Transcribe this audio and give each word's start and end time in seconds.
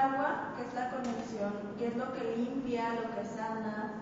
agua, 0.00 0.54
que 0.56 0.62
es 0.66 0.74
la 0.74 0.90
conexión, 0.90 1.52
que 1.78 1.86
es 1.88 1.96
lo 1.96 2.12
que 2.14 2.36
limpia, 2.36 2.94
lo 2.94 3.14
que 3.14 3.24
sana. 3.28 3.92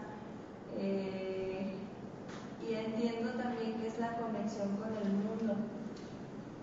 eh, 0.79 1.75
y 2.69 2.75
entiendo 2.75 3.31
también 3.33 3.81
que 3.81 3.89
es 3.89 3.99
la 3.99 4.13
conexión 4.19 4.69
con 4.77 4.89
el 4.95 5.11
mundo, 5.11 5.55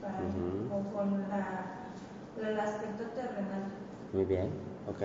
para, 0.02 0.20
Ujú. 0.20 0.72
o 0.72 0.94
con 0.96 1.22
la, 1.30 2.48
el 2.48 2.60
aspecto 2.60 3.04
terrenal. 3.16 3.64
Muy 4.14 4.26
bien, 4.26 4.50
ok. 4.88 5.02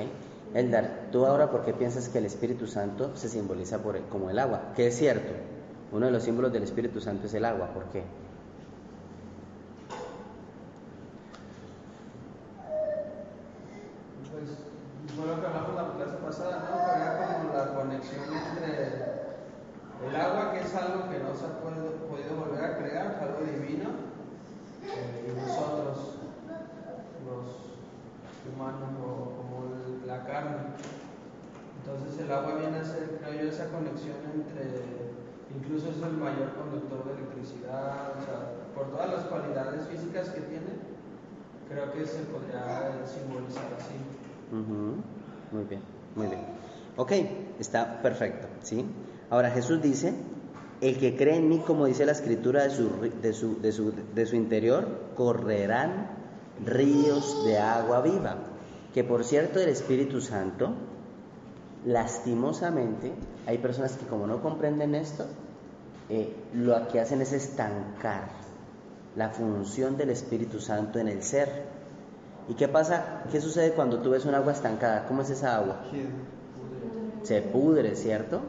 Eldar, 0.55 1.09
tú 1.10 1.24
ahora, 1.27 1.51
¿por 1.51 1.65
qué 1.65 1.73
piensas 1.73 2.09
que 2.09 2.19
el 2.19 2.27
Espíritu 2.27 2.66
Santo 2.66 3.16
se 3.16 3.29
simboliza 3.29 3.79
por 3.79 3.99
como 4.09 4.29
el 4.30 4.38
agua? 4.38 4.73
Que 4.77 4.88
es 4.88 4.99
cierto, 4.99 5.33
uno 5.93 6.07
de 6.07 6.12
los 6.12 6.23
símbolos 6.23 6.52
del 6.52 6.65
Espíritu 6.65 7.01
Santo 7.01 7.27
es 7.27 7.35
el 7.35 7.45
agua. 7.47 7.69
¿Por 7.69 7.85
qué? 7.87 8.04
Pues 14.30 14.51
fue 15.16 15.26
lo 15.26 15.41
que 15.41 15.47
hablamos 15.47 15.74
la 15.74 15.95
clase 15.97 16.16
pasada, 16.24 16.69
¿no? 16.70 16.76
Que 16.85 17.01
era 17.01 17.10
como 17.19 17.52
la 17.52 17.75
conexión 17.75 18.23
entre 18.30 19.10
el 20.07 20.16
agua, 20.16 20.52
que 20.52 20.60
es 20.60 20.75
algo 20.75 21.10
que 21.10 21.19
no 21.19 21.35
se 21.37 21.45
ha 21.47 21.60
podido, 21.60 21.93
podido 22.09 22.37
volver 22.37 22.65
a 22.65 22.79
crear, 22.79 23.07
es 23.16 23.23
algo 23.23 23.41
divino, 23.45 23.91
eh, 24.97 25.29
y 25.29 25.41
nosotros, 25.41 26.16
los 27.26 27.45
humanos, 28.71 29.01
o 29.04 29.37
como 29.37 29.65
el- 29.74 30.07
la 30.07 30.24
carne. 30.24 30.74
Entonces 31.80 32.18
el 32.24 32.30
agua 32.32 32.57
viene 32.57 32.79
a 32.79 32.85
ser, 32.85 33.18
creo 33.21 33.43
yo, 33.43 33.49
esa 33.51 33.66
conexión 33.71 34.16
entre, 34.35 34.85
incluso 35.57 35.90
es 35.90 35.96
el 36.02 36.16
mayor 36.18 36.52
conductor 36.54 37.04
de 37.07 37.13
electricidad, 37.18 38.15
o 38.18 38.23
sea, 38.24 38.38
por 38.74 38.91
todas 38.91 39.10
las 39.10 39.24
cualidades 39.24 39.87
físicas 39.88 40.29
que 40.30 40.41
tiene, 40.43 40.71
creo 41.68 41.93
que 41.93 42.07
se 42.07 42.23
podría 42.24 43.01
simbolizar 43.07 43.66
así. 43.79 43.96
Ujú, 44.52 45.02
Muy 45.52 45.65
bien, 45.65 45.82
muy 46.16 46.26
bien. 46.26 46.41
Ok, 46.96 47.13
está 47.59 48.02
perfecto, 48.02 48.46
¿sí? 48.63 48.85
Ahora 49.30 49.51
Jesús 49.51 49.80
dice, 49.80 50.13
el 50.80 50.98
que 50.98 51.16
cree 51.16 51.37
en 51.37 51.48
mí, 51.48 51.60
como 51.66 51.87
dice 51.87 52.04
la 52.04 52.13
escritura, 52.13 52.65
de 52.65 52.71
su, 52.71 52.91
de 53.23 53.32
su, 53.32 53.60
de 53.60 53.73
su, 53.73 53.93
de 54.15 54.26
su 54.26 54.37
interior 54.37 54.87
correrán 55.16 56.09
ríos 56.65 57.45
de 57.45 57.59
agua 57.59 58.02
viva. 58.02 58.37
Que 58.95 59.05
por 59.05 59.24
cierto, 59.24 59.60
el 59.60 59.69
Espíritu 59.69 60.21
Santo, 60.21 60.74
lastimosamente, 61.87 63.13
hay 63.47 63.59
personas 63.59 63.93
que 63.93 64.06
como 64.06 64.27
no 64.27 64.43
comprenden 64.43 64.94
esto, 64.94 65.27
eh, 66.09 66.34
lo 66.55 66.88
que 66.88 67.00
hacen 67.00 67.22
es 67.22 67.32
estancar 67.32 68.28
la 69.16 69.31
función 69.31 69.97
del 69.97 70.10
Espíritu 70.10 70.60
Santo 70.60 70.99
en 70.99 71.09
el 71.09 71.22
ser. 71.22 71.65
¿Y 72.48 72.54
qué 72.54 72.66
pasa? 72.66 73.22
¿Qué 73.31 73.41
sucede 73.41 73.72
cuando 73.72 74.00
tú 74.00 74.10
ves 74.10 74.25
un 74.25 74.34
agua 74.34 74.53
estancada? 74.53 75.06
¿Cómo 75.06 75.22
es 75.22 75.31
esa 75.31 75.56
agua? 75.56 75.82
Se 77.22 77.43
pudre, 77.43 77.94
¿cierto? 77.94 78.41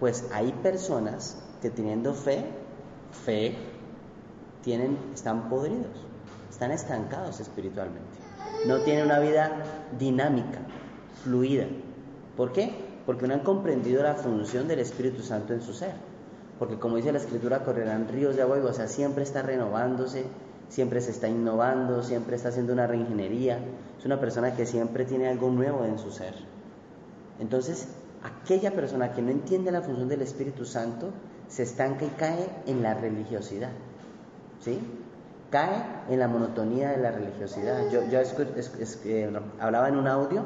Pues 0.00 0.24
hay 0.32 0.52
personas 0.52 1.36
que 1.62 1.70
teniendo 1.70 2.14
fe, 2.14 2.44
fe, 3.24 3.56
tienen, 4.62 4.98
están 5.14 5.48
podridos, 5.48 6.06
están 6.50 6.72
estancados 6.72 7.38
espiritualmente. 7.38 8.19
No 8.66 8.80
tienen 8.82 9.06
una 9.06 9.18
vida 9.18 9.62
dinámica, 9.98 10.58
fluida. 11.22 11.64
¿Por 12.36 12.52
qué? 12.52 12.72
Porque 13.06 13.26
no 13.26 13.34
han 13.34 13.40
comprendido 13.40 14.02
la 14.02 14.14
función 14.14 14.68
del 14.68 14.80
Espíritu 14.80 15.22
Santo 15.22 15.54
en 15.54 15.62
su 15.62 15.72
ser. 15.72 15.92
Porque 16.58 16.78
como 16.78 16.96
dice 16.96 17.10
la 17.10 17.18
Escritura, 17.18 17.64
correrán 17.64 18.08
ríos 18.08 18.36
de 18.36 18.42
agua 18.42 18.56
viva, 18.56 18.70
o 18.70 18.74
sea, 18.74 18.86
siempre 18.86 19.22
está 19.22 19.40
renovándose, 19.40 20.26
siempre 20.68 21.00
se 21.00 21.10
está 21.10 21.26
innovando, 21.26 22.02
siempre 22.02 22.36
está 22.36 22.50
haciendo 22.50 22.74
una 22.74 22.86
reingeniería. 22.86 23.58
Es 23.98 24.04
una 24.04 24.20
persona 24.20 24.54
que 24.54 24.66
siempre 24.66 25.06
tiene 25.06 25.28
algo 25.28 25.50
nuevo 25.50 25.86
en 25.86 25.98
su 25.98 26.10
ser. 26.10 26.34
Entonces, 27.38 27.88
aquella 28.22 28.72
persona 28.72 29.12
que 29.12 29.22
no 29.22 29.30
entiende 29.30 29.72
la 29.72 29.80
función 29.80 30.08
del 30.08 30.20
Espíritu 30.20 30.66
Santo 30.66 31.10
se 31.48 31.62
estanca 31.62 32.04
y 32.04 32.10
cae 32.10 32.46
en 32.66 32.82
la 32.82 32.92
religiosidad. 32.92 33.70
¿Sí? 34.60 34.78
Cae 35.50 35.84
en 36.08 36.20
la 36.20 36.28
monotonía 36.28 36.90
de 36.90 36.98
la 36.98 37.10
religiosidad. 37.10 37.90
Yo, 37.90 38.02
eh, 38.02 39.40
hablaba 39.58 39.88
en 39.88 39.96
un 39.96 40.06
audio 40.06 40.44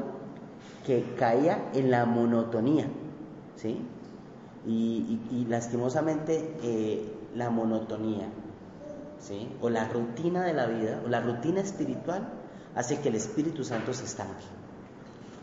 que 0.87 1.15
caía 1.19 1.71
en 1.75 1.91
la 1.91 2.07
monotonía. 2.07 2.87
¿Sí? 3.57 3.87
Y, 4.67 5.47
lastimosamente 5.49 6.57
eh, 6.63 7.13
la 7.35 7.51
monotonía, 7.51 8.29
¿sí? 9.21 9.55
O 9.61 9.69
la 9.69 9.89
rutina 9.89 10.43
de 10.43 10.55
la 10.55 10.67
vida, 10.67 11.03
o 11.05 11.09
la 11.09 11.21
rutina 11.21 11.61
espiritual, 11.61 12.27
hace 12.75 13.01
que 13.01 13.11
el 13.11 13.17
Espíritu 13.17 13.63
Santo 13.63 13.93
se 13.93 14.05
estanque. 14.05 14.45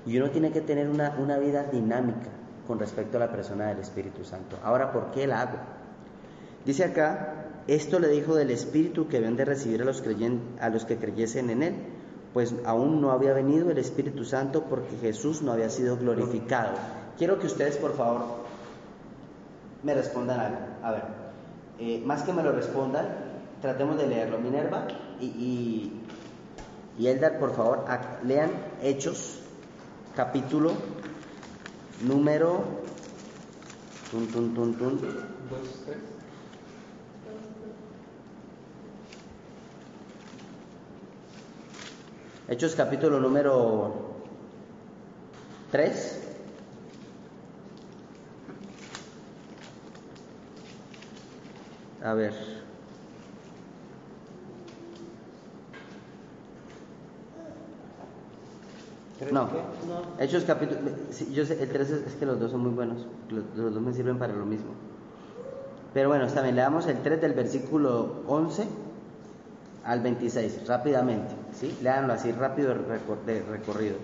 Y 0.08 0.18
uno 0.18 0.32
tiene 0.32 0.52
que 0.52 0.62
tener 0.62 0.90
una, 0.90 1.16
una 1.20 1.38
vida 1.38 1.66
dinámica 1.66 2.30
con 2.68 2.80
respecto 2.80 3.18
a 3.18 3.20
la 3.20 3.32
persona 3.32 3.68
del 3.68 3.80
Espíritu 3.80 4.26
Santo. 4.26 4.58
Ahora, 4.64 4.92
¿por 4.92 5.12
qué 5.12 5.26
el 5.26 5.32
agua? 5.32 5.60
Dice 6.66 6.86
acá, 6.86 7.41
esto 7.68 8.00
le 8.00 8.08
dijo 8.08 8.36
del 8.36 8.52
Espíritu 8.52 9.08
que 9.08 9.18
habían 9.18 9.36
de 9.36 9.46
recibir 9.46 9.82
a 9.82 9.86
los, 9.86 10.04
a 10.60 10.70
los 10.70 10.86
que 10.86 10.98
creyesen 10.98 11.50
en 11.50 11.64
Él, 11.64 11.76
pues 12.34 12.56
aún 12.66 13.02
no 13.02 13.12
había 13.12 13.34
venido 13.34 13.70
el 13.72 13.78
Espíritu 13.78 14.24
Santo 14.24 14.64
porque 14.70 14.98
Jesús 14.98 15.42
no 15.42 15.52
había 15.52 15.70
sido 15.70 15.98
glorificado. 15.98 16.72
Quiero 17.18 17.40
que 17.40 17.48
ustedes, 17.48 17.78
por 17.78 17.96
favor, 17.96 18.22
me 19.84 19.94
respondan 19.94 20.40
algo. 20.40 20.58
A 20.82 20.92
ver, 20.92 21.04
eh, 21.80 22.02
más 22.06 22.24
que 22.24 22.34
me 22.34 22.44
lo 22.44 22.52
respondan, 22.52 23.08
tratemos 23.62 23.98
de 23.98 24.08
leerlo. 24.08 24.40
Minerva 24.40 24.88
y, 25.20 25.92
y, 26.98 27.08
Eldar, 27.08 27.40
por 27.40 27.56
favor, 27.56 27.86
lean 28.24 28.52
Hechos, 28.82 29.40
capítulo 30.16 30.72
número... 32.04 32.82
Dos, 35.50 35.84
tres. 35.86 36.11
Hechos 42.52 42.76
capítulo 42.76 43.18
número 43.18 43.94
3. 45.72 46.20
A 52.04 52.14
ver. 52.14 52.34
No, 59.32 59.48
Hechos 60.20 60.44
capítulo... 60.44 60.82
sí, 61.12 61.32
yo 61.34 61.46
sé, 61.46 61.64
el 61.64 61.70
3 61.70 61.90
es, 61.90 62.08
es 62.08 62.16
que 62.16 62.26
los 62.26 62.38
dos 62.38 62.52
son 62.52 62.60
muy 62.60 62.72
buenos. 62.72 63.08
Los, 63.30 63.46
los 63.56 63.74
dos 63.74 63.82
me 63.82 63.94
sirven 63.94 64.20
para 64.20 64.34
lo 64.34 64.46
mismo. 64.46 64.72
Pero 65.94 66.10
bueno, 66.10 66.26
está 66.26 66.42
bien, 66.42 66.58
leamos 66.58 66.86
el 66.88 67.02
3 67.02 67.22
del 67.22 67.32
versículo 67.32 68.24
11 68.28 68.68
al 69.86 70.02
26, 70.02 70.68
rápidamente, 70.68 71.34
¿sí? 71.60 71.78
Léanlo 71.82 72.14
así, 72.14 72.32
rápido 72.32 72.70
de 72.70 72.76
recor- 72.76 73.24
de 73.26 73.42
recorrido. 73.44 73.96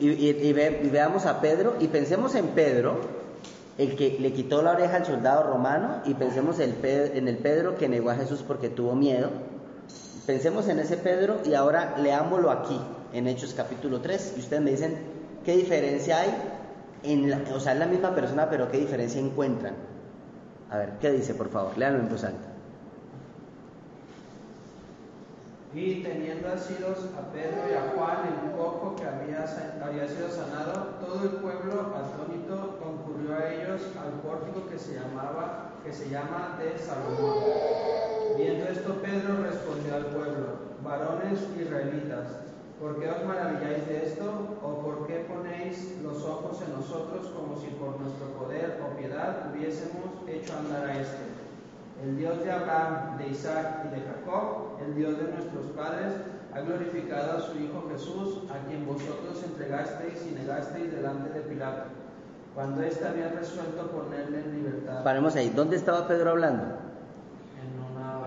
Y, 0.00 0.08
y- 0.10 0.30
y 0.30 0.52
ve- 0.52 0.80
y 0.82 0.88
veamos 0.88 1.26
a 1.26 1.40
Pedro, 1.40 1.74
y 1.80 1.88
pensemos 1.88 2.34
en 2.34 2.48
Pedro, 2.48 2.96
el 3.78 3.96
que 3.96 4.18
le 4.20 4.32
quitó 4.32 4.62
la 4.62 4.72
oreja 4.72 4.96
al 4.96 5.04
soldado 5.06 5.42
romano, 5.44 6.02
y 6.04 6.14
pensemos 6.14 6.58
el 6.60 6.70
Pe- 6.74 7.18
en 7.18 7.28
el 7.28 7.38
Pedro 7.38 7.76
que 7.76 7.88
negó 7.88 8.10
a 8.10 8.14
Jesús 8.16 8.42
porque 8.46 8.68
tuvo 8.68 8.94
miedo. 8.94 9.30
Pensemos 10.26 10.68
en 10.68 10.78
ese 10.78 10.96
Pedro 10.96 11.38
y 11.44 11.54
ahora 11.54 11.96
leámoslo 11.98 12.50
aquí, 12.50 12.80
en 13.12 13.26
Hechos 13.28 13.52
capítulo 13.54 14.00
3, 14.00 14.34
y 14.36 14.40
ustedes 14.40 14.62
me 14.62 14.70
dicen 14.70 14.96
qué 15.44 15.56
diferencia 15.56 16.20
hay, 16.20 16.34
en 17.02 17.28
la- 17.30 17.40
o 17.54 17.60
sea, 17.60 17.74
es 17.74 17.78
la 17.78 17.86
misma 17.86 18.14
persona, 18.14 18.48
pero 18.48 18.70
qué 18.70 18.78
diferencia 18.78 19.20
encuentran. 19.20 19.74
A 20.70 20.78
ver, 20.78 20.92
¿qué 21.00 21.10
dice, 21.10 21.34
por 21.34 21.50
favor? 21.50 21.76
Léanlo 21.76 22.00
en 22.00 22.08
voz 22.08 22.24
alta. 22.24 22.48
Y 25.74 26.04
teniendo 26.04 26.48
asidos 26.52 26.98
a 27.18 27.32
Pedro 27.32 27.66
y 27.68 27.74
a 27.74 27.90
Juan, 27.96 28.18
el 28.30 28.56
cojo 28.56 28.94
que 28.94 29.04
había, 29.04 29.44
sido 30.06 30.30
sanado, 30.30 31.00
todo 31.00 31.24
el 31.24 31.30
pueblo 31.30 31.92
atónito 31.96 32.78
concurrió 32.78 33.34
a 33.34 33.52
ellos 33.52 33.82
al 33.98 34.20
pórtico 34.20 34.68
que 34.68 34.78
se 34.78 34.94
llamaba 34.94 35.72
que 35.82 35.92
se 35.92 36.08
llama 36.08 36.56
de 36.60 36.78
Salomón. 36.78 37.42
Viendo 38.38 38.68
esto 38.68 38.94
Pedro 39.02 39.42
respondió 39.42 39.96
al 39.96 40.06
pueblo, 40.06 40.46
varones 40.84 41.40
israelitas, 41.60 42.38
¿por 42.80 43.00
qué 43.00 43.10
os 43.10 43.24
maravilláis 43.24 43.86
de 43.88 44.06
esto? 44.06 44.56
¿O 44.62 44.78
por 44.80 45.08
qué 45.08 45.26
ponéis 45.28 45.98
los 46.04 46.22
ojos 46.22 46.62
en 46.62 46.72
nosotros 46.72 47.26
como 47.34 47.60
si 47.60 47.66
por 47.74 48.00
nuestro 48.00 48.28
poder 48.38 48.80
o 48.80 48.96
piedad 48.96 49.50
hubiésemos 49.52 50.22
hecho 50.28 50.56
andar 50.56 50.86
a 50.86 51.00
este? 51.00 51.33
El 52.02 52.16
Dios 52.18 52.44
de 52.44 52.50
Abraham, 52.50 53.18
de 53.18 53.28
Isaac 53.28 53.84
y 53.86 53.94
de 53.94 54.02
Jacob, 54.02 54.78
el 54.84 54.94
Dios 54.94 55.16
de 55.16 55.24
nuestros 55.24 55.66
padres, 55.76 56.12
ha 56.52 56.60
glorificado 56.60 57.38
a 57.38 57.40
su 57.40 57.58
Hijo 57.58 57.86
Jesús, 57.90 58.42
a 58.50 58.66
quien 58.68 58.86
vosotros 58.86 59.42
entregasteis 59.44 60.26
y 60.30 60.34
negasteis 60.34 60.92
delante 60.92 61.30
de 61.30 61.40
Pilato, 61.40 61.84
cuando 62.54 62.82
éste 62.82 63.06
había 63.06 63.28
resuelto 63.28 63.90
ponerle 63.90 64.40
en 64.40 64.52
libertad. 64.56 65.02
Paremos 65.02 65.34
ahí. 65.36 65.50
¿Dónde 65.50 65.76
estaba 65.76 66.06
Pedro 66.06 66.30
hablando? 66.30 66.64
En 66.64 67.92
una, 67.92 68.18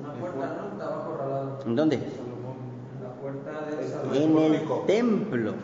una 0.00 0.20
puerta, 0.20 0.56
¿no? 0.56 0.72
Estaba 0.72 1.02
acorralado. 1.02 1.58
¿En 1.66 1.76
dónde? 1.76 1.96
En 1.96 3.02
la 3.02 3.14
puerta 3.20 3.76
de 3.76 3.88
Salomón. 3.88 4.16
En 4.16 4.54
el 4.54 4.86
templo. 4.86 5.54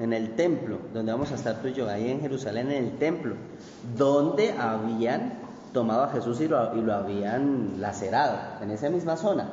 En 0.00 0.12
el 0.12 0.36
templo, 0.36 0.78
donde 0.92 1.12
vamos 1.12 1.32
a 1.32 1.34
estar 1.36 1.62
tú 1.62 1.68
y 1.68 1.72
yo, 1.72 1.88
ahí 1.88 2.10
en 2.10 2.20
Jerusalén, 2.20 2.70
en 2.70 2.84
el 2.84 2.98
templo, 2.98 3.34
donde 3.96 4.52
habían 4.52 5.47
tomado 5.72 6.04
a 6.04 6.10
Jesús 6.10 6.40
y 6.40 6.48
lo, 6.48 6.76
y 6.76 6.80
lo 6.80 6.94
habían 6.94 7.80
lacerado, 7.80 8.38
en 8.62 8.70
esa 8.70 8.90
misma 8.90 9.16
zona. 9.16 9.52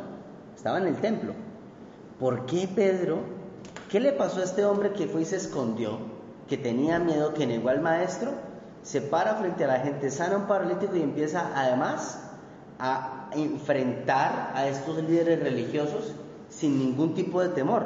Estaba 0.56 0.78
en 0.80 0.88
el 0.88 0.96
templo. 0.98 1.34
¿Por 2.20 2.46
qué 2.46 2.68
Pedro? 2.74 3.20
¿Qué 3.90 4.00
le 4.00 4.14
pasó 4.14 4.40
a 4.40 4.44
este 4.44 4.66
hombre 4.66 4.94
que 4.94 5.08
fue 5.08 5.22
y 5.22 5.26
se 5.26 5.36
escondió, 5.36 6.00
que 6.48 6.58
tenía 6.58 7.00
miedo, 7.00 7.34
que 7.34 7.46
negó 7.46 7.70
al 7.70 7.82
maestro? 7.82 8.32
Se 8.84 9.02
para 9.02 9.36
frente 9.36 9.64
a 9.66 9.68
la 9.68 9.80
gente, 9.80 10.10
sana 10.10 10.38
un 10.38 10.48
paralítico 10.48 10.96
y 10.96 11.02
empieza 11.02 11.52
además 11.56 12.20
a 12.80 13.30
enfrentar 13.34 14.52
a 14.54 14.68
estos 14.68 14.98
líderes 15.04 15.40
religiosos 15.40 16.14
sin 16.50 16.80
ningún 16.80 17.14
tipo 17.14 17.42
de 17.42 17.50
temor. 17.50 17.84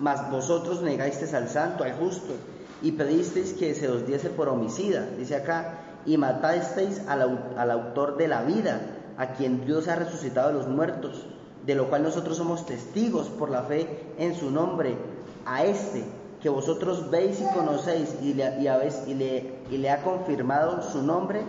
Mas 0.00 0.30
vosotros 0.30 0.82
negasteis 0.82 1.32
al 1.34 1.48
santo, 1.48 1.84
al 1.84 1.92
justo, 1.94 2.34
y 2.82 2.92
pedisteis 2.92 3.52
que 3.52 3.74
se 3.74 3.88
os 3.88 4.06
diese 4.06 4.30
por 4.30 4.48
homicida, 4.48 5.06
dice 5.16 5.36
acá, 5.36 5.78
y 6.06 6.16
matasteis 6.16 7.02
al, 7.08 7.22
au- 7.22 7.56
al 7.58 7.70
autor 7.70 8.16
de 8.16 8.28
la 8.28 8.42
vida, 8.42 8.80
a 9.18 9.32
quien 9.32 9.64
Dios 9.64 9.88
ha 9.88 9.96
resucitado 9.96 10.48
de 10.48 10.54
los 10.54 10.68
muertos, 10.68 11.26
de 11.64 11.74
lo 11.74 11.88
cual 11.88 12.02
nosotros 12.04 12.36
somos 12.36 12.64
testigos 12.66 13.28
por 13.28 13.50
la 13.50 13.62
fe 13.62 13.88
en 14.18 14.34
su 14.34 14.50
nombre, 14.50 14.96
a 15.44 15.64
este 15.64 16.04
que 16.40 16.48
vosotros 16.48 17.10
veis 17.10 17.40
y 17.40 17.54
conocéis 17.56 18.14
y 18.22 18.34
le, 18.34 18.60
y 18.60 18.66
habéis- 18.68 19.02
le 19.06 19.90
ha 19.90 20.02
confirmado 20.02 20.82
su 20.82 21.02
nombre 21.02 21.40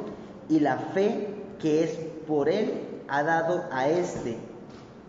y 0.50 0.60
la 0.60 0.78
fe 0.78 1.28
que 1.60 1.84
es 1.84 1.92
por 2.28 2.50
él 2.50 2.82
ha 3.08 3.22
dado 3.24 3.64
a 3.72 3.90
este, 3.90 4.38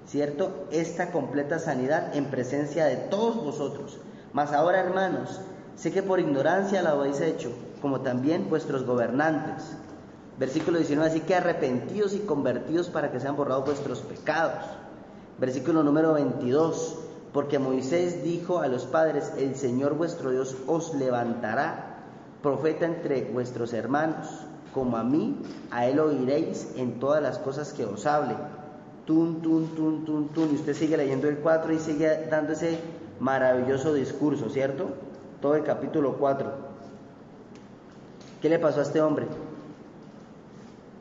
¿cierto? 0.06 0.50
Esta 0.70 1.10
completa 1.10 1.58
sanidad 1.58 2.14
en 2.16 2.26
presencia 2.26 2.84
de 2.86 2.96
todos 2.96 3.36
vosotros. 3.36 3.98
Mas 4.32 4.52
ahora, 4.52 4.80
hermanos, 4.80 5.40
sé 5.76 5.90
que 5.92 6.02
por 6.02 6.20
ignorancia 6.20 6.82
la 6.82 6.90
habéis 6.90 7.20
hecho, 7.20 7.50
como 7.80 8.00
también 8.00 8.48
vuestros 8.48 8.84
gobernantes. 8.84 9.76
Versículo 10.38 10.78
19, 10.78 11.08
así 11.08 11.20
que 11.20 11.34
arrepentidos 11.34 12.14
y 12.14 12.20
convertidos 12.20 12.88
para 12.88 13.10
que 13.10 13.18
sean 13.18 13.36
borrados 13.36 13.64
vuestros 13.64 14.00
pecados. 14.00 14.64
Versículo 15.38 15.82
número 15.82 16.14
22, 16.14 16.98
porque 17.32 17.58
Moisés 17.58 18.22
dijo 18.22 18.60
a 18.60 18.68
los 18.68 18.84
padres, 18.84 19.32
el 19.36 19.56
Señor 19.56 19.94
vuestro 19.94 20.30
Dios 20.30 20.56
os 20.66 20.94
levantará 20.94 21.96
profeta 22.42 22.86
entre 22.86 23.24
vuestros 23.24 23.72
hermanos, 23.72 24.28
como 24.72 24.96
a 24.96 25.02
mí, 25.02 25.40
a 25.70 25.86
él 25.86 25.98
oiréis 25.98 26.68
en 26.76 27.00
todas 27.00 27.22
las 27.22 27.38
cosas 27.38 27.72
que 27.72 27.84
os 27.84 28.06
hable. 28.06 28.36
Tun, 29.06 29.40
tun, 29.42 29.74
tun, 29.74 30.04
tun, 30.04 30.28
tun. 30.28 30.50
Y 30.52 30.54
usted 30.54 30.74
sigue 30.74 30.96
leyendo 30.96 31.28
el 31.28 31.38
4 31.38 31.72
y 31.72 31.78
sigue 31.78 32.26
dando 32.30 32.52
ese 32.52 32.78
maravilloso 33.18 33.94
discurso, 33.94 34.48
¿cierto? 34.50 34.90
Todo 35.40 35.56
el 35.56 35.64
capítulo 35.64 36.16
4. 36.18 36.67
¿Qué 38.40 38.48
le 38.48 38.60
pasó 38.60 38.78
a 38.78 38.82
este 38.84 39.00
hombre? 39.00 39.26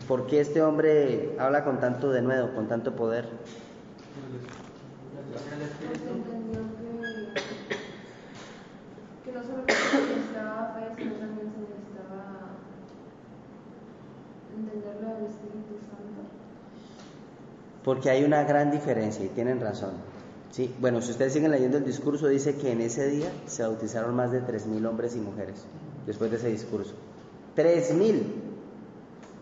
¿Por 0.07 0.25
qué 0.25 0.39
este 0.39 0.63
hombre 0.63 1.35
habla 1.37 1.63
con 1.63 1.79
tanto 1.79 2.09
denuedo, 2.09 2.55
con 2.55 2.67
tanto 2.67 2.95
poder? 2.95 3.25
Que, 9.23 9.31
no 9.31 9.43
solo 9.43 9.63
se 9.67 9.73
necesitaba 9.99 10.73
fe, 10.73 11.03
sino 11.03 11.13
también 11.15 11.51
se 11.51 11.59
necesitaba 11.59 12.55
entenderlo 14.57 15.15
del 15.15 15.25
Espíritu 15.25 15.77
Santo. 15.81 16.21
Porque 17.83 18.09
hay 18.09 18.23
una 18.23 18.43
gran 18.45 18.71
diferencia 18.71 19.23
y 19.23 19.29
tienen 19.29 19.61
razón. 19.61 19.91
Sí, 20.49 20.73
bueno, 20.79 21.01
si 21.01 21.11
ustedes 21.11 21.33
siguen 21.33 21.51
leyendo 21.51 21.77
el 21.77 21.85
discurso, 21.85 22.27
dice 22.27 22.55
que 22.55 22.71
en 22.71 22.81
ese 22.81 23.07
día 23.09 23.29
se 23.45 23.61
bautizaron 23.61 24.15
más 24.15 24.31
de 24.31 24.41
3.000 24.41 24.87
hombres 24.87 25.15
y 25.15 25.19
mujeres, 25.19 25.65
después 26.07 26.31
de 26.31 26.37
ese 26.37 26.47
discurso. 26.47 26.95
3.000. 27.57 28.21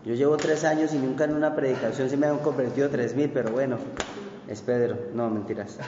Yo 0.06 0.14
llevo 0.14 0.36
tres 0.36 0.64
años 0.64 0.94
y 0.94 0.98
nunca 0.98 1.24
en 1.24 1.34
una 1.34 1.54
predicación 1.54 2.08
se 2.08 2.16
me 2.16 2.26
han 2.26 2.38
convertido 2.38 2.88
3.000, 2.90 3.30
pero 3.32 3.50
bueno, 3.50 3.76
es 4.48 4.62
Pedro, 4.62 4.96
no, 5.12 5.28
mentiras. 5.28 5.78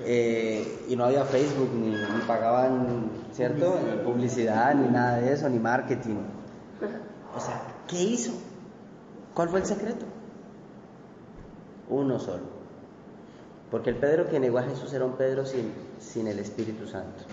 Eh, 0.00 0.84
y 0.88 0.96
no 0.96 1.04
había 1.04 1.24
Facebook, 1.24 1.70
ni, 1.72 1.90
ni 1.90 2.20
pagaban, 2.26 3.10
¿cierto? 3.32 3.78
Ni 3.82 4.04
publicidad, 4.04 4.74
ni 4.74 4.88
nada 4.88 5.18
de 5.20 5.32
eso, 5.32 5.48
ni 5.48 5.58
marketing. 5.58 6.16
O 7.34 7.40
sea, 7.40 7.62
¿qué 7.88 8.02
hizo? 8.02 8.32
¿Cuál 9.32 9.48
fue 9.48 9.60
el 9.60 9.66
secreto? 9.66 10.04
Uno 11.88 12.18
solo. 12.18 12.56
Porque 13.70 13.90
el 13.90 13.96
Pedro 13.96 14.28
que 14.28 14.38
negó 14.38 14.58
a 14.58 14.64
Jesús 14.64 14.92
era 14.92 15.04
un 15.04 15.12
Pedro 15.12 15.46
sin, 15.46 15.72
sin 15.98 16.26
el 16.26 16.38
Espíritu 16.38 16.86
Santo. 16.86 17.24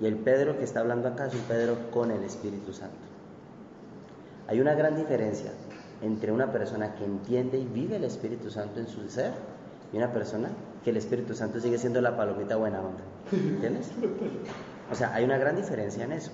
Y 0.00 0.06
el 0.06 0.16
Pedro 0.16 0.58
que 0.58 0.64
está 0.64 0.80
hablando 0.80 1.08
acá 1.08 1.26
es 1.26 1.34
un 1.34 1.40
Pedro 1.42 1.90
con 1.90 2.10
el 2.10 2.22
Espíritu 2.22 2.72
Santo. 2.72 2.96
Hay 4.48 4.60
una 4.60 4.74
gran 4.74 4.96
diferencia 4.96 5.50
entre 6.02 6.30
una 6.32 6.52
persona 6.52 6.94
que 6.94 7.04
entiende 7.04 7.58
y 7.58 7.64
vive 7.64 7.96
el 7.96 8.04
Espíritu 8.04 8.50
Santo 8.50 8.80
en 8.80 8.86
su 8.86 9.08
ser 9.08 9.32
y 9.92 9.96
una 9.96 10.12
persona 10.12 10.50
que 10.84 10.90
el 10.90 10.98
Espíritu 10.98 11.34
Santo 11.34 11.60
sigue 11.60 11.78
siendo 11.78 12.00
la 12.00 12.16
palomita 12.16 12.56
buena 12.56 12.80
onda. 12.80 13.02
¿Entiendes? 13.32 13.90
O 14.92 14.94
sea, 14.94 15.14
hay 15.14 15.24
una 15.24 15.38
gran 15.38 15.56
diferencia 15.56 16.04
en 16.04 16.12
eso. 16.12 16.30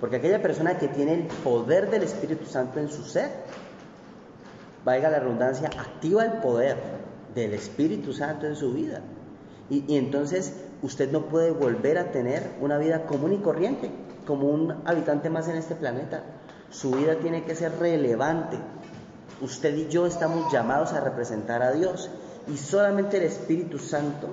Porque 0.00 0.16
aquella 0.16 0.42
persona 0.42 0.78
que 0.78 0.88
tiene 0.88 1.14
el 1.14 1.26
poder 1.44 1.90
del 1.90 2.02
Espíritu 2.02 2.44
Santo 2.44 2.80
en 2.80 2.88
su 2.88 3.04
ser, 3.04 3.30
valga 4.84 5.08
la 5.08 5.20
redundancia, 5.20 5.68
activa 5.68 6.24
el 6.24 6.32
poder 6.40 6.76
del 7.34 7.54
Espíritu 7.54 8.12
Santo 8.12 8.46
en 8.46 8.56
su 8.56 8.72
vida. 8.72 9.00
Y, 9.70 9.84
y 9.86 9.96
entonces 9.96 10.61
usted 10.82 11.10
no 11.10 11.26
puede 11.26 11.52
volver 11.52 11.98
a 11.98 12.10
tener 12.10 12.50
una 12.60 12.78
vida 12.78 13.06
común 13.06 13.32
y 13.32 13.38
corriente, 13.38 13.90
como 14.26 14.48
un 14.48 14.82
habitante 14.84 15.30
más 15.30 15.48
en 15.48 15.56
este 15.56 15.74
planeta. 15.74 16.22
Su 16.70 16.90
vida 16.92 17.16
tiene 17.16 17.44
que 17.44 17.54
ser 17.54 17.78
relevante. 17.78 18.58
Usted 19.40 19.74
y 19.74 19.88
yo 19.88 20.06
estamos 20.06 20.52
llamados 20.52 20.92
a 20.92 21.00
representar 21.00 21.62
a 21.62 21.72
Dios 21.72 22.10
y 22.48 22.56
solamente 22.56 23.18
el 23.18 23.24
Espíritu 23.24 23.78
Santo 23.78 24.28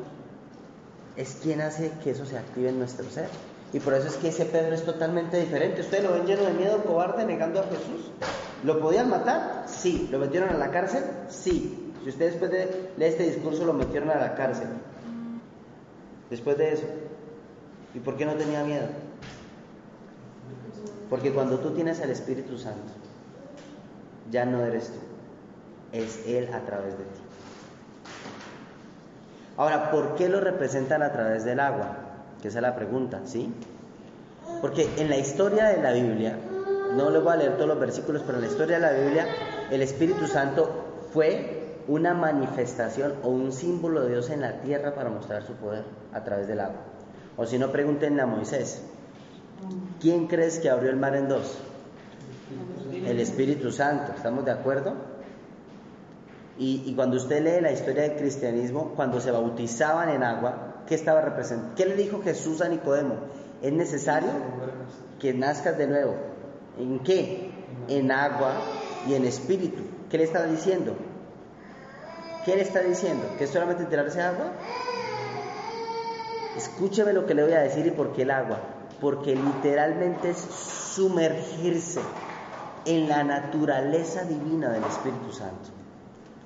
es 1.15 1.37
quien 1.41 1.61
hace 1.61 1.91
que 2.03 2.11
eso 2.11 2.25
se 2.25 2.37
active 2.37 2.69
en 2.69 2.79
nuestro 2.79 3.09
ser. 3.09 3.29
Y 3.71 3.79
por 3.79 3.93
eso 3.93 4.07
es 4.07 4.15
que 4.15 4.29
ese 4.29 4.45
Pedro 4.45 4.73
es 4.73 4.83
totalmente 4.83 5.39
diferente. 5.39 5.81
¿Ustedes 5.81 6.03
lo 6.03 6.13
ven 6.13 6.25
lleno 6.25 6.43
de 6.43 6.53
miedo, 6.53 6.83
cobarde, 6.83 7.25
negando 7.25 7.59
a 7.59 7.63
Jesús? 7.63 8.11
¿Lo 8.63 8.79
podían 8.79 9.09
matar? 9.09 9.65
Sí. 9.67 10.07
¿Lo 10.11 10.17
metieron 10.17 10.49
a 10.49 10.57
la 10.57 10.71
cárcel? 10.71 11.03
Sí. 11.27 11.93
Si 12.03 12.09
ustedes 12.09 12.33
después 12.33 12.51
de 12.51 12.91
este 12.99 13.23
discurso 13.23 13.65
lo 13.65 13.73
metieron 13.73 14.09
a 14.09 14.15
la 14.15 14.33
cárcel. 14.33 14.69
Después 16.29 16.57
de 16.57 16.73
eso. 16.73 16.85
¿Y 17.93 17.99
por 17.99 18.17
qué 18.17 18.25
no 18.25 18.33
tenía 18.35 18.63
miedo? 18.63 18.87
Porque 21.09 21.33
cuando 21.33 21.57
tú 21.59 21.71
tienes 21.71 21.99
al 22.01 22.11
Espíritu 22.11 22.57
Santo, 22.57 22.93
ya 24.29 24.45
no 24.45 24.63
eres 24.63 24.89
tú, 24.89 24.99
es 25.91 26.27
Él 26.27 26.53
a 26.53 26.59
través 26.61 26.97
de 26.97 27.03
ti. 27.03 27.21
Ahora, 29.57 29.89
¿por 29.89 30.15
qué 30.15 30.29
lo 30.29 30.39
representan 30.39 31.01
a 31.01 31.11
través 31.11 31.43
del 31.43 31.59
agua? 31.59 31.97
Que 32.41 32.49
esa 32.49 32.59
es 32.59 32.63
la 32.63 32.75
pregunta, 32.75 33.21
¿sí? 33.25 33.51
Porque 34.61 34.87
en 34.97 35.09
la 35.09 35.17
historia 35.17 35.65
de 35.65 35.81
la 35.81 35.91
Biblia, 35.91 36.37
no 36.95 37.09
les 37.09 37.23
voy 37.23 37.33
a 37.33 37.35
leer 37.37 37.55
todos 37.55 37.67
los 37.67 37.79
versículos, 37.79 38.21
pero 38.25 38.37
en 38.37 38.45
la 38.45 38.51
historia 38.51 38.79
de 38.79 38.81
la 38.81 38.91
Biblia, 38.91 39.27
el 39.71 39.81
Espíritu 39.81 40.27
Santo 40.27 40.69
fue 41.11 41.58
una 41.89 42.13
manifestación 42.13 43.15
o 43.23 43.29
un 43.29 43.51
símbolo 43.51 44.03
de 44.03 44.11
Dios 44.11 44.29
en 44.29 44.41
la 44.41 44.61
tierra 44.61 44.95
para 44.95 45.09
mostrar 45.09 45.45
su 45.45 45.53
poder 45.53 45.83
a 46.13 46.23
través 46.23 46.47
del 46.47 46.61
agua. 46.61 46.81
O 47.35 47.45
si 47.45 47.57
no, 47.57 47.71
pregúntenle 47.71 48.21
a 48.21 48.25
Moisés, 48.25 48.81
¿quién 49.99 50.27
crees 50.27 50.59
que 50.59 50.69
abrió 50.69 50.89
el 50.89 50.97
mar 50.97 51.15
en 51.15 51.27
dos? 51.27 51.57
El 53.05 53.19
Espíritu 53.19 53.71
Santo, 53.71 54.13
¿estamos 54.15 54.45
de 54.45 54.51
acuerdo? 54.51 54.93
Y, 56.57 56.83
y, 56.85 56.93
cuando 56.93 57.17
usted 57.17 57.43
lee 57.43 57.61
la 57.61 57.71
historia 57.71 58.03
del 58.03 58.17
cristianismo, 58.17 58.93
cuando 58.95 59.19
se 59.21 59.31
bautizaban 59.31 60.09
en 60.09 60.23
agua, 60.23 60.83
¿qué 60.87 60.95
estaba 60.95 61.21
representando? 61.21 61.75
¿Qué 61.75 61.85
le 61.85 61.95
dijo 61.95 62.21
Jesús 62.21 62.61
a 62.61 62.67
Nicodemo? 62.67 63.15
es 63.61 63.73
necesario 63.73 64.29
que 65.19 65.33
nazcas 65.33 65.77
de 65.77 65.87
nuevo. 65.87 66.15
¿En 66.77 66.99
qué? 66.99 67.51
En 67.87 68.11
agua 68.11 68.53
y 69.07 69.13
en 69.13 69.25
espíritu. 69.25 69.81
¿Qué 70.09 70.17
le 70.17 70.23
está 70.23 70.45
diciendo? 70.45 70.95
¿Qué 72.45 72.55
le 72.55 72.61
está 72.61 72.81
diciendo? 72.81 73.25
¿Que 73.37 73.43
es 73.43 73.49
solamente 73.49 73.85
tirarse 73.85 74.21
agua? 74.21 74.51
Escúcheme 76.55 77.13
lo 77.13 77.25
que 77.25 77.33
le 77.33 77.43
voy 77.43 77.53
a 77.53 77.59
decir 77.59 77.85
y 77.85 77.91
por 77.91 78.13
qué 78.13 78.23
el 78.23 78.31
agua. 78.31 78.59
Porque 79.01 79.35
literalmente 79.35 80.31
es 80.31 80.37
sumergirse 80.37 82.01
en 82.85 83.07
la 83.07 83.23
naturaleza 83.23 84.23
divina 84.23 84.69
del 84.69 84.83
Espíritu 84.83 85.31
Santo. 85.31 85.69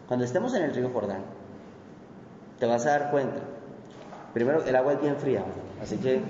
Cuando 0.08 0.26
estemos 0.26 0.54
en 0.56 0.64
el 0.64 0.74
río 0.74 0.90
Jordán, 0.90 1.24
te 2.60 2.66
vas 2.66 2.86
a 2.86 2.92
dar 2.92 3.12
cuenta. 3.12 3.40
Primero, 4.34 4.64
el 4.64 4.76
agua 4.76 4.94
es 4.94 5.02
bien 5.02 5.16
fría, 5.18 5.44
así 5.82 5.98
que, 5.98 6.22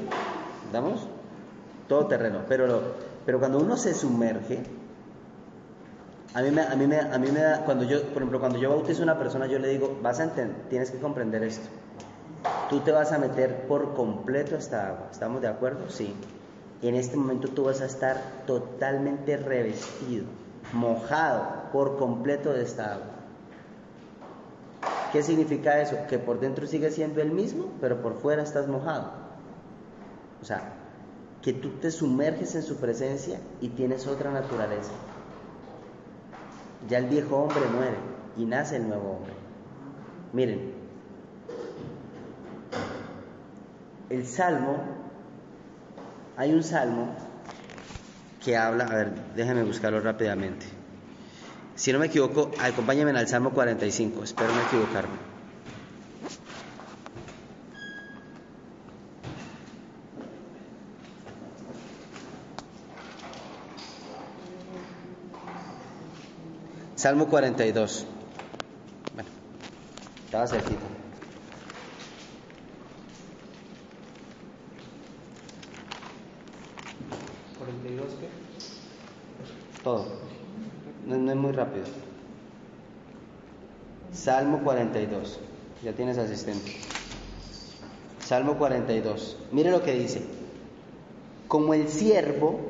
¿damos? 0.71 1.07
Todo 1.87 2.07
terreno. 2.07 2.39
Pero, 2.47 2.81
pero 3.25 3.39
cuando 3.39 3.59
uno 3.59 3.77
se 3.77 3.93
sumerge, 3.93 4.63
a 6.35 6.41
mí, 6.41 6.49
me, 6.87 6.95
da, 6.95 7.63
cuando 7.63 7.83
yo, 7.83 8.01
por 8.05 8.17
ejemplo, 8.17 8.39
cuando 8.39 8.57
yo 8.57 8.69
bautizo 8.69 9.01
a 9.01 9.03
una 9.03 9.19
persona, 9.19 9.45
yo 9.45 9.59
le 9.59 9.67
digo, 9.67 9.99
vas 10.01 10.19
a 10.19 10.31
tienes 10.69 10.89
que 10.89 10.97
comprender 10.97 11.43
esto. 11.43 11.67
Tú 12.69 12.79
te 12.79 12.91
vas 12.91 13.11
a 13.11 13.19
meter 13.19 13.67
por 13.67 13.93
completo 13.93 14.55
a 14.55 14.57
esta 14.57 14.87
agua. 14.87 15.09
¿Estamos 15.11 15.41
de 15.41 15.47
acuerdo? 15.47 15.89
Sí. 15.89 16.13
En 16.81 16.95
este 16.95 17.17
momento 17.17 17.49
tú 17.49 17.65
vas 17.65 17.81
a 17.81 17.85
estar 17.85 18.19
totalmente 18.47 19.37
revestido, 19.37 20.25
mojado 20.73 21.71
por 21.71 21.97
completo 21.97 22.51
de 22.51 22.63
esta 22.63 22.95
agua. 22.95 23.05
¿Qué 25.11 25.21
significa 25.21 25.79
eso? 25.79 25.95
Que 26.09 26.17
por 26.17 26.39
dentro 26.39 26.65
sigue 26.65 26.89
siendo 26.89 27.21
el 27.21 27.31
mismo, 27.31 27.67
pero 27.79 28.01
por 28.01 28.15
fuera 28.15 28.41
estás 28.41 28.67
mojado. 28.67 29.11
O 30.41 30.45
sea, 30.45 30.73
que 31.43 31.53
tú 31.53 31.69
te 31.79 31.91
sumerges 31.91 32.55
en 32.55 32.63
su 32.63 32.77
presencia 32.77 33.39
y 33.61 33.69
tienes 33.69 34.07
otra 34.07 34.31
naturaleza. 34.31 34.91
Ya 36.89 36.97
el 36.97 37.05
viejo 37.05 37.37
hombre 37.37 37.61
muere 37.73 37.97
y 38.37 38.45
nace 38.45 38.77
el 38.77 38.87
nuevo 38.87 39.17
hombre. 39.17 39.33
Miren, 40.33 40.73
el 44.09 44.25
salmo, 44.25 44.77
hay 46.35 46.53
un 46.53 46.63
salmo 46.63 47.15
que 48.43 48.57
habla, 48.57 48.85
a 48.85 48.95
ver, 48.95 49.11
déjenme 49.35 49.63
buscarlo 49.63 50.01
rápidamente. 50.01 50.65
Si 51.75 51.91
no 51.91 51.99
me 51.99 52.07
equivoco, 52.07 52.51
acompáñenme 52.59 53.17
al 53.17 53.27
Salmo 53.27 53.51
45, 53.51 54.23
espero 54.23 54.53
no 54.53 54.61
equivocarme. 54.61 55.32
Salmo 67.03 67.27
42. 67.27 68.05
Bueno, 69.13 69.29
estaba 70.23 70.47
cerquita. 70.47 70.79
¿42 77.59 78.05
qué? 78.21 79.83
Todo. 79.83 80.05
No, 81.05 81.17
no 81.17 81.29
es 81.29 81.37
muy 81.37 81.51
rápido. 81.51 81.83
Salmo 84.13 84.63
42. 84.63 85.41
Ya 85.83 85.91
tienes 85.91 86.17
asistente. 86.17 86.71
Salmo 88.21 88.57
42. 88.57 89.35
Mire 89.51 89.71
lo 89.71 89.83
que 89.83 89.91
dice. 89.91 90.21
Como 91.49 91.73
el 91.73 91.89
siervo 91.89 92.61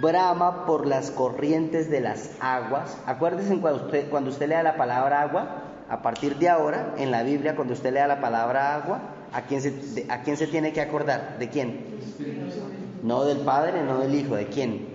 brama 0.00 0.66
por 0.66 0.86
las 0.86 1.10
corrientes 1.10 1.90
de 1.90 2.00
las 2.00 2.30
aguas. 2.40 2.96
Acuérdese 3.06 3.58
cuando 3.60 3.84
usted, 3.84 4.08
cuando 4.08 4.30
usted 4.30 4.48
lea 4.48 4.62
la 4.62 4.76
palabra 4.76 5.22
agua, 5.22 5.62
a 5.88 6.02
partir 6.02 6.36
de 6.36 6.48
ahora, 6.48 6.94
en 6.98 7.10
la 7.10 7.22
Biblia, 7.22 7.56
cuando 7.56 7.74
usted 7.74 7.92
lea 7.92 8.06
la 8.06 8.20
palabra 8.20 8.74
agua, 8.74 9.00
¿a 9.32 9.42
quién 9.42 9.60
se, 9.60 10.06
a 10.08 10.22
quién 10.22 10.36
se 10.36 10.46
tiene 10.46 10.72
que 10.72 10.80
acordar? 10.80 11.38
¿De 11.38 11.48
quién? 11.48 11.98
No 13.02 13.24
del 13.24 13.38
Padre, 13.38 13.82
no 13.82 13.98
del 13.98 14.14
Hijo, 14.14 14.36
¿de 14.36 14.46
quién? 14.46 14.88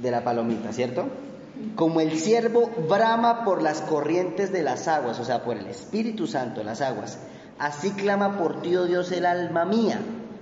De 0.00 0.10
la 0.10 0.22
palomita, 0.22 0.72
¿cierto? 0.72 1.06
Como 1.74 2.00
el 2.00 2.18
siervo 2.18 2.70
brama 2.88 3.44
por 3.44 3.62
las 3.62 3.80
corrientes 3.80 4.52
de 4.52 4.62
las 4.62 4.86
aguas, 4.86 5.18
o 5.18 5.24
sea, 5.24 5.42
por 5.42 5.56
el 5.56 5.66
Espíritu 5.66 6.26
Santo 6.26 6.62
las 6.62 6.82
aguas, 6.82 7.18
así 7.58 7.90
clama 7.92 8.36
por 8.38 8.62
ti, 8.62 8.76
oh 8.76 8.84
Dios, 8.84 9.10
el 9.10 9.26
alma 9.26 9.64
mía. 9.64 10.00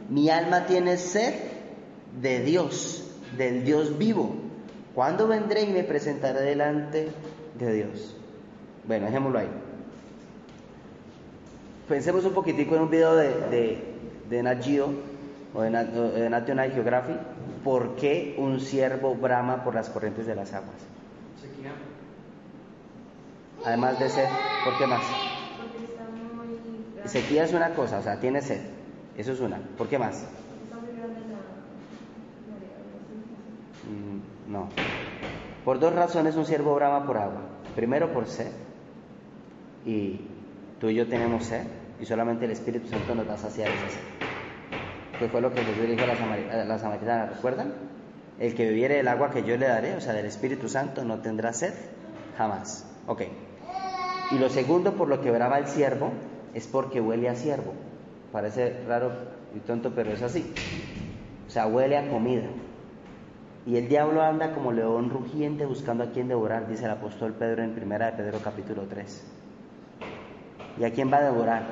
Mi 0.09 0.29
alma 0.29 0.67
tiene 0.67 0.99
sed 0.99 1.35
de 2.21 2.41
Dios, 2.41 3.05
del 3.37 3.65
Dios 3.65 3.97
vivo. 3.99 4.35
¿Cuándo 4.95 5.27
vendré 5.29 5.63
y 5.63 5.73
me 5.73 5.83
presentaré 5.85 6.41
delante 6.41 7.09
de 7.59 7.73
Dios? 7.73 8.15
Bueno, 8.87 9.07
dejémoslo 9.07 9.39
ahí. 9.39 9.49
Pensemos 11.89 12.25
un 12.25 12.33
poquitico 12.33 12.75
en 12.77 12.83
un 12.83 12.91
video 12.91 13.15
de, 13.15 13.29
de, 13.51 13.85
de 14.29 14.43
Nat 14.43 14.63
Geo, 14.65 14.91
o 15.55 15.63
de, 15.63 15.71
Nat- 15.71 15.91
de 15.93 16.29
National 16.31 16.73
Geographic, 16.73 17.17
¿por 17.63 17.95
qué 17.97 18.35
un 18.39 18.61
ciervo 18.61 19.15
brama 19.15 19.63
por 19.65 19.75
las 19.75 19.89
corrientes 19.91 20.27
de 20.27 20.35
las 20.35 20.53
aguas? 20.53 20.75
Sequía. 21.41 21.73
Además 23.65 23.99
de 23.99 24.09
sed, 24.11 24.29
¿por 24.65 24.77
qué 24.79 24.87
más? 24.87 25.03
Porque 25.59 25.85
está 25.85 26.05
muy. 26.05 27.09
Sequía 27.09 27.45
es 27.45 27.53
una 27.53 27.71
cosa, 27.75 27.99
o 27.99 28.03
sea, 28.03 28.19
tiene 28.21 28.41
sed, 28.43 28.61
eso 29.17 29.33
es 29.33 29.41
una. 29.41 29.59
¿Por 29.79 29.89
qué 29.89 29.99
más? 29.99 30.17
Está 30.17 30.77
muy 30.81 30.89
grande 30.97 31.21
la 31.21 31.37
marea, 32.53 32.77
algo 32.83 32.99
así. 32.99 33.15
Mm, 33.15 33.76
no. 34.49 34.69
Por 35.65 35.79
dos 35.81 35.95
razones 35.95 36.37
un 36.37 36.45
ciervo 36.45 36.75
brama 36.75 37.07
por 37.07 37.17
agua. 37.19 37.43
Primero 37.75 38.13
por 38.13 38.27
sed, 38.27 38.51
y 39.85 40.21
tú 40.81 40.89
y 40.89 40.95
yo 40.95 41.09
tenemos 41.09 41.45
sed, 41.45 41.63
y 42.01 42.07
solamente 42.07 42.45
el 42.45 42.51
Espíritu 42.51 42.89
Santo 42.89 43.15
nos 43.15 43.29
va 43.29 43.35
a 43.35 43.39
saciar 43.39 43.71
esa 43.71 43.89
sed. 43.89 44.03
Que 45.19 45.29
fue 45.29 45.41
lo 45.41 45.53
que 45.53 45.65
Jesús 45.65 45.87
dijo 45.87 46.05
a 46.05 46.07
la, 46.07 46.17
samari- 46.17 46.49
a 46.51 46.65
la 46.65 46.79
samaritana, 46.79 47.27
¿recuerdan? 47.27 47.73
El 48.39 48.55
que 48.55 48.67
bebiere 48.67 48.97
del 48.97 49.09
agua 49.09 49.31
que 49.31 49.43
yo 49.45 49.57
le 49.57 49.67
daré, 49.67 49.95
o 49.95 50.01
sea, 50.01 50.13
del 50.13 50.27
Espíritu 50.27 50.69
Santo, 50.69 51.05
no 51.05 51.21
tendrá 51.21 51.53
sed 51.53 51.73
jamás. 52.37 52.87
Ok. 53.07 53.23
Y 54.31 54.39
lo 54.39 54.49
segundo 54.51 54.95
por 54.95 55.09
lo 55.09 55.21
que 55.23 55.31
brama 55.31 55.59
el 55.59 55.67
siervo 55.69 56.11
es 56.55 56.67
porque 56.67 57.01
huele 57.01 57.29
a 57.29 57.35
siervo. 57.35 57.73
Parece 58.33 58.85
raro 58.87 59.13
y 59.55 59.61
tonto, 59.61 59.93
pero 59.95 60.13
es 60.13 60.21
así. 60.23 60.53
O 61.47 61.51
sea, 61.51 61.67
huele 61.67 61.97
a 61.97 62.11
comida. 62.11 62.49
Y 63.67 63.77
el 63.77 63.89
diablo 63.89 64.23
anda 64.23 64.53
como 64.55 64.71
león 64.71 65.11
rugiente 65.11 65.67
buscando 65.67 66.05
a 66.05 66.13
quien 66.13 66.29
devorar, 66.29 66.69
dice 66.69 66.85
el 66.85 66.93
apóstol 66.93 67.35
Pedro 67.35 67.65
en 67.65 67.75
primera 67.75 68.07
de 68.07 68.13
Pedro 68.13 68.39
capítulo 68.39 68.85
3. 68.89 69.27
¿Y 70.79 70.85
a 70.85 70.93
quién 70.93 71.13
va 71.13 71.19
a 71.19 71.25
devorar? 71.25 71.65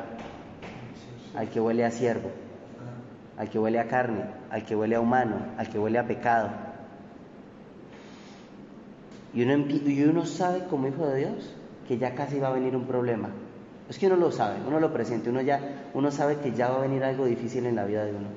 Al 1.37 1.49
que 1.51 1.61
huele 1.61 1.85
a 1.85 1.93
siervo, 1.93 2.31
al 3.39 3.49
que 3.49 3.61
huele 3.61 3.79
a 3.79 3.87
carne, 3.87 4.25
al 4.51 4.65
que 4.65 4.75
huele 4.75 4.97
a 4.97 5.01
humano, 5.01 5.37
al 5.57 5.69
que 5.69 5.79
huele 5.79 6.01
a 6.01 6.07
pecado. 6.07 6.51
Y 9.33 9.43
uno, 9.45 10.27
sabe 10.27 10.65
como 10.65 10.89
hijo 10.89 11.07
de 11.07 11.19
Dios 11.19 11.55
que 11.87 11.99
ya 11.99 12.17
casi 12.17 12.41
va 12.41 12.49
a 12.49 12.55
venir 12.55 12.75
un 12.75 12.87
problema. 12.87 13.31
Es 13.89 14.01
que 14.01 14.09
uno 14.09 14.17
lo 14.17 14.33
sabe, 14.33 14.57
uno 14.67 14.81
lo 14.81 14.93
presiente, 14.93 15.31
uno 15.31 15.43
ya, 15.43 15.91
uno 15.93 16.11
sabe 16.11 16.39
que 16.39 16.53
ya 16.53 16.71
va 16.71 16.79
a 16.79 16.83
venir 16.83 17.05
algo 17.05 17.25
difícil 17.27 17.67
en 17.67 17.77
la 17.77 17.85
vida 17.85 18.05
de 18.05 18.13
uno, 18.13 18.29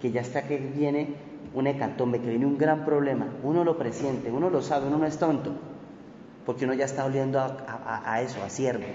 que 0.00 0.10
ya 0.10 0.22
está 0.22 0.42
que 0.42 0.56
viene 0.56 1.27
un 1.54 1.66
hecatombe, 1.66 2.20
que 2.20 2.28
viene 2.28 2.46
un 2.46 2.58
gran 2.58 2.84
problema. 2.84 3.26
Uno 3.42 3.64
lo 3.64 3.78
presiente, 3.78 4.30
uno 4.30 4.50
lo 4.50 4.62
sabe, 4.62 4.86
uno 4.88 4.98
no 4.98 5.06
es 5.06 5.18
tonto, 5.18 5.52
porque 6.44 6.64
uno 6.64 6.74
ya 6.74 6.84
está 6.84 7.04
oliendo 7.04 7.40
a, 7.40 8.02
a- 8.04 8.20
eso, 8.22 8.42
a 8.42 8.48
siervo, 8.48 8.86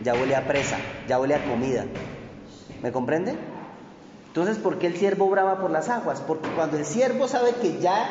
ya 0.00 0.14
huele 0.14 0.34
a 0.36 0.46
presa, 0.46 0.80
ya 1.06 1.18
huele 1.20 1.34
a 1.34 1.44
comida. 1.44 1.84
¿Me 2.82 2.92
comprende? 2.92 3.36
Entonces, 4.28 4.58
¿por 4.58 4.78
qué 4.78 4.86
el 4.86 4.96
siervo 4.96 5.28
brama 5.28 5.60
por 5.60 5.70
las 5.70 5.88
aguas? 5.88 6.20
Porque 6.20 6.50
cuando 6.50 6.76
el 6.78 6.84
siervo 6.84 7.26
sabe 7.28 7.54
que 7.60 7.78
ya 7.80 8.08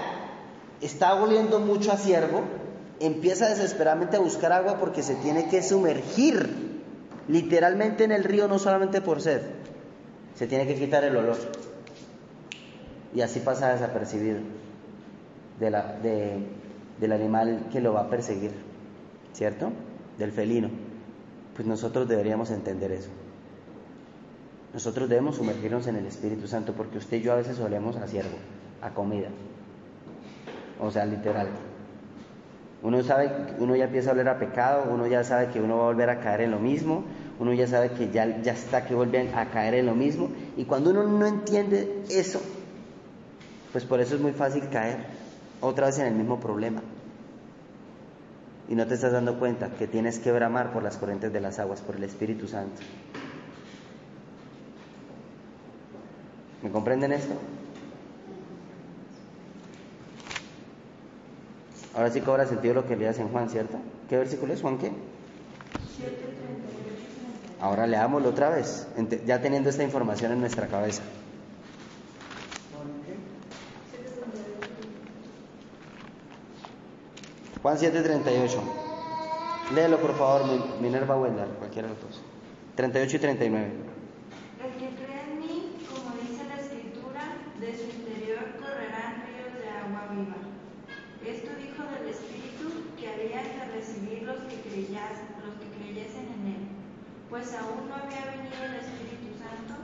está 0.82 1.16
oliendo 1.16 1.60
mucho 1.60 1.92
a 1.92 1.98
siervo, 1.98 2.42
empieza 3.00 3.48
desesperadamente 3.48 4.18
a 4.18 4.20
buscar 4.20 4.52
agua 4.52 4.78
porque 4.80 5.02
se 5.02 5.16
tiene 5.16 5.48
que 5.48 5.64
sumergir 5.64 6.84
literalmente 7.28 8.04
en 8.04 8.12
el 8.12 8.24
río, 8.26 8.48
no 8.50 8.60
solamente 8.60 9.02
por 9.02 9.22
sed, 9.22 9.42
se 10.36 10.48
tiene 10.48 10.68
que 10.68 10.76
quitar 10.76 11.04
el 11.06 11.16
olor. 11.16 11.38
Y 13.14 13.22
así 13.22 13.40
pasa 13.40 13.74
desapercibido 13.74 14.40
de 15.60 16.60
del 17.00 17.14
animal 17.14 17.68
que 17.72 17.80
lo 17.80 17.94
va 17.94 18.02
a 18.02 18.10
perseguir, 18.10 18.52
¿cierto? 19.34 19.72
Del 20.18 20.32
felino. 20.32 20.70
Pues 21.56 21.68
nosotros 21.68 22.08
deberíamos 22.08 22.52
entender 22.52 22.92
eso. 22.92 23.10
Nosotros 24.74 25.10
debemos 25.10 25.38
sumergirnos 25.38 25.88
en 25.88 25.96
el 25.96 26.06
Espíritu 26.06 26.48
Santo 26.48 26.74
porque 26.74 26.98
usted 26.98 27.18
y 27.18 27.22
yo 27.22 27.34
a 27.34 27.38
veces 27.38 27.60
olemos 27.60 27.96
a 27.96 28.08
siervo, 28.08 28.38
a 28.82 28.92
comida. 28.92 29.30
O 30.80 30.92
sea, 30.92 31.06
literal. 31.06 31.48
Uno 32.82 33.04
sabe, 33.04 33.32
uno 33.58 33.76
ya 33.76 33.86
empieza 33.86 34.12
a 34.12 34.32
a 34.32 34.40
pecado, 34.40 34.86
uno 34.90 35.08
ya 35.08 35.24
sabe 35.24 35.48
que 35.48 35.60
uno 35.60 35.78
va 35.78 35.84
a 35.84 35.88
volver 35.88 36.10
a 36.10 36.20
caer 36.22 36.42
en 36.42 36.52
lo 36.52 36.60
mismo, 36.60 37.04
uno 37.38 37.54
ya 37.54 37.68
sabe 37.68 37.92
que 37.92 38.10
ya, 38.10 38.42
ya 38.42 38.54
está, 38.54 38.86
que 38.86 38.96
vuelven 38.96 39.34
a 39.36 39.50
caer 39.50 39.74
en 39.74 39.86
lo 39.86 39.96
mismo. 39.96 40.30
Y 40.56 40.64
cuando 40.64 40.92
uno 40.92 41.04
no 41.04 41.26
entiende 41.26 42.04
eso, 42.10 42.42
pues 43.72 43.86
por 43.86 44.00
eso 44.00 44.16
es 44.16 44.22
muy 44.22 44.32
fácil 44.32 44.68
caer 44.70 44.98
otra 45.62 45.88
vez 45.88 46.00
en 46.00 46.08
el 46.08 46.14
mismo 46.14 46.40
problema. 46.40 46.82
Y 48.68 48.76
no 48.76 48.86
te 48.86 48.94
estás 48.94 49.12
dando 49.12 49.40
cuenta 49.40 49.70
que 49.70 49.88
tienes 49.88 50.20
que 50.20 50.32
bramar 50.32 50.72
por 50.72 50.84
las 50.84 50.98
corrientes 50.98 51.34
de 51.34 51.42
las 51.42 51.60
aguas, 51.60 51.82
por 51.82 51.96
el 51.96 52.04
Espíritu 52.04 52.48
Santo. 52.48 52.82
¿Me 56.62 56.70
comprenden 56.70 57.14
esto? 57.14 57.34
Ahora 61.96 62.12
sí 62.12 62.22
cobra 62.22 62.46
sentido 62.46 62.76
lo 62.76 62.86
que 62.86 62.96
leías 62.96 63.18
en 63.18 63.30
Juan, 63.30 63.50
¿cierto? 63.50 63.78
¿Qué 64.08 64.18
versículo 64.18 64.54
es 64.54 64.62
Juan 64.62 64.78
qué? 64.78 64.92
Ahora 67.60 67.88
leámoslo 67.88 68.30
otra 68.30 68.50
vez, 68.50 68.88
ya 69.26 69.42
teniendo 69.42 69.70
esta 69.70 69.84
información 69.84 70.32
en 70.32 70.40
nuestra 70.40 70.68
cabeza. 70.68 71.02
Juan 77.62 77.78
7:38. 77.78 78.62
Léelo 79.76 79.98
por 80.00 80.16
favor, 80.16 80.44
Minerva 80.82 81.18
Wendar, 81.18 81.48
cualquiera 81.60 81.90
de 81.90 81.94
los 81.94 82.04
dos. 82.04 82.22
38 82.76 83.18
y 83.18 83.20
39. 83.20 83.68
El 84.64 84.72
que 84.80 84.96
cree 84.96 85.22
en 85.28 85.40
mí, 85.40 85.76
como 85.92 86.16
dice 86.24 86.48
la 86.48 86.56
escritura, 86.56 87.36
de 87.60 87.76
su 87.76 87.84
interior 87.84 88.40
correrán 88.64 89.28
ríos 89.28 89.52
de 89.60 89.68
agua 89.68 90.08
viva. 90.16 90.40
Esto 91.28 91.52
dijo 91.60 91.84
del 91.92 92.08
Espíritu 92.08 92.96
que 92.96 93.10
había 93.12 93.44
que 93.44 93.76
recibir 93.76 94.24
los 94.24 94.38
que, 94.48 94.56
los 94.56 95.54
que 95.60 95.68
creyesen 95.76 96.32
en 96.40 96.48
él, 96.56 96.64
pues 97.30 97.54
aún 97.54 97.90
no 97.90 97.96
había 97.96 98.24
venido 98.32 98.56
el 98.64 98.80
Espíritu 98.80 99.36
Santo, 99.36 99.76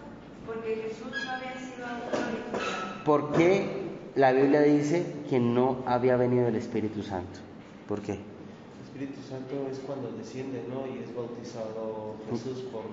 porque 0.47 0.87
Jesús 0.87 1.11
no 1.11 1.29
había 1.29 1.59
sido 1.59 1.85
aún 1.85 2.07
glorificado. 2.07 3.03
¿Por 3.03 3.33
qué 3.33 3.67
la 4.15 4.31
Biblia 4.31 4.61
dice 4.61 5.05
que 5.29 5.41
no 5.41 5.83
había 5.85 6.15
venido 6.15 6.47
el 6.47 6.55
Espíritu 6.55 7.03
Santo? 7.03 7.43
¿Por 7.87 8.01
qué? 8.01 8.13
El 8.13 9.01
Espíritu 9.03 9.21
Santo 9.29 9.67
es 9.71 9.79
cuando 9.79 10.11
desciende, 10.11 10.63
¿no? 10.67 10.87
Y 10.87 11.03
es 11.03 11.15
bautizado 11.15 12.15
Jesús 12.29 12.63
por, 12.71 12.81
eh, 12.81 12.85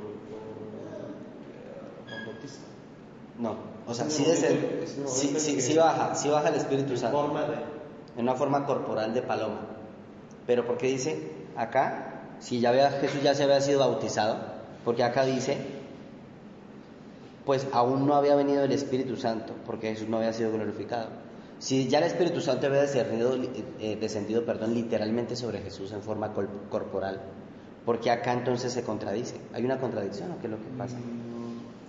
Juan 2.08 2.26
Bautista. 2.26 2.64
No, 3.38 3.56
o 3.86 3.94
sea, 3.94 4.10
sí, 4.10 4.24
sí, 5.06 5.34
sí, 5.38 5.60
sí, 5.60 5.76
baja, 5.76 6.14
sí 6.14 6.28
baja 6.28 6.48
el 6.48 6.56
Espíritu 6.56 6.96
Santo. 6.96 7.32
En 8.16 8.22
una 8.24 8.34
forma 8.34 8.66
corporal 8.66 9.14
de 9.14 9.22
paloma. 9.22 9.60
Pero 10.46 10.66
¿por 10.66 10.76
qué 10.76 10.88
dice 10.88 11.32
acá? 11.56 12.08
Si 12.40 12.60
ya 12.60 12.70
había, 12.70 12.90
Jesús 12.90 13.22
ya 13.22 13.34
se 13.34 13.44
había 13.44 13.60
sido 13.60 13.80
bautizado, 13.80 14.38
porque 14.84 15.04
acá 15.04 15.24
dice, 15.24 15.56
pues 17.46 17.66
aún 17.72 18.06
no 18.06 18.14
había 18.14 18.34
venido 18.34 18.64
el 18.64 18.72
Espíritu 18.72 19.16
Santo, 19.16 19.54
porque 19.64 19.90
Jesús 19.90 20.08
no 20.08 20.18
había 20.18 20.32
sido 20.32 20.52
glorificado. 20.52 21.21
Si 21.62 21.86
ya 21.86 21.98
el 21.98 22.04
Espíritu 22.10 22.40
Santo 22.40 22.66
había 22.66 22.80
descendido, 22.80 23.38
eh, 23.78 23.94
descendido 23.94 24.44
perdón, 24.44 24.74
literalmente 24.74 25.36
sobre 25.36 25.60
Jesús 25.60 25.92
en 25.92 26.02
forma 26.02 26.34
corporal, 26.34 27.20
porque 27.86 28.10
acá 28.10 28.32
entonces 28.32 28.72
se 28.72 28.82
contradice? 28.82 29.38
¿Hay 29.54 29.64
una 29.64 29.78
contradicción 29.78 30.32
o 30.32 30.40
qué 30.40 30.48
es 30.48 30.50
lo 30.50 30.58
que 30.58 30.66
pasa? 30.76 30.98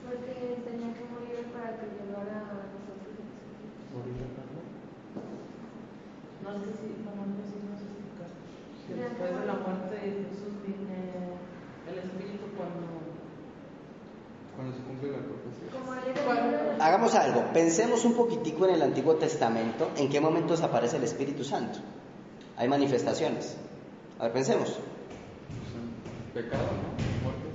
Porque 0.05 0.61
tenía 0.69 0.93
que 0.93 1.09
morir 1.09 1.49
para 1.49 1.73
que 1.81 1.89
llevara 1.89 2.53
a 2.53 2.69
nosotros. 2.69 3.17
No 6.45 6.53
sé 6.53 6.69
si, 6.77 6.93
como 7.01 7.25
no 7.33 7.41
sé, 7.41 7.57
no 7.65 7.73
sé 7.73 7.89
si 8.77 8.93
después 8.93 9.41
de 9.41 9.41
la 9.41 9.57
muerte 9.57 9.95
de 9.97 10.29
Jesús 10.29 10.53
viene 10.61 11.33
el 11.89 11.97
Espíritu 11.97 12.45
cuando 12.53 13.09
cuando 14.53 14.69
se 14.77 14.85
cumple 14.85 15.09
la 15.09 15.17
profecía. 15.17 15.42
Como 15.42 15.42
Hagamos 16.79 17.15
algo, 17.15 17.45
pensemos 17.53 18.05
un 18.05 18.13
poquitico 18.13 18.65
en 18.65 18.75
el 18.75 18.81
Antiguo 18.81 19.15
Testamento, 19.15 19.89
en 19.95 20.09
qué 20.09 20.19
momentos 20.19 20.61
aparece 20.61 20.97
el 20.97 21.03
Espíritu 21.03 21.43
Santo. 21.43 21.79
Hay 22.57 22.67
manifestaciones. 22.67 23.55
A 24.19 24.23
ver, 24.23 24.33
pensemos. 24.33 24.79
Pecado, 26.33 26.63
¿no? 26.63 27.23
Muerte, 27.23 27.47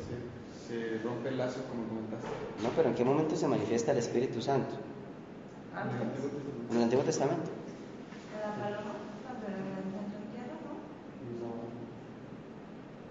se, 0.69 0.99
se 0.99 1.03
rompe 1.03 1.29
el 1.29 1.39
lazo 1.39 1.61
como 1.71 1.87
comentaste. 1.89 2.29
No, 2.63 2.71
pero 2.77 2.89
¿en 2.89 2.95
qué 2.95 3.05
momento 3.05 3.37
se 3.37 3.47
manifiesta 3.47 3.93
el 3.93 3.99
Espíritu 3.99 4.41
Santo? 4.41 4.75
antes. 5.75 6.01
En 6.71 6.77
el 6.77 6.83
Antiguo 6.85 7.05
Testamento. 7.05 7.51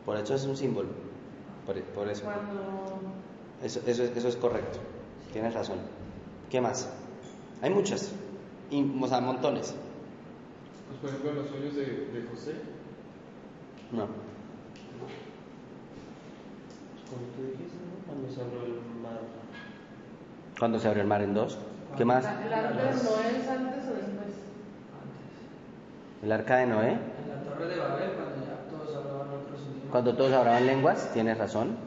Por 0.06 0.18
eso 0.18 0.36
es 0.36 0.46
un 0.46 0.56
símbolo. 0.56 0.90
Por, 1.66 1.82
por 1.82 2.10
eso. 2.10 2.24
Cuando 2.24 3.02
Eso, 3.64 3.82
eso, 3.86 4.04
eso 4.04 4.28
es 4.28 4.36
correcto. 4.36 4.80
Tienes 5.34 5.54
razón. 5.54 5.78
¿Qué 6.50 6.62
más? 6.62 6.90
Hay 7.62 7.70
muchas. 7.70 8.12
Y, 8.70 8.84
o 9.02 9.08
sea, 9.08 9.20
montones. 9.22 9.74
Pues 10.88 11.00
por 11.00 11.10
ejemplo 11.10 11.34
los 11.34 11.50
sueños 11.50 11.76
de, 11.76 11.86
de 11.86 12.28
José. 12.30 12.54
No. 13.92 14.06
Como 17.10 17.24
tú 17.36 17.42
dijiste, 17.44 17.78
¿no? 17.78 18.06
Cuando 18.06 18.30
se 18.34 18.42
abrió 18.42 18.64
el 18.64 18.74
mar. 19.02 19.20
Cuando 20.60 20.80
se 20.80 20.88
abrió 20.88 21.02
el 21.04 21.08
mar 21.08 21.22
en 21.22 21.34
dos. 21.34 21.58
¿Qué 21.98 22.06
más? 22.06 22.26
¿El 22.26 22.54
antes 22.54 23.04
no 23.04 23.10
es 23.20 23.48
antes 23.48 23.84
o 23.86 23.94
después? 23.94 24.28
El 26.24 26.32
arca 26.32 26.58
de 26.58 26.68
Noé. 26.68 26.92
En 26.92 27.00
la 27.30 27.44
torre 27.44 27.68
de 27.68 27.78
Babel, 27.80 28.12
cuando 28.12 28.46
ya 28.46 28.58
todos 28.70 28.96
hablaban 28.96 29.30
otros 29.30 29.62
idiomas. 29.62 29.92
Cuando 29.92 30.16
todos 30.16 30.34
hablaban 30.34 30.66
lenguas. 30.68 31.12
Tienes 31.14 31.38
razón. 31.38 31.78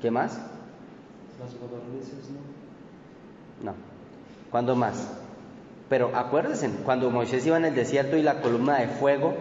¿Qué 0.00 0.10
más? 0.10 0.40
Las 1.40 1.54
codornices, 1.54 2.30
¿no? 2.30 3.70
No. 3.70 3.74
¿Cuándo 4.50 4.76
más? 4.76 5.08
Pero 5.88 6.10
acuérdense, 6.14 6.70
cuando 6.84 7.10
Moisés 7.10 7.46
iba 7.46 7.56
en 7.56 7.64
el 7.64 7.74
desierto 7.74 8.16
y 8.16 8.22
la 8.22 8.40
columna 8.40 8.78
de 8.78 8.88
fuego 8.88 9.34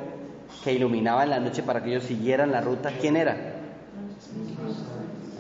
que 0.64 0.74
iluminaba 0.74 1.24
en 1.24 1.30
la 1.32 1.40
noche 1.40 1.64
para 1.64 1.84
que 1.84 1.90
ellos 1.90 2.04
siguieran 2.04 2.52
la 2.52 2.62
ruta, 2.62 2.92
¿quién 3.00 3.18
era? 3.18 3.36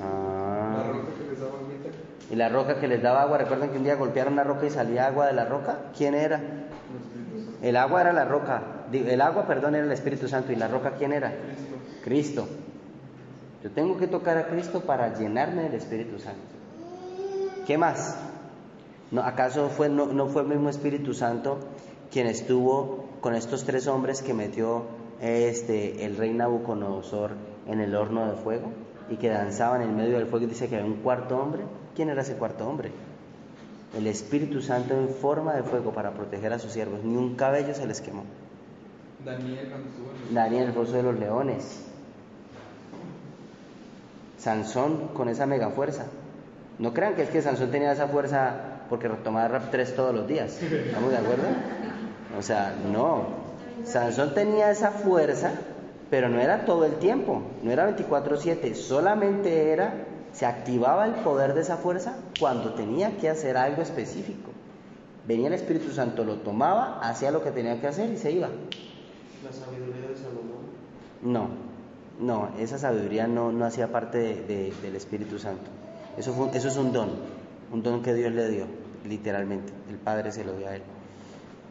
Ah. 0.02 0.84
Agüita. 0.86 1.90
Y 2.30 2.36
la 2.36 2.50
roca 2.50 2.80
que 2.80 2.88
les 2.88 3.02
daba 3.02 3.22
agua, 3.22 3.38
recuerdan 3.38 3.70
que 3.70 3.78
un 3.78 3.84
día 3.84 3.96
golpearon 3.96 4.36
la 4.36 4.44
roca 4.44 4.66
y 4.66 4.70
salía 4.70 5.08
agua 5.08 5.28
de 5.28 5.34
la 5.34 5.46
roca. 5.46 5.80
¿Quién 5.98 6.14
era? 6.14 6.42
El 7.62 7.76
agua 7.78 8.02
era 8.02 8.14
la 8.14 8.26
roca, 8.26 8.62
el 8.92 9.22
agua, 9.22 9.48
perdón, 9.48 9.76
era 9.76 9.86
el 9.86 9.92
Espíritu 9.92 10.28
Santo 10.28 10.52
y 10.52 10.56
la 10.56 10.68
roca, 10.68 10.92
¿quién 10.98 11.14
era? 11.14 11.34
Cristo. 12.04 12.48
Yo 13.64 13.72
tengo 13.72 13.98
que 13.98 14.08
tocar 14.08 14.38
a 14.38 14.48
Cristo 14.48 14.82
para 14.82 15.18
llenarme 15.18 15.64
del 15.64 15.74
Espíritu 15.74 16.20
Santo. 16.20 16.42
¿Qué 17.66 17.78
más? 17.78 18.18
¿No, 19.12 19.22
¿Acaso 19.22 19.70
fue, 19.70 19.90
no, 19.90 20.06
no 20.08 20.28
fue 20.28 20.44
el 20.44 20.48
mismo 20.48 20.70
Espíritu 20.70 21.14
Santo 21.14 21.60
quien 22.12 22.28
estuvo 22.28 23.06
con 23.22 23.36
estos 23.36 23.64
tres 23.64 23.88
hombres 23.88 24.22
que 24.22 24.34
metió 24.34 24.84
este, 25.22 26.06
el 26.06 26.18
rey 26.18 26.34
Nabucodonosor 26.34 27.32
en 27.68 27.82
el 27.82 27.96
horno 27.96 28.28
de 28.30 28.38
fuego 28.38 28.72
y 29.10 29.16
que 29.16 29.30
danzaban 29.30 29.82
en 29.82 29.96
medio 29.96 30.18
del 30.18 30.28
fuego 30.28 30.46
y 30.46 30.50
dice 30.50 30.70
que 30.70 30.76
había 30.76 30.88
un 30.88 31.02
cuarto 31.02 31.38
hombre? 31.38 31.64
¿Quién 31.96 32.10
era 32.10 32.22
ese 32.22 32.36
cuarto 32.36 32.68
hombre? 32.68 32.92
El 33.98 34.06
Espíritu 34.08 34.62
Santo 34.62 34.94
en 34.94 35.10
forma 35.10 35.54
de 35.56 35.64
fuego 35.64 35.92
para 35.94 36.12
proteger 36.12 36.54
a 36.54 36.60
sus 36.60 36.72
siervos. 36.72 37.04
Ni 37.04 37.16
un 37.16 37.36
cabello 37.36 37.74
se 37.74 37.88
les 37.88 38.02
quemó. 38.02 38.24
Daniel. 39.26 39.74
Daniel, 40.32 40.64
el 40.68 40.74
foso 40.74 40.94
de 40.94 41.04
los 41.04 41.18
leones. 41.18 41.87
Sansón 44.38 45.10
con 45.14 45.30
esa 45.30 45.46
mega 45.46 45.70
fuerza. 45.70 46.06
No 46.80 46.94
crean 46.94 47.16
que 47.16 47.24
es 47.24 47.30
que 47.30 47.42
Sansón 47.42 47.72
tenía 47.72 47.92
esa 47.92 48.08
fuerza 48.08 48.56
porque 48.90 49.08
retomaba 49.08 49.48
rap 49.48 49.72
3 49.72 49.96
todos 49.96 50.14
los 50.14 50.28
días. 50.28 50.62
¿Estamos 50.62 51.12
de 51.12 51.18
acuerdo? 51.18 51.48
O 52.38 52.42
sea, 52.42 52.76
no. 52.92 53.48
Sansón 53.84 54.34
tenía 54.34 54.70
esa 54.70 54.92
fuerza, 54.92 55.52
pero 56.10 56.30
no 56.30 56.40
era 56.40 56.66
todo 56.66 56.86
el 56.86 56.96
tiempo, 56.96 57.42
no 57.64 57.72
era 57.72 57.86
24/7, 57.96 58.76
solamente 58.76 59.72
era, 59.72 60.06
se 60.34 60.46
activaba 60.46 61.06
el 61.06 61.14
poder 61.14 61.54
de 61.54 61.62
esa 61.62 61.78
fuerza 61.78 62.16
cuando 62.40 62.74
tenía 62.74 63.18
que 63.18 63.30
hacer 63.30 63.58
algo 63.58 63.82
específico. 63.82 64.52
Venía 65.28 65.48
el 65.48 65.54
Espíritu 65.54 65.92
Santo, 65.92 66.24
lo 66.24 66.36
tomaba, 66.36 67.00
hacía 67.02 67.32
lo 67.32 67.44
que 67.44 67.52
tenía 67.52 67.82
que 67.82 67.88
hacer 67.88 68.12
y 68.12 68.18
se 68.18 68.32
iba. 68.32 68.48
La 68.48 69.52
sabiduría 69.52 70.10
de 70.10 70.16
Salomón. 70.16 70.68
No, 71.22 71.50
no, 72.20 72.50
esa 72.60 72.78
sabiduría 72.78 73.28
no, 73.28 73.52
no 73.52 73.66
hacía 73.66 73.92
parte 73.92 74.18
de- 74.18 74.42
de- 74.44 74.74
del 74.82 74.96
Espíritu 74.96 75.38
Santo. 75.40 75.70
Eso, 76.18 76.50
eso 76.54 76.68
es 76.68 76.78
un 76.78 76.92
don, 76.92 77.10
un 77.72 77.84
don 77.84 78.02
que 78.02 78.14
Dios 78.14 78.32
le 78.34 78.48
dio, 78.50 78.66
literalmente. 79.06 79.72
El 79.90 79.98
Padre 79.98 80.32
se 80.32 80.44
lo 80.44 80.54
dio 80.54 80.68
a 80.68 80.76
él. 80.76 80.82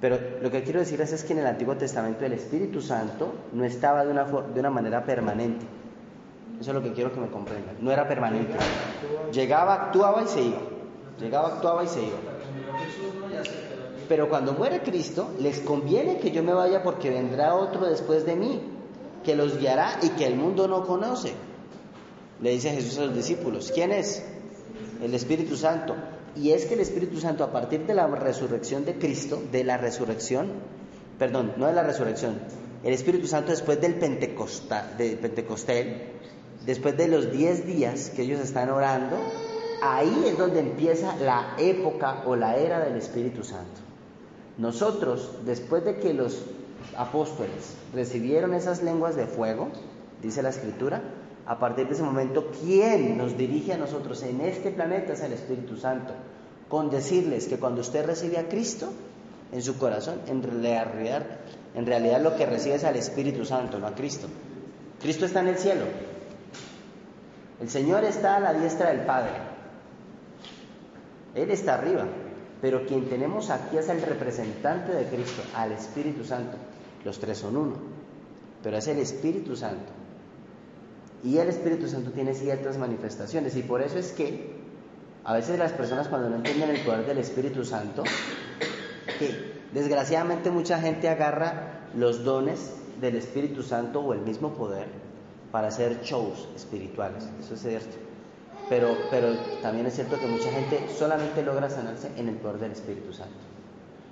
Pero 0.00 0.18
lo 0.42 0.50
que 0.50 0.62
quiero 0.62 0.80
decir 0.80 1.00
es, 1.00 1.24
que 1.24 1.32
en 1.32 1.38
el 1.40 1.46
Antiguo 1.46 1.74
Testamento 1.76 2.24
el 2.24 2.34
Espíritu 2.34 2.80
Santo 2.82 3.32
no 3.52 3.64
estaba 3.64 4.04
de 4.04 4.10
una, 4.12 4.24
de 4.24 4.60
una 4.60 4.70
manera 4.70 5.04
permanente. 5.04 5.64
Eso 6.60 6.70
es 6.70 6.74
lo 6.76 6.82
que 6.82 6.92
quiero 6.92 7.12
que 7.12 7.20
me 7.20 7.28
comprendan. 7.28 7.76
No 7.80 7.90
era 7.90 8.06
permanente. 8.06 8.54
Llegaba, 9.32 9.74
actuaba 9.74 10.22
y 10.22 10.26
se 10.28 10.42
iba. 10.42 10.58
Llegaba, 11.18 11.48
actuaba 11.48 11.82
y 11.84 11.88
se 11.88 12.02
iba. 12.02 12.16
Pero 14.08 14.28
cuando 14.28 14.52
muere 14.52 14.80
Cristo, 14.82 15.30
les 15.40 15.58
conviene 15.60 16.18
que 16.18 16.30
yo 16.30 16.42
me 16.42 16.52
vaya 16.54 16.82
porque 16.82 17.10
vendrá 17.10 17.54
otro 17.54 17.86
después 17.86 18.24
de 18.24 18.36
mí, 18.36 18.60
que 19.26 19.34
los 19.34 19.58
guiará 19.58 19.98
y 20.02 20.10
que 20.10 20.24
el 20.24 20.36
mundo 20.36 20.68
no 20.68 20.86
conoce. 20.86 21.32
Le 22.40 22.50
dice 22.50 22.70
Jesús 22.70 22.96
a 22.98 23.06
los 23.06 23.14
discípulos, 23.16 23.72
¿quién 23.74 23.90
es? 23.90 24.22
El 25.02 25.12
Espíritu 25.14 25.56
Santo. 25.56 25.96
Y 26.36 26.52
es 26.52 26.66
que 26.66 26.74
el 26.74 26.80
Espíritu 26.80 27.18
Santo 27.18 27.42
a 27.42 27.50
partir 27.50 27.86
de 27.86 27.94
la 27.94 28.06
resurrección 28.06 28.84
de 28.84 28.94
Cristo, 28.98 29.42
de 29.50 29.64
la 29.64 29.78
resurrección, 29.78 30.52
perdón, 31.18 31.54
no 31.56 31.66
de 31.66 31.72
la 31.72 31.82
resurrección, 31.82 32.38
el 32.84 32.92
Espíritu 32.92 33.26
Santo 33.26 33.50
después 33.50 33.80
del 33.80 33.96
Pentecostal, 33.96 34.94
Pentecostel, 34.96 36.02
después 36.64 36.96
de 36.96 37.08
los 37.08 37.32
10 37.32 37.66
días 37.66 38.10
que 38.10 38.22
ellos 38.22 38.38
están 38.38 38.70
orando, 38.70 39.16
ahí 39.82 40.24
es 40.26 40.38
donde 40.38 40.60
empieza 40.60 41.16
la 41.16 41.56
época 41.58 42.22
o 42.26 42.36
la 42.36 42.56
era 42.56 42.84
del 42.84 42.96
Espíritu 42.96 43.42
Santo. 43.42 43.80
Nosotros, 44.58 45.32
después 45.44 45.84
de 45.84 45.96
que 45.96 46.14
los 46.14 46.44
apóstoles 46.96 47.74
recibieron 47.94 48.54
esas 48.54 48.82
lenguas 48.82 49.16
de 49.16 49.26
fuego, 49.26 49.68
dice 50.22 50.42
la 50.42 50.50
Escritura, 50.50 51.02
a 51.46 51.58
partir 51.58 51.86
de 51.86 51.94
ese 51.94 52.02
momento, 52.02 52.50
¿quién 52.60 53.16
nos 53.16 53.36
dirige 53.36 53.72
a 53.72 53.76
nosotros 53.76 54.22
en 54.22 54.40
este 54.40 54.70
planeta 54.70 55.12
es 55.12 55.20
el 55.20 55.32
Espíritu 55.32 55.76
Santo? 55.76 56.12
Con 56.68 56.90
decirles 56.90 57.46
que 57.46 57.58
cuando 57.58 57.80
usted 57.80 58.04
recibe 58.04 58.38
a 58.38 58.48
Cristo 58.48 58.90
en 59.52 59.62
su 59.62 59.78
corazón, 59.78 60.20
en 60.26 60.42
realidad, 60.42 61.24
en 61.74 61.86
realidad 61.86 62.20
lo 62.20 62.34
que 62.36 62.46
recibe 62.46 62.74
es 62.74 62.84
al 62.84 62.96
Espíritu 62.96 63.44
Santo, 63.44 63.78
no 63.78 63.86
a 63.86 63.94
Cristo. 63.94 64.26
Cristo 65.00 65.26
está 65.26 65.40
en 65.40 65.48
el 65.48 65.58
cielo. 65.58 65.84
El 67.60 67.70
Señor 67.70 68.04
está 68.04 68.36
a 68.36 68.40
la 68.40 68.52
diestra 68.52 68.90
del 68.90 69.06
Padre. 69.06 69.32
Él 71.34 71.50
está 71.50 71.74
arriba. 71.74 72.06
Pero 72.60 72.86
quien 72.86 73.08
tenemos 73.08 73.50
aquí 73.50 73.76
es 73.76 73.88
el 73.88 74.00
representante 74.02 74.92
de 74.92 75.04
Cristo, 75.04 75.42
al 75.54 75.72
Espíritu 75.72 76.24
Santo. 76.24 76.56
Los 77.04 77.18
tres 77.18 77.38
son 77.38 77.56
uno. 77.56 77.74
Pero 78.62 78.78
es 78.78 78.88
el 78.88 78.98
Espíritu 78.98 79.56
Santo. 79.56 79.92
Y 81.22 81.38
el 81.38 81.48
Espíritu 81.48 81.88
Santo 81.88 82.10
tiene 82.12 82.34
ciertas 82.34 82.78
manifestaciones. 82.78 83.56
Y 83.56 83.62
por 83.62 83.82
eso 83.82 83.98
es 83.98 84.12
que 84.12 84.56
a 85.24 85.34
veces 85.34 85.58
las 85.58 85.72
personas 85.72 86.08
cuando 86.08 86.30
no 86.30 86.36
entienden 86.36 86.70
el 86.70 86.80
poder 86.82 87.04
del 87.06 87.18
Espíritu 87.18 87.64
Santo, 87.64 88.04
que 89.18 89.56
desgraciadamente 89.72 90.50
mucha 90.50 90.80
gente 90.80 91.08
agarra 91.08 91.88
los 91.94 92.24
dones 92.24 92.72
del 93.00 93.16
Espíritu 93.16 93.62
Santo 93.62 94.00
o 94.00 94.12
el 94.12 94.20
mismo 94.20 94.54
poder 94.54 94.86
para 95.50 95.68
hacer 95.68 96.00
shows 96.02 96.48
espirituales. 96.54 97.28
Eso 97.40 97.54
es 97.54 97.60
cierto. 97.60 98.05
Pero, 98.68 98.96
pero 99.10 99.34
también 99.62 99.86
es 99.86 99.94
cierto 99.94 100.18
que 100.18 100.26
mucha 100.26 100.50
gente 100.50 100.88
solamente 100.98 101.42
logra 101.42 101.70
sanarse 101.70 102.10
en 102.16 102.28
el 102.28 102.36
poder 102.36 102.58
del 102.58 102.72
Espíritu 102.72 103.12
Santo. 103.12 103.36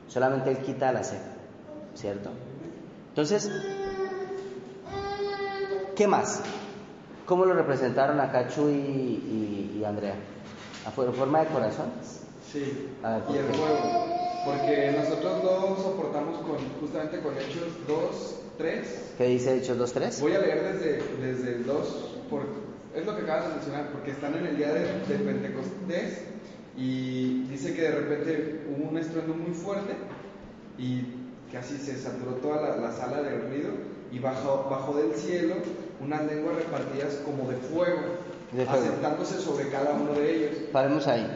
Solamente 0.09 0.51
Él 0.51 0.59
quita 0.59 0.93
la 0.93 1.03
sed, 1.03 1.19
¿cierto? 1.95 2.31
Entonces, 3.09 3.51
¿qué 5.97 6.07
más? 6.07 6.43
¿Cómo 7.27 7.45
lo 7.47 7.55
representaron 7.55 8.21
acá 8.21 8.49
Chuy 8.49 8.73
y, 8.73 9.79
y, 9.79 9.85
Andrea? 9.85 10.15
¿A 10.87 10.91
forma 10.91 11.41
de 11.41 11.47
corazón? 11.47 11.87
Sí, 12.53 12.91
y 13.03 13.37
el 13.37 13.45
fuego. 13.47 14.07
Porque 14.45 14.95
nosotros 14.97 15.43
lo 15.43 15.77
soportamos 15.77 16.39
con, 16.43 16.59
justamente 16.81 17.21
con 17.21 17.35
Hechos 17.39 17.69
2, 17.89 18.35
3. 18.59 19.13
¿Qué 19.17 19.25
dice 19.25 19.57
Hechos 19.57 19.79
2, 19.79 19.93
3? 19.93 20.21
Voy 20.21 20.33
a 20.35 20.39
leer 20.39 20.75
desde, 20.75 21.03
desde 21.19 21.55
el 21.57 21.67
2, 21.67 22.19
porque 22.29 22.74
es 22.95 23.05
lo 23.07 23.17
que 23.17 23.23
acabas 23.23 23.49
de 23.49 23.55
mencionar, 23.55 23.89
porque 23.93 24.11
están 24.13 24.35
en 24.35 24.47
el 24.47 24.57
día 24.57 24.73
de, 24.73 24.81
de 24.83 25.19
Pentecostés 25.25 26.19
y 26.77 27.45
dice 27.45 27.75
que 27.75 27.83
de 27.83 27.91
repente 27.93 28.67
hubo 28.71 28.91
un 28.91 28.99
estruendo 28.99 29.35
muy 29.35 29.53
fuerte 29.55 29.95
y 30.79 31.03
casi 31.53 31.77
se 31.79 31.97
saturó 31.97 32.33
toda 32.35 32.61
la, 32.61 32.77
la 32.77 32.93
sala 32.93 33.23
del 33.23 33.43
ruido 33.43 33.71
y 34.13 34.19
bajó, 34.19 34.67
bajó 34.71 34.95
del 34.97 35.15
cielo 35.15 35.55
unas 36.01 36.25
lenguas 36.27 36.57
repartidas 36.57 37.15
como 37.25 37.49
de 37.49 37.57
fuego, 37.57 38.01
De 38.53 38.65
fuego. 38.67 38.85
asentándose 38.85 39.39
sobre 39.41 39.69
cada 39.71 39.93
uno 39.95 40.13
de 40.15 40.37
ellos. 40.37 40.57
Paremos 40.73 41.07
ahí. 41.07 41.27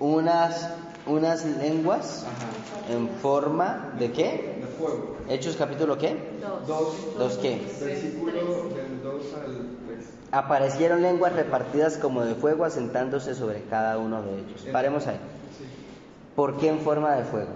Unas, 0.00 0.68
unas 1.06 1.44
lenguas 1.44 2.24
Ajá, 2.24 2.92
en 2.94 3.08
forma 3.20 3.94
de 3.98 4.10
qué? 4.12 4.58
de 4.60 4.66
fuego. 4.78 5.16
Hechos 5.28 5.56
capítulo 5.56 5.96
qué? 5.98 6.16
Dos, 6.66 7.16
¿Dos 7.16 7.38
qué? 7.38 7.60
versículo 7.80 8.32
del 8.32 9.02
2 9.02 9.22
al 9.34 9.52
3. 9.52 9.56
Aparecieron 10.32 11.02
lenguas 11.02 11.32
repartidas 11.34 11.96
como 11.96 12.24
de 12.24 12.34
fuego 12.34 12.64
asentándose 12.64 13.34
sobre 13.34 13.62
cada 13.64 13.98
uno 13.98 14.22
de 14.22 14.38
ellos. 14.38 14.66
Paremos 14.72 15.06
ahí. 15.06 15.18
¿Por 16.36 16.58
qué 16.58 16.68
en 16.68 16.78
forma 16.78 17.14
de 17.16 17.24
fuego? 17.24 17.50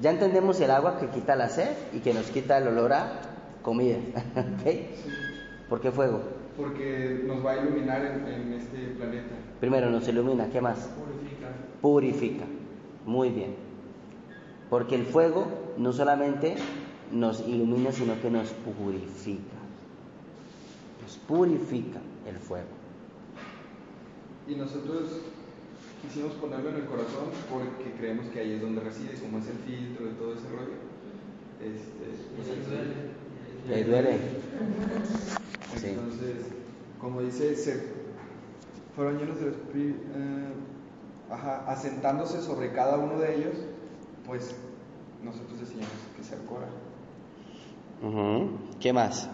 Ya 0.00 0.10
entendemos 0.10 0.60
el 0.60 0.70
agua 0.70 0.98
que 0.98 1.08
quita 1.08 1.36
la 1.36 1.48
sed 1.48 1.70
y 1.92 2.00
que 2.00 2.12
nos 2.14 2.26
quita 2.26 2.58
el 2.58 2.68
olor 2.68 2.92
a 2.92 3.12
comida. 3.62 3.96
¿ok? 4.36 4.70
¿Por 5.68 5.80
qué 5.80 5.90
fuego? 5.90 6.20
Porque 6.56 7.22
nos 7.26 7.44
va 7.44 7.52
a 7.52 7.56
iluminar 7.58 8.04
en, 8.04 8.26
en 8.26 8.52
este 8.54 8.78
planeta. 8.96 9.34
Primero 9.60 9.90
nos 9.90 10.06
ilumina, 10.08 10.48
¿qué 10.50 10.60
más? 10.60 10.78
Purifica. 10.78 11.48
Purifica. 11.80 12.44
Muy 13.06 13.30
bien. 13.30 13.54
Porque 14.68 14.94
el 14.94 15.04
fuego 15.04 15.46
no 15.78 15.92
solamente 15.92 16.56
nos 17.10 17.40
ilumina, 17.46 17.92
sino 17.92 18.20
que 18.20 18.30
nos 18.30 18.50
purifica. 18.50 19.59
Nos 21.10 21.18
purifica 21.26 21.98
el 22.24 22.36
fuego. 22.36 22.68
Y 24.46 24.54
nosotros 24.54 25.10
quisimos 26.02 26.34
ponerlo 26.34 26.70
en 26.70 26.76
el 26.76 26.84
corazón 26.84 27.24
porque 27.50 27.92
creemos 27.98 28.26
que 28.28 28.38
ahí 28.38 28.52
es 28.52 28.60
donde 28.62 28.80
reside, 28.80 29.14
como 29.20 29.38
es 29.38 29.46
el 29.48 29.56
filtro 29.66 30.06
de 30.06 30.12
todo 30.12 30.34
ese 30.34 30.48
rollo. 30.50 30.78
Este, 31.60 32.14
pues 32.36 32.46
Y 32.48 33.72
ahí 33.72 33.82
le 33.82 33.90
duele. 33.90 34.16
se- 35.74 35.86
¿Le 35.88 35.94
duele? 35.94 35.98
Entonces, 35.98 36.36
como 37.00 37.22
dice, 37.22 37.56
se 37.56 37.88
fueron 38.94 39.18
llenos 39.18 39.40
del 39.40 39.48
Espíritu, 39.50 39.98
ajá, 41.28 41.64
asentándose 41.66 42.40
sobre 42.40 42.70
cada 42.72 42.98
uno 42.98 43.18
de 43.18 43.34
ellos, 43.36 43.54
pues 44.28 44.54
nosotros 45.24 45.58
decíamos 45.58 45.88
que 46.16 46.22
se 46.22 46.36
Cora. 46.46 46.68
Ujú. 48.00 48.50
¿Qué 48.80 48.92
más? 48.92 49.28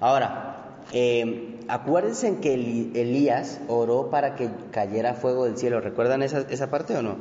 Ahora, 0.00 0.58
eh, 0.92 1.60
acuérdense 1.68 2.26
en 2.28 2.40
que 2.40 2.54
Elías 2.54 3.60
oró 3.68 4.10
para 4.10 4.34
que 4.36 4.50
cayera 4.72 5.14
fuego 5.14 5.44
del 5.44 5.56
cielo. 5.56 5.80
¿Recuerdan 5.80 6.22
esa, 6.22 6.40
esa 6.50 6.70
parte 6.70 6.96
o 6.96 7.02
no? 7.02 7.16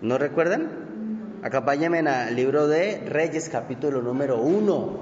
¿No 0.00 0.18
recuerdan? 0.18 0.70
Acompáñenme 1.42 1.98
al 2.08 2.34
libro 2.36 2.66
de 2.68 2.98
Reyes, 3.08 3.48
capítulo 3.48 4.00
número 4.00 4.40
1, 4.40 4.98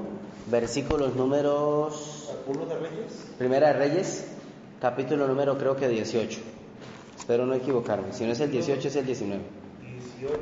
versículos 0.50 1.14
números... 1.14 2.32
¿Uno 2.46 2.66
de 2.66 2.74
Reyes? 2.78 3.26
Primera 3.38 3.68
de 3.68 3.72
Reyes, 3.74 4.26
capítulo 4.80 5.26
número 5.28 5.56
creo 5.58 5.76
que 5.76 5.88
18. 5.88 6.40
Espero 7.16 7.46
no 7.46 7.54
equivocarme. 7.54 8.12
Si 8.12 8.24
no 8.24 8.32
es 8.32 8.40
el 8.40 8.50
18, 8.50 8.88
es 8.88 8.96
el 8.96 9.06
19. 9.06 9.42
18. 10.18 10.40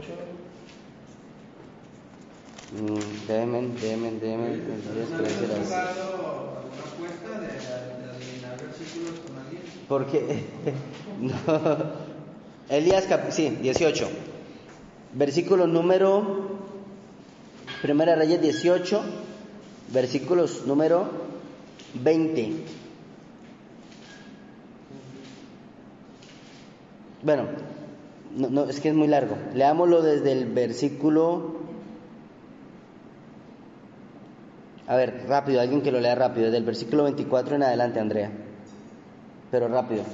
Mm, 2.70 3.26
Demen, 3.26 3.74
demen, 3.80 4.20
demen. 4.20 4.52
el 4.52 4.64
10, 4.66 5.12
¿Alguna 5.12 5.22
vez 5.22 5.38
13, 5.38 5.44
has 5.44 5.58
las- 5.58 5.66
jugado 5.68 6.12
alguna 6.58 6.82
apuesta 6.84 7.40
de, 7.40 7.46
de 7.46 8.10
adivinar 8.12 8.56
versículos 8.60 8.66
con 8.66 8.66
alguien? 8.66 8.77
Porque 9.88 10.44
no. 11.20 12.08
Elías, 12.68 13.06
sí, 13.30 13.50
18. 13.62 14.08
Versículo 15.14 15.66
número. 15.66 16.58
Primera 17.82 18.16
Reyes 18.16 18.42
18, 18.42 19.00
versículos 19.92 20.66
número 20.66 21.08
20. 21.94 22.52
Bueno, 27.22 27.44
no, 28.36 28.48
no, 28.48 28.64
es 28.64 28.80
que 28.80 28.88
es 28.88 28.94
muy 28.94 29.06
largo. 29.06 29.36
Leámoslo 29.54 30.02
desde 30.02 30.32
el 30.32 30.46
versículo. 30.46 31.56
A 34.88 34.96
ver, 34.96 35.24
rápido, 35.28 35.60
alguien 35.60 35.82
que 35.82 35.92
lo 35.92 36.00
lea 36.00 36.14
rápido, 36.14 36.46
desde 36.46 36.58
el 36.58 36.64
versículo 36.64 37.04
24 37.04 37.56
en 37.56 37.62
adelante, 37.62 38.00
Andrea. 38.00 38.30
Pero 39.50 39.68
rápido. 39.68 40.04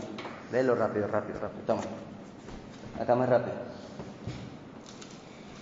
Léelo 0.52 0.74
rápido, 0.74 1.06
rápido, 1.08 1.38
rápido. 1.40 1.62
Toma. 1.66 1.82
Acá 3.00 3.14
más 3.14 3.28
rápido. 3.28 3.56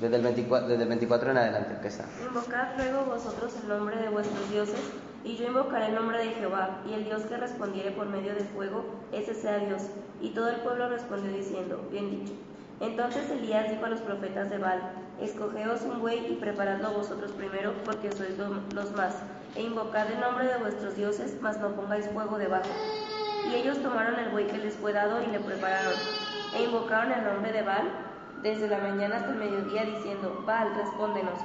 Desde 0.01 0.17
el 0.17 0.23
24, 0.23 0.69
desde 0.69 0.83
el 0.83 0.89
24 0.89 1.31
en 1.31 1.39
adelante, 1.39 1.79
¿qué 1.81 1.89
está? 1.89 2.05
Invocad 2.27 2.77
luego 2.77 3.05
vosotros 3.05 3.55
el 3.63 3.69
nombre 3.69 3.97
de 3.97 4.09
vuestros 4.09 4.51
dioses, 4.51 4.81
y 5.25 5.37
yo 5.37 5.47
invocaré 5.47 5.87
el 5.87 5.95
nombre 5.95 6.19
de 6.19 6.33
Jehová, 6.33 6.81
y 6.89 6.95
el 6.95 7.05
Dios 7.05 7.23
que 7.23 7.37
respondiere 7.37 7.93
por 7.93 8.07
medio 8.07 8.35
de 8.35 8.41
fuego, 8.41 8.85
ese 9.13 9.33
sea 9.33 9.59
Dios. 9.59 9.83
Y 10.21 10.31
todo 10.31 10.49
el 10.49 10.57
pueblo 10.57 10.89
respondió 10.89 11.31
diciendo, 11.33 11.87
bien 11.91 12.11
dicho. 12.11 12.33
Entonces 12.81 13.31
Elías 13.31 13.71
dijo 13.71 13.85
a 13.85 13.91
los 13.91 14.01
profetas 14.01 14.51
de 14.51 14.59
Baal, 14.59 14.81
escogeos 15.21 15.83
un 15.83 16.01
buey 16.01 16.33
y 16.33 16.35
preparadlo 16.37 16.91
vosotros 16.91 17.31
primero, 17.31 17.73
porque 17.85 18.11
sois 18.11 18.37
lo- 18.37 18.61
los 18.75 18.91
más, 18.97 19.15
e 19.55 19.63
invocad 19.63 20.11
el 20.11 20.19
nombre 20.19 20.47
de 20.49 20.59
vuestros 20.59 20.97
dioses, 20.97 21.37
mas 21.41 21.61
no 21.61 21.69
pongáis 21.77 22.09
fuego 22.09 22.39
debajo. 22.39 22.69
Y 23.51 23.55
ellos 23.55 23.83
tomaron 23.83 24.19
el 24.19 24.31
buey 24.31 24.47
que 24.47 24.59
les 24.59 24.77
fue 24.77 24.93
dado 24.93 25.23
y 25.23 25.27
le 25.27 25.41
prepararon, 25.41 25.95
e 26.55 26.63
invocaron 26.65 27.13
el 27.13 27.25
nombre 27.25 27.53
de 27.53 27.63
Baal 27.63 27.89
desde 28.43 28.69
la 28.69 28.79
mañana 28.79 29.17
hasta 29.17 29.31
el 29.31 29.37
mediodía, 29.37 29.85
diciendo, 29.85 30.43
Baal, 30.47 30.75
respóndenos. 30.75 31.39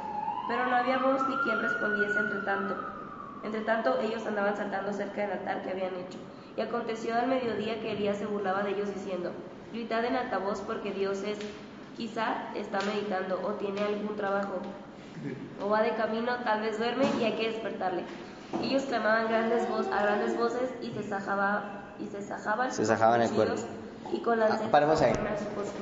Pero 0.48 0.66
no 0.68 0.76
había 0.76 0.98
voz 0.98 1.28
ni 1.28 1.36
quien 1.38 1.62
respondiese 1.62 2.20
entre 2.20 2.40
tanto. 2.42 2.76
Entre 3.44 3.62
tanto, 3.62 4.00
ellos 4.00 4.26
andaban 4.26 4.56
saltando 4.56 4.94
cerca 4.94 5.22
del 5.22 5.32
altar 5.32 5.62
que 5.62 5.72
habían 5.72 5.96
hecho. 5.96 6.18
Y 6.56 6.62
aconteció 6.62 7.16
al 7.16 7.28
mediodía 7.28 7.80
que 7.82 7.92
Elías 7.92 8.18
se 8.18 8.26
burlaba 8.26 8.64
de 8.64 8.72
ellos 8.72 8.94
diciendo, 8.94 9.32
gritad 9.72 10.06
en 10.06 10.16
alta 10.16 10.40
voz 10.40 10.62
porque 10.62 10.92
Dios 10.92 11.22
es, 11.24 11.38
quizá 11.96 12.50
está 12.56 12.80
meditando 12.82 13.42
o 13.44 13.54
tiene 13.54 13.82
algún 13.82 14.16
trabajo, 14.16 14.60
o 15.62 15.70
va 15.70 15.82
de 15.82 15.96
camino, 15.96 16.36
tal 16.44 16.62
vez 16.62 16.78
duerme 16.78 17.06
y 17.20 17.26
hay 17.26 17.34
que 17.34 17.52
despertarle. 17.52 18.04
Ellos 18.62 18.84
clamaban 18.84 19.28
grandes 19.28 19.68
a 19.92 20.02
grandes 20.04 20.38
voces 20.38 20.74
y 20.82 20.92
se 20.92 21.04
sajaba, 21.04 21.87
y 22.00 22.08
se 22.08 22.22
sajaban, 22.22 22.72
Se 22.72 22.86
sajaban 22.86 23.22
el 23.22 23.30
cuchillos 23.30 23.66
y 24.14 24.20
con 24.20 24.40
las 24.40 24.52
Ah, 24.52 24.60
paremos 24.72 25.02
ahí. 25.02 25.14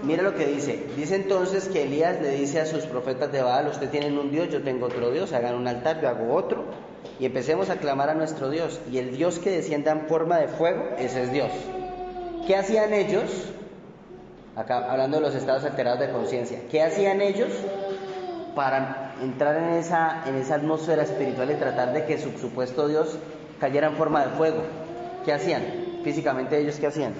Mira 0.03 0.23
lo 0.23 0.35
que 0.35 0.45
dice. 0.47 0.87
Dice 0.95 1.15
entonces 1.15 1.67
que 1.67 1.83
Elías 1.83 2.21
le 2.21 2.31
dice 2.31 2.59
a 2.59 2.65
sus 2.65 2.85
profetas 2.85 3.31
de 3.31 3.41
Baal, 3.41 3.67
ustedes 3.67 3.91
tienen 3.91 4.17
un 4.17 4.31
Dios, 4.31 4.49
yo 4.49 4.63
tengo 4.63 4.87
otro 4.87 5.11
Dios, 5.11 5.33
hagan 5.33 5.55
un 5.55 5.67
altar, 5.67 6.01
yo 6.01 6.09
hago 6.09 6.33
otro. 6.33 6.65
Y 7.19 7.25
empecemos 7.25 7.69
a 7.69 7.77
clamar 7.77 8.09
a 8.09 8.15
nuestro 8.15 8.49
Dios. 8.49 8.79
Y 8.91 8.97
el 8.97 9.15
Dios 9.15 9.39
que 9.39 9.51
descienda 9.51 9.91
en 9.91 10.07
forma 10.07 10.37
de 10.37 10.47
fuego, 10.47 10.83
ese 10.97 11.23
es 11.23 11.31
Dios. 11.31 11.51
¿Qué 12.47 12.55
hacían 12.55 12.93
ellos? 12.93 13.49
Acá 14.55 14.89
hablando 14.89 15.17
de 15.17 15.23
los 15.23 15.35
estados 15.35 15.63
alterados 15.63 15.99
de 15.99 16.11
conciencia. 16.11 16.61
¿Qué 16.71 16.81
hacían 16.81 17.21
ellos 17.21 17.49
para 18.55 19.13
entrar 19.21 19.57
en 19.57 19.75
esa, 19.75 20.23
en 20.25 20.35
esa 20.35 20.55
atmósfera 20.55 21.03
espiritual 21.03 21.51
y 21.51 21.55
tratar 21.55 21.93
de 21.93 22.05
que 22.05 22.17
su 22.17 22.31
supuesto 22.37 22.87
Dios 22.87 23.17
cayera 23.59 23.87
en 23.87 23.95
forma 23.95 24.25
de 24.25 24.31
fuego? 24.31 24.63
¿Qué 25.25 25.33
hacían? 25.33 25.84
Físicamente 26.05 26.61
ellos, 26.61 26.75
¿qué 26.75 26.85
hacían? 26.85 27.15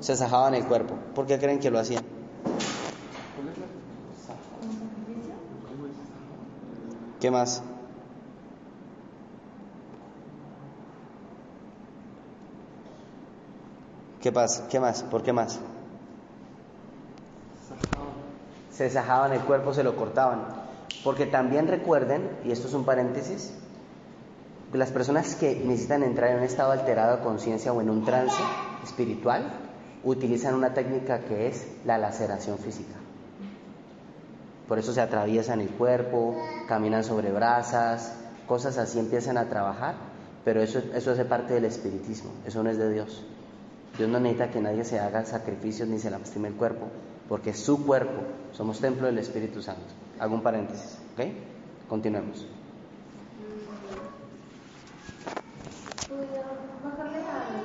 Se 0.00 0.14
sajaban 0.14 0.54
el 0.54 0.66
cuerpo. 0.66 0.94
¿Por 1.14 1.24
qué 1.24 1.38
creen 1.38 1.58
que 1.58 1.70
lo 1.70 1.78
hacían? 1.78 2.04
¿Qué 7.18 7.30
más? 7.30 7.62
¿Qué 14.20 14.30
pasa? 14.30 14.68
¿Qué 14.68 14.78
más? 14.78 15.02
¿Por 15.04 15.22
qué 15.22 15.32
más? 15.32 15.58
Se 18.70 18.90
sajaban 18.90 19.32
el 19.32 19.40
cuerpo, 19.40 19.72
se 19.72 19.82
lo 19.82 19.96
cortaban. 19.96 20.44
Porque 21.02 21.24
también 21.24 21.68
recuerden, 21.68 22.38
y 22.44 22.52
esto 22.52 22.68
es 22.68 22.74
un 22.74 22.84
paréntesis, 22.84 23.54
las 24.72 24.90
personas 24.90 25.34
que 25.34 25.62
necesitan 25.64 26.02
entrar 26.02 26.30
en 26.30 26.38
un 26.38 26.44
estado 26.44 26.72
alterado 26.72 27.18
de 27.18 27.22
conciencia 27.22 27.72
o 27.72 27.80
en 27.80 27.90
un 27.90 28.04
trance 28.04 28.42
espiritual 28.82 29.52
utilizan 30.04 30.54
una 30.54 30.74
técnica 30.74 31.20
que 31.20 31.48
es 31.48 31.66
la 31.84 31.98
laceración 31.98 32.58
física. 32.58 32.94
Por 34.66 34.78
eso 34.78 34.92
se 34.92 35.00
atraviesan 35.00 35.60
el 35.60 35.68
cuerpo, 35.70 36.34
caminan 36.66 37.04
sobre 37.04 37.30
brasas, 37.30 38.14
cosas 38.46 38.78
así 38.78 38.98
empiezan 38.98 39.36
a 39.36 39.48
trabajar, 39.48 39.94
pero 40.44 40.62
eso, 40.62 40.80
eso 40.94 41.10
hace 41.10 41.24
parte 41.24 41.54
del 41.54 41.66
espiritismo, 41.66 42.30
eso 42.46 42.62
no 42.62 42.70
es 42.70 42.78
de 42.78 42.90
Dios. 42.90 43.24
Dios 43.98 44.08
no 44.08 44.18
necesita 44.18 44.50
que 44.50 44.60
nadie 44.60 44.84
se 44.84 44.98
haga 44.98 45.24
sacrificios 45.26 45.88
ni 45.88 45.98
se 45.98 46.10
lastime 46.10 46.48
el 46.48 46.54
cuerpo, 46.54 46.86
porque 47.28 47.50
es 47.50 47.58
su 47.58 47.84
cuerpo, 47.84 48.22
somos 48.52 48.80
templo 48.80 49.06
del 49.06 49.18
Espíritu 49.18 49.60
Santo. 49.60 49.92
Hago 50.18 50.34
un 50.34 50.42
paréntesis, 50.42 50.96
¿ok? 51.14 51.26
Continuemos. 51.88 52.46
Bajarle 56.82 57.18
a 57.18 57.62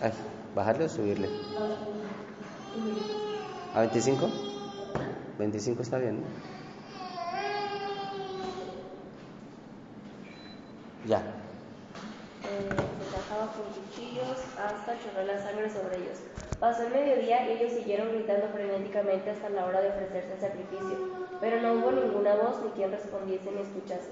Ay, 0.00 0.12
¿Bajarle 0.54 0.84
o 0.84 0.88
subirle? 0.88 1.28
¿A 3.74 3.80
25? 3.80 4.28
25 5.38 5.82
está 5.82 5.98
bien, 5.98 6.20
¿no? 6.20 6.26
Ya. 11.06 11.18
eh, 11.18 12.68
se 12.68 13.10
sajaba 13.16 13.52
con 13.52 13.64
cuchillos 13.72 14.38
hasta 14.58 14.98
chorrar 15.00 15.26
la 15.26 15.38
sangre 15.42 15.70
sobre 15.70 15.96
ellos. 15.96 16.18
Pasó 16.60 16.86
el 16.86 16.92
mediodía 16.92 17.48
y 17.48 17.52
ellos 17.52 17.72
siguieron 17.72 18.10
gritando 18.12 18.48
frenéticamente 18.48 19.30
hasta 19.30 19.48
la 19.50 19.66
hora 19.66 19.80
de 19.80 19.90
ofrecerse 19.90 20.34
el 20.34 20.40
sacrificio, 20.40 20.98
pero 21.40 21.62
no 21.62 21.74
hubo 21.74 21.92
ninguna 21.92 22.34
voz 22.34 22.60
ni 22.64 22.70
quien 22.70 22.90
respondiese 22.90 23.50
ni 23.52 23.62
escuchase. 23.62 24.10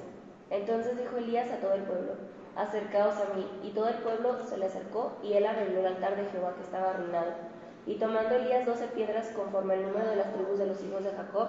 Entonces 0.51 0.97
dijo 0.97 1.17
Elías 1.17 1.51
a 1.51 1.57
todo 1.57 1.75
el 1.75 1.83
pueblo, 1.83 2.13
acercaos 2.57 3.15
a 3.17 3.35
mí, 3.35 3.47
y 3.63 3.71
todo 3.71 3.89
el 3.89 3.97
pueblo 3.97 4.43
se 4.45 4.57
le 4.57 4.67
acercó, 4.67 5.13
y 5.23 5.35
él 5.35 5.47
arregló 5.47 5.81
el 5.81 5.87
altar 5.87 6.17
de 6.17 6.25
Jehová 6.27 6.55
que 6.57 6.63
estaba 6.63 6.91
arruinado. 6.91 7.33
Y 7.87 7.97
tomando 7.97 8.35
Elías 8.35 8.67
doce 8.67 8.87
piedras 8.89 9.29
conforme 9.29 9.75
al 9.75 9.83
número 9.83 10.09
de 10.09 10.17
las 10.17 10.33
tribus 10.33 10.59
de 10.59 10.67
los 10.67 10.83
hijos 10.83 11.05
de 11.05 11.13
Jacob, 11.13 11.49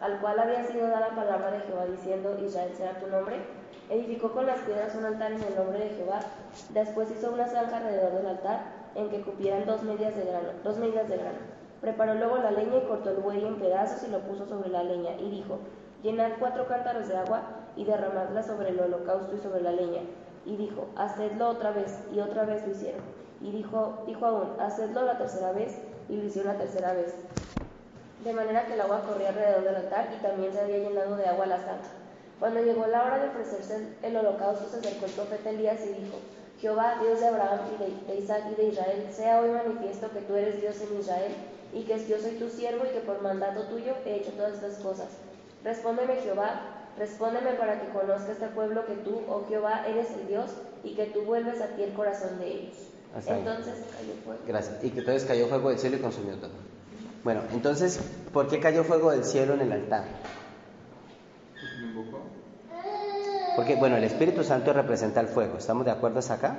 al 0.00 0.20
cual 0.20 0.38
había 0.38 0.64
sido 0.64 0.88
dada 0.88 1.14
palabra 1.14 1.50
de 1.52 1.60
Jehová 1.60 1.86
diciendo, 1.86 2.36
Israel 2.42 2.72
será 2.76 2.98
tu 2.98 3.06
nombre, 3.06 3.36
edificó 3.88 4.32
con 4.32 4.46
las 4.46 4.60
piedras 4.60 4.94
un 4.94 5.04
altar 5.04 5.32
en 5.32 5.42
el 5.42 5.54
nombre 5.56 5.78
de 5.78 5.90
Jehová. 5.90 6.20
Después 6.70 7.10
hizo 7.10 7.32
una 7.32 7.46
zanja 7.46 7.78
alrededor 7.78 8.12
del 8.14 8.26
altar, 8.26 8.60
en 8.94 9.10
que 9.10 9.20
cupieran 9.20 9.66
dos 9.66 9.82
medias 9.82 10.16
de 10.16 10.24
grano, 10.24 10.48
dos 10.64 10.78
medidas 10.78 11.08
de 11.08 11.18
grano. 11.18 11.38
Preparó 11.80 12.14
luego 12.14 12.38
la 12.38 12.50
leña 12.50 12.78
y 12.78 12.86
cortó 12.86 13.10
el 13.10 13.18
buey 13.18 13.44
en 13.44 13.56
pedazos 13.56 14.02
y 14.08 14.10
lo 14.10 14.20
puso 14.20 14.46
sobre 14.46 14.70
la 14.70 14.82
leña, 14.82 15.12
y 15.18 15.30
dijo, 15.30 15.58
llenad 16.02 16.32
cuatro 16.38 16.66
cántaros 16.66 17.08
de 17.08 17.16
agua 17.16 17.42
y 17.76 17.84
derramadla 17.84 18.42
sobre 18.42 18.70
el 18.70 18.80
holocausto 18.80 19.36
y 19.36 19.38
sobre 19.38 19.62
la 19.62 19.72
leña. 19.72 20.00
Y 20.46 20.56
dijo, 20.56 20.86
hacedlo 20.96 21.48
otra 21.48 21.72
vez, 21.72 21.98
y 22.14 22.20
otra 22.20 22.44
vez 22.44 22.66
lo 22.66 22.72
hicieron. 22.72 23.02
Y 23.42 23.50
dijo, 23.50 24.04
dijo 24.06 24.24
aún, 24.24 24.60
hacedlo 24.60 25.02
la 25.02 25.18
tercera 25.18 25.52
vez, 25.52 25.76
y 26.08 26.16
lo 26.16 26.24
hicieron 26.24 26.52
la 26.52 26.58
tercera 26.58 26.92
vez. 26.92 27.14
De 28.24 28.32
manera 28.32 28.66
que 28.66 28.74
el 28.74 28.80
agua 28.80 29.02
corría 29.02 29.28
alrededor 29.28 29.64
del 29.64 29.76
altar 29.76 30.08
y 30.16 30.22
también 30.22 30.52
se 30.52 30.60
había 30.60 30.78
llenado 30.78 31.16
de 31.16 31.26
agua 31.26 31.46
la 31.46 31.58
zanja. 31.58 31.90
Cuando 32.38 32.60
llegó 32.60 32.86
la 32.86 33.04
hora 33.04 33.18
de 33.18 33.28
ofrecerse 33.28 33.94
el 34.02 34.16
holocausto, 34.16 34.68
se 34.68 34.78
acercó 34.78 35.06
el 35.06 35.12
profeta 35.12 35.50
Elías 35.50 35.80
y 35.84 36.00
dijo, 36.00 36.18
Jehová, 36.60 36.98
Dios 37.00 37.20
de 37.20 37.26
Abraham 37.26 37.60
y 37.74 38.12
de, 38.12 38.18
Isaac 38.18 38.44
y 38.52 38.54
de 38.54 38.68
Israel, 38.68 39.06
sea 39.12 39.40
hoy 39.40 39.50
manifiesto 39.50 40.10
que 40.10 40.20
tú 40.20 40.34
eres 40.34 40.60
Dios 40.60 40.76
en 40.80 40.98
Israel 40.98 41.32
y 41.72 41.82
que 41.82 42.06
yo 42.06 42.18
soy 42.18 42.32
tu 42.32 42.48
siervo 42.48 42.84
y 42.84 42.92
que 42.92 43.00
por 43.00 43.20
mandato 43.20 43.62
tuyo 43.64 43.94
he 44.04 44.16
hecho 44.16 44.32
todas 44.32 44.54
estas 44.54 44.76
cosas. 44.76 45.08
Respóndeme 45.64 46.16
Jehová, 46.16 46.60
respóndeme 46.98 47.52
para 47.52 47.80
que 47.80 47.88
conozca 47.88 48.32
este 48.32 48.48
pueblo 48.48 48.86
que 48.86 48.94
tú, 48.94 49.20
oh 49.28 49.44
Jehová, 49.48 49.86
eres 49.86 50.10
el 50.12 50.28
Dios 50.28 50.50
y 50.82 50.94
que 50.94 51.06
tú 51.06 51.22
vuelves 51.22 51.60
a 51.60 51.68
ti 51.68 51.82
el 51.82 51.92
corazón 51.92 52.38
de 52.38 52.48
ellos. 52.48 52.76
Hasta 53.14 53.34
ahí. 53.34 53.40
Entonces 53.40 53.74
cayó 53.96 54.12
fuego. 54.24 54.40
Gracias. 54.46 54.84
Y 54.84 54.90
que 54.90 55.00
entonces 55.00 55.24
cayó 55.24 55.46
fuego 55.46 55.70
del 55.70 55.78
cielo 55.78 55.96
y 55.96 56.00
consumió 56.00 56.36
todo. 56.36 56.50
Bueno, 57.24 57.42
entonces, 57.52 58.00
¿por 58.32 58.46
qué 58.48 58.60
cayó 58.60 58.84
fuego 58.84 59.10
del 59.10 59.24
cielo 59.24 59.54
en 59.54 59.62
el 59.62 59.72
altar? 59.72 60.04
Porque 61.54 61.76
me 61.80 61.86
invocó. 61.88 62.20
Porque, 63.56 63.74
bueno, 63.76 63.96
el 63.96 64.04
Espíritu 64.04 64.44
Santo 64.44 64.72
representa 64.72 65.20
el 65.20 65.28
fuego. 65.28 65.56
¿Estamos 65.58 65.86
de 65.86 65.90
acuerdo 65.90 66.18
hasta 66.18 66.34
acá? 66.34 66.56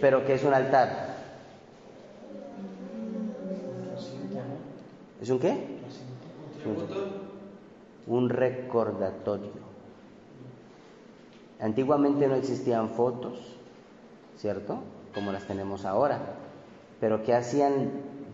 Pero 0.00 0.24
¿qué 0.24 0.34
es 0.34 0.44
un 0.44 0.52
altar? 0.54 1.14
¿Es 5.20 5.30
un 5.30 5.38
qué? 5.38 5.50
Un 6.66 7.23
recordatorio. 8.06 9.64
Antiguamente 11.60 12.26
no 12.26 12.34
existían 12.34 12.90
fotos, 12.90 13.38
¿cierto? 14.38 14.78
Como 15.14 15.32
las 15.32 15.44
tenemos 15.44 15.84
ahora. 15.84 16.18
Pero 17.00 17.22
¿qué 17.22 17.34
hacían 17.34 17.90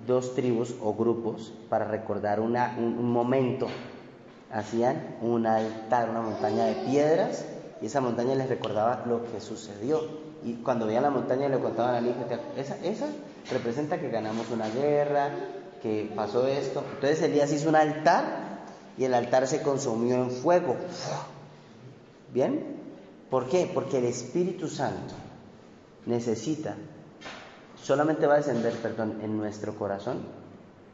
dos 0.07 0.35
tribus 0.35 0.75
o 0.83 0.95
grupos 0.95 1.53
para 1.69 1.85
recordar 1.85 2.41
un, 2.41 2.57
un 2.57 3.13
momento? 3.13 3.67
Hacían 4.53 5.17
un 5.23 5.47
altar, 5.47 6.11
una 6.11 6.23
montaña 6.23 6.65
de 6.65 6.75
piedras, 6.87 7.45
y 7.81 7.87
esa 7.87 8.01
montaña 8.01 8.35
les 8.35 8.49
recordaba 8.49 9.05
lo 9.07 9.25
que 9.31 9.41
sucedió. 9.41 10.01
Y 10.43 10.55
cuando 10.55 10.87
veían 10.87 11.03
la 11.03 11.11
montaña 11.11 11.49
le 11.49 11.59
contaban 11.59 11.95
al 11.95 12.07
hijo, 12.07 12.25
"Te- 12.29 12.61
esa, 12.61 12.77
esa 12.83 13.07
representa 13.51 13.99
que 14.01 14.09
ganamos 14.09 14.51
una 14.51 14.69
guerra, 14.69 15.29
que 15.83 16.11
pasó 16.17 16.47
esto. 16.47 16.83
Entonces 16.95 17.23
Elías 17.23 17.53
hizo 17.53 17.69
un 17.69 17.77
altar 17.77 18.50
y 19.01 19.05
el 19.07 19.15
altar 19.15 19.47
se 19.47 19.63
consumió 19.63 20.17
en 20.17 20.31
fuego. 20.31 20.77
¿Bien? 22.35 22.77
¿Por 23.31 23.49
qué? 23.49 23.71
Porque 23.73 23.97
el 23.97 24.05
Espíritu 24.05 24.69
Santo 24.69 25.15
necesita, 26.05 26.75
solamente 27.83 28.27
va 28.27 28.35
a 28.35 28.37
descender, 28.37 28.75
perdón, 28.75 29.21
en 29.23 29.39
nuestro 29.39 29.75
corazón 29.77 30.19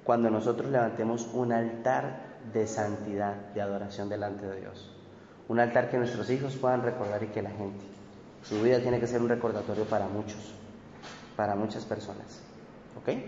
cuando 0.05 0.31
nosotros 0.31 0.71
levantemos 0.71 1.27
un 1.35 1.51
altar 1.53 2.37
de 2.53 2.69
santidad, 2.69 3.35
de 3.55 3.61
adoración 3.61 4.09
delante 4.09 4.47
de 4.47 4.61
Dios. 4.61 4.89
Un 5.49 5.59
altar 5.59 5.91
que 5.91 5.99
nuestros 5.99 6.31
hijos 6.31 6.55
puedan 6.55 6.83
recordar 6.83 7.25
y 7.25 7.27
que 7.27 7.43
la 7.43 7.51
gente. 7.51 7.85
Su 8.49 8.63
vida 8.63 8.79
tiene 8.79 9.01
que 9.01 9.09
ser 9.09 9.21
un 9.21 9.29
recordatorio 9.29 9.85
para 9.85 10.07
muchos, 10.07 10.53
para 11.37 11.57
muchas 11.57 11.85
personas. 11.85 12.41
¿Ok? 13.03 13.19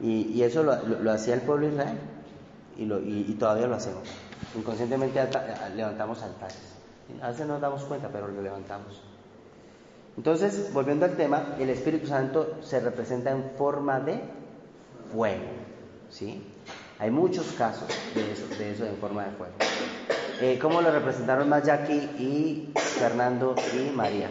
Y, 0.00 0.40
eso 0.42 0.62
lo, 0.62 0.76
lo- 0.86 1.00
lo 1.00 1.12
hacía 1.12 1.34
el 1.34 1.42
pueblo 1.42 1.66
de 1.66 1.72
Israel 1.74 1.98
y, 2.76 3.34
todavía 3.38 3.66
lo 3.66 3.76
hacemos. 3.76 4.08
Inconscientemente 4.56 5.20
levantamos 5.74 6.22
altares. 6.22 6.74
A 7.20 7.28
veces 7.28 7.46
no 7.46 7.54
nos 7.54 7.62
damos 7.62 7.82
cuenta, 7.84 8.08
pero 8.08 8.28
lo 8.28 8.42
levantamos. 8.42 9.00
Entonces, 10.16 10.72
volviendo 10.72 11.04
al 11.04 11.16
tema, 11.16 11.56
el 11.58 11.70
Espíritu 11.70 12.06
Santo 12.06 12.58
se 12.62 12.80
representa 12.80 13.30
en 13.30 13.50
forma 13.56 14.00
de 14.00 14.20
fuego. 15.12 15.44
¿sí? 16.08 16.42
Hay 16.98 17.10
muchos 17.10 17.46
casos 17.52 17.88
de 18.14 18.32
eso, 18.32 18.46
de 18.56 18.72
eso 18.72 18.86
en 18.86 18.96
forma 18.96 19.24
de 19.24 19.32
fuego. 19.32 19.54
Eh, 20.40 20.58
¿Cómo 20.60 20.80
lo 20.80 20.90
representaron 20.92 21.48
más 21.48 21.64
Jackie 21.64 22.10
y 22.18 22.72
Fernando 22.76 23.54
y 23.74 23.90
María? 23.90 24.28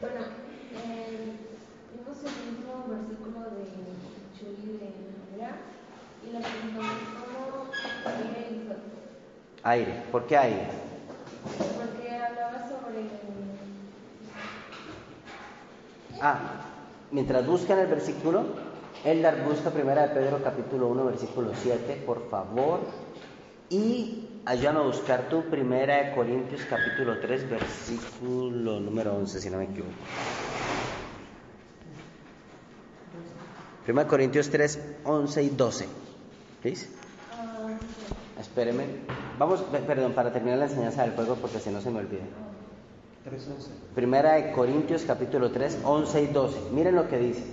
Bueno, 0.00 0.20
eh, 0.20 1.36
vimos 1.92 2.18
el 2.24 2.52
mismo 2.52 2.84
versículo 2.88 3.40
de 3.56 3.64
Chuy 4.38 4.78
de 4.78 4.92
María 5.30 5.56
y 6.26 6.32
le 6.32 6.40
preguntamos 6.40 6.94
cómo 7.22 7.70
aire 8.06 8.48
y 8.50 8.66
fuego. 8.66 8.90
Aire. 9.62 10.02
¿Por 10.10 10.26
qué 10.26 10.36
aire? 10.36 10.68
Porque 11.76 12.10
hablaba 12.10 12.68
sobre 12.68 13.10
Ah, 16.20 16.38
mientras 17.10 17.46
buscan 17.46 17.78
el 17.78 17.86
versículo, 17.86 18.44
Eldar 19.04 19.42
busca 19.44 19.70
primera 19.70 20.08
de 20.08 20.14
Pedro 20.14 20.42
capítulo 20.42 20.88
1 20.88 21.04
versículo 21.06 21.52
7, 21.54 22.02
por 22.06 22.28
favor. 22.28 22.80
Y 23.70 24.28
ayúdame 24.44 24.80
a 24.80 24.82
buscar 24.82 25.28
tu 25.28 25.42
primera 25.44 25.96
de 26.04 26.14
Corintios 26.14 26.62
capítulo 26.68 27.18
3 27.20 27.48
versículo 27.48 28.80
número 28.80 29.14
11, 29.14 29.40
si 29.40 29.48
no 29.48 29.58
me 29.58 29.64
equivoco. 29.64 29.92
Primera 33.84 34.04
de 34.04 34.10
Corintios 34.10 34.50
3, 34.50 34.80
11 35.04 35.42
y 35.42 35.48
12. 35.50 35.88
¿Veis? 36.62 36.90
Espéreme. 38.40 38.84
Vamos, 39.38 39.60
pe- 39.62 39.78
perdón, 39.80 40.12
para 40.12 40.32
terminar 40.32 40.58
la 40.58 40.64
enseñanza 40.66 41.02
del 41.02 41.12
fuego 41.12 41.34
porque 41.36 41.58
si 41.58 41.70
no 41.70 41.80
se 41.80 41.90
me 41.90 41.98
olvida. 42.00 42.22
3.11. 43.26 43.34
Primera 43.94 44.32
de 44.34 44.52
Corintios 44.52 45.02
capítulo 45.06 45.50
3, 45.50 45.80
11 45.84 46.22
y 46.22 46.26
12. 46.28 46.58
Miren 46.72 46.96
lo 46.96 47.06
que 47.08 47.18
dice. 47.18 47.44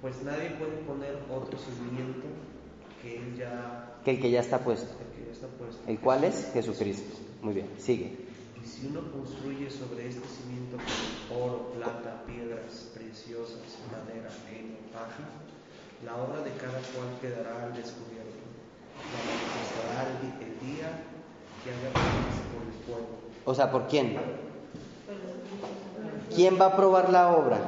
Pues 0.00 0.22
nadie 0.24 0.50
puede 0.58 0.72
poner 0.88 1.14
otro 1.30 1.58
cimiento 1.58 2.26
que 3.02 3.18
él 3.18 3.36
ya, 3.36 3.92
Que 4.04 4.12
el 4.12 4.20
que 4.20 4.30
ya 4.30 4.40
está 4.40 4.58
puesto. 4.58 4.88
el 4.98 5.14
que 5.20 5.26
ya 5.26 5.32
está 5.32 5.46
puesto. 5.46 5.82
¿El 5.86 5.98
cual 6.00 6.24
es? 6.24 6.50
Jesucristo. 6.52 7.18
Muy 7.42 7.54
bien, 7.54 7.68
sigue. 7.78 8.16
Y 8.62 8.66
si 8.66 8.86
uno 8.86 9.02
construye 9.12 9.70
sobre 9.70 10.08
este 10.08 10.26
cimiento 10.26 10.76
con 11.28 11.36
oro, 11.42 11.72
plata, 11.76 12.22
piedras 12.26 12.90
preciosas, 12.94 13.58
madera, 13.92 14.30
heno, 14.50 14.76
paja, 14.92 15.28
la 16.06 16.16
obra 16.16 16.42
de 16.42 16.50
cada 16.52 16.78
cual 16.94 17.08
quedará 17.20 17.64
al 17.64 17.74
descubierto. 17.74 18.30
O 23.44 23.54
sea, 23.54 23.70
¿por 23.70 23.86
quién? 23.88 24.16
¿Quién 26.34 26.58
va 26.60 26.66
a 26.66 26.76
probar 26.76 27.10
la 27.10 27.32
obra? 27.36 27.58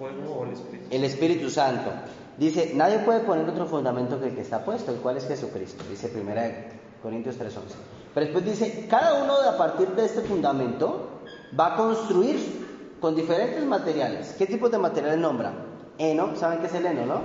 ¿El 0.00 0.26
o 0.26 0.44
el 0.44 0.52
espíritu? 0.52 0.86
El 0.90 1.04
Espíritu 1.04 1.50
Santo. 1.50 1.90
Dice, 2.38 2.72
nadie 2.74 3.00
puede 3.00 3.20
poner 3.20 3.48
otro 3.48 3.66
fundamento 3.66 4.18
que 4.18 4.28
el 4.28 4.34
que 4.34 4.40
está 4.40 4.64
puesto, 4.64 4.92
el 4.92 4.98
cual 4.98 5.18
es 5.18 5.26
Jesucristo. 5.26 5.84
Dice 5.90 6.08
primera 6.08 6.42
de 6.42 6.68
Corintios 7.02 7.36
3:11. 7.36 7.74
Pero 8.14 8.26
después 8.26 8.44
dice, 8.44 8.86
cada 8.88 9.22
uno 9.22 9.34
a 9.34 9.56
partir 9.58 9.88
de 9.88 10.06
este 10.06 10.22
fundamento 10.22 11.20
va 11.58 11.74
a 11.74 11.76
construir 11.76 12.96
con 13.00 13.14
diferentes 13.14 13.64
materiales. 13.64 14.34
¿Qué 14.38 14.46
tipos 14.46 14.70
de 14.70 14.78
materiales 14.78 15.18
nombra? 15.18 15.52
Heno, 15.98 16.34
¿saben 16.36 16.60
qué 16.60 16.66
es 16.66 16.74
el 16.74 16.86
heno, 16.86 17.04
no? 17.04 17.20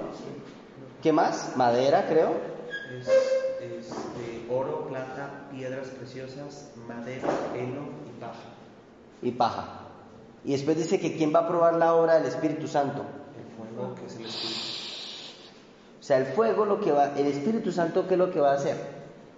¿Qué 1.02 1.14
más? 1.14 1.54
Madera, 1.56 2.08
creo. 2.08 2.55
Es, 2.92 3.08
es 3.08 3.90
de 3.90 4.54
oro, 4.54 4.88
plata, 4.88 5.48
piedras 5.52 5.88
preciosas, 5.88 6.72
madera, 6.88 7.28
heno 7.56 7.90
y 8.08 8.20
paja. 8.20 8.50
Y 9.22 9.32
paja. 9.32 9.80
Y 10.44 10.52
después 10.52 10.78
dice 10.78 11.00
que 11.00 11.18
quién 11.18 11.34
va 11.34 11.40
a 11.40 11.48
probar 11.48 11.76
la 11.76 11.96
obra 11.96 12.16
del 12.16 12.26
Espíritu 12.26 12.68
Santo. 12.68 13.04
El 13.36 13.58
fuego 13.58 13.96
que 13.96 14.06
es 14.06 14.16
el 14.18 14.26
espíritu. 14.26 14.60
O 16.00 16.04
sea, 16.04 16.18
el 16.20 16.26
fuego 16.28 16.66
lo 16.66 16.80
que 16.80 16.92
va, 16.92 17.18
el 17.18 17.26
Espíritu 17.26 17.72
Santo, 17.72 18.08
¿qué 18.08 18.14
es 18.14 18.20
lo 18.20 18.32
que 18.32 18.40
va 18.40 18.52
a 18.52 18.56
hacer? 18.56 18.78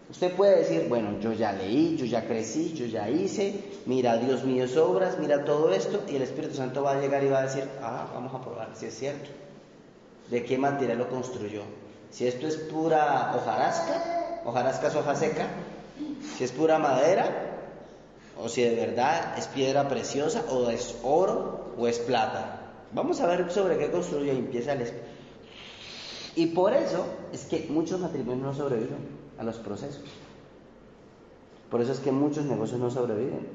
Usted 0.09 0.33
puede 0.35 0.57
decir, 0.57 0.87
bueno, 0.89 1.17
yo 1.21 1.31
ya 1.31 1.53
leí, 1.53 1.95
yo 1.95 2.05
ya 2.05 2.27
crecí, 2.27 2.73
yo 2.73 2.85
ya 2.85 3.09
hice, 3.09 3.63
mira 3.85 4.17
Dios 4.17 4.43
mío 4.43 4.65
obras, 4.83 5.17
mira 5.19 5.45
todo 5.45 5.71
esto, 5.71 6.03
y 6.09 6.17
el 6.17 6.21
Espíritu 6.23 6.55
Santo 6.55 6.83
va 6.83 6.91
a 6.91 6.99
llegar 6.99 7.23
y 7.23 7.29
va 7.29 7.39
a 7.39 7.43
decir, 7.43 7.69
ah, 7.81 8.09
vamos 8.13 8.33
a 8.33 8.41
probar 8.41 8.69
si 8.73 8.87
es 8.87 8.97
cierto. 8.97 9.29
¿De 10.29 10.43
qué 10.43 10.57
material 10.57 10.97
lo 10.97 11.09
construyó? 11.09 11.61
Si 12.11 12.27
esto 12.27 12.47
es 12.47 12.57
pura 12.57 13.33
hojarasca, 13.35 14.41
hojarasca 14.45 14.87
es 14.87 14.95
hoja 14.95 15.15
seca, 15.15 15.47
si 16.37 16.43
es 16.43 16.51
pura 16.51 16.79
madera, 16.79 17.29
o 18.39 18.49
si 18.49 18.63
de 18.63 18.75
verdad 18.75 19.37
es 19.37 19.47
piedra 19.47 19.87
preciosa, 19.87 20.45
o 20.49 20.69
es 20.69 20.95
oro, 21.03 21.73
o 21.77 21.87
es 21.87 21.99
plata. 21.99 22.61
Vamos 22.93 23.19
a 23.21 23.27
ver 23.27 23.51
sobre 23.51 23.77
qué 23.77 23.91
construyó 23.91 24.33
y 24.33 24.37
empieza 24.37 24.73
el 24.73 24.81
Espíritu. 24.81 25.07
Y 26.35 26.45
por 26.47 26.73
eso 26.73 27.03
es 27.33 27.45
que 27.45 27.65
muchos 27.69 27.99
matrimonios 27.99 28.45
no 28.45 28.53
sobreviven 28.53 28.99
a 29.39 29.43
los 29.43 29.57
procesos. 29.57 30.03
Por 31.71 31.81
eso 31.81 31.91
es 31.91 31.99
que 31.99 32.11
muchos 32.11 32.45
negocios 32.45 32.79
no 32.79 32.91
sobreviven. 32.91 33.47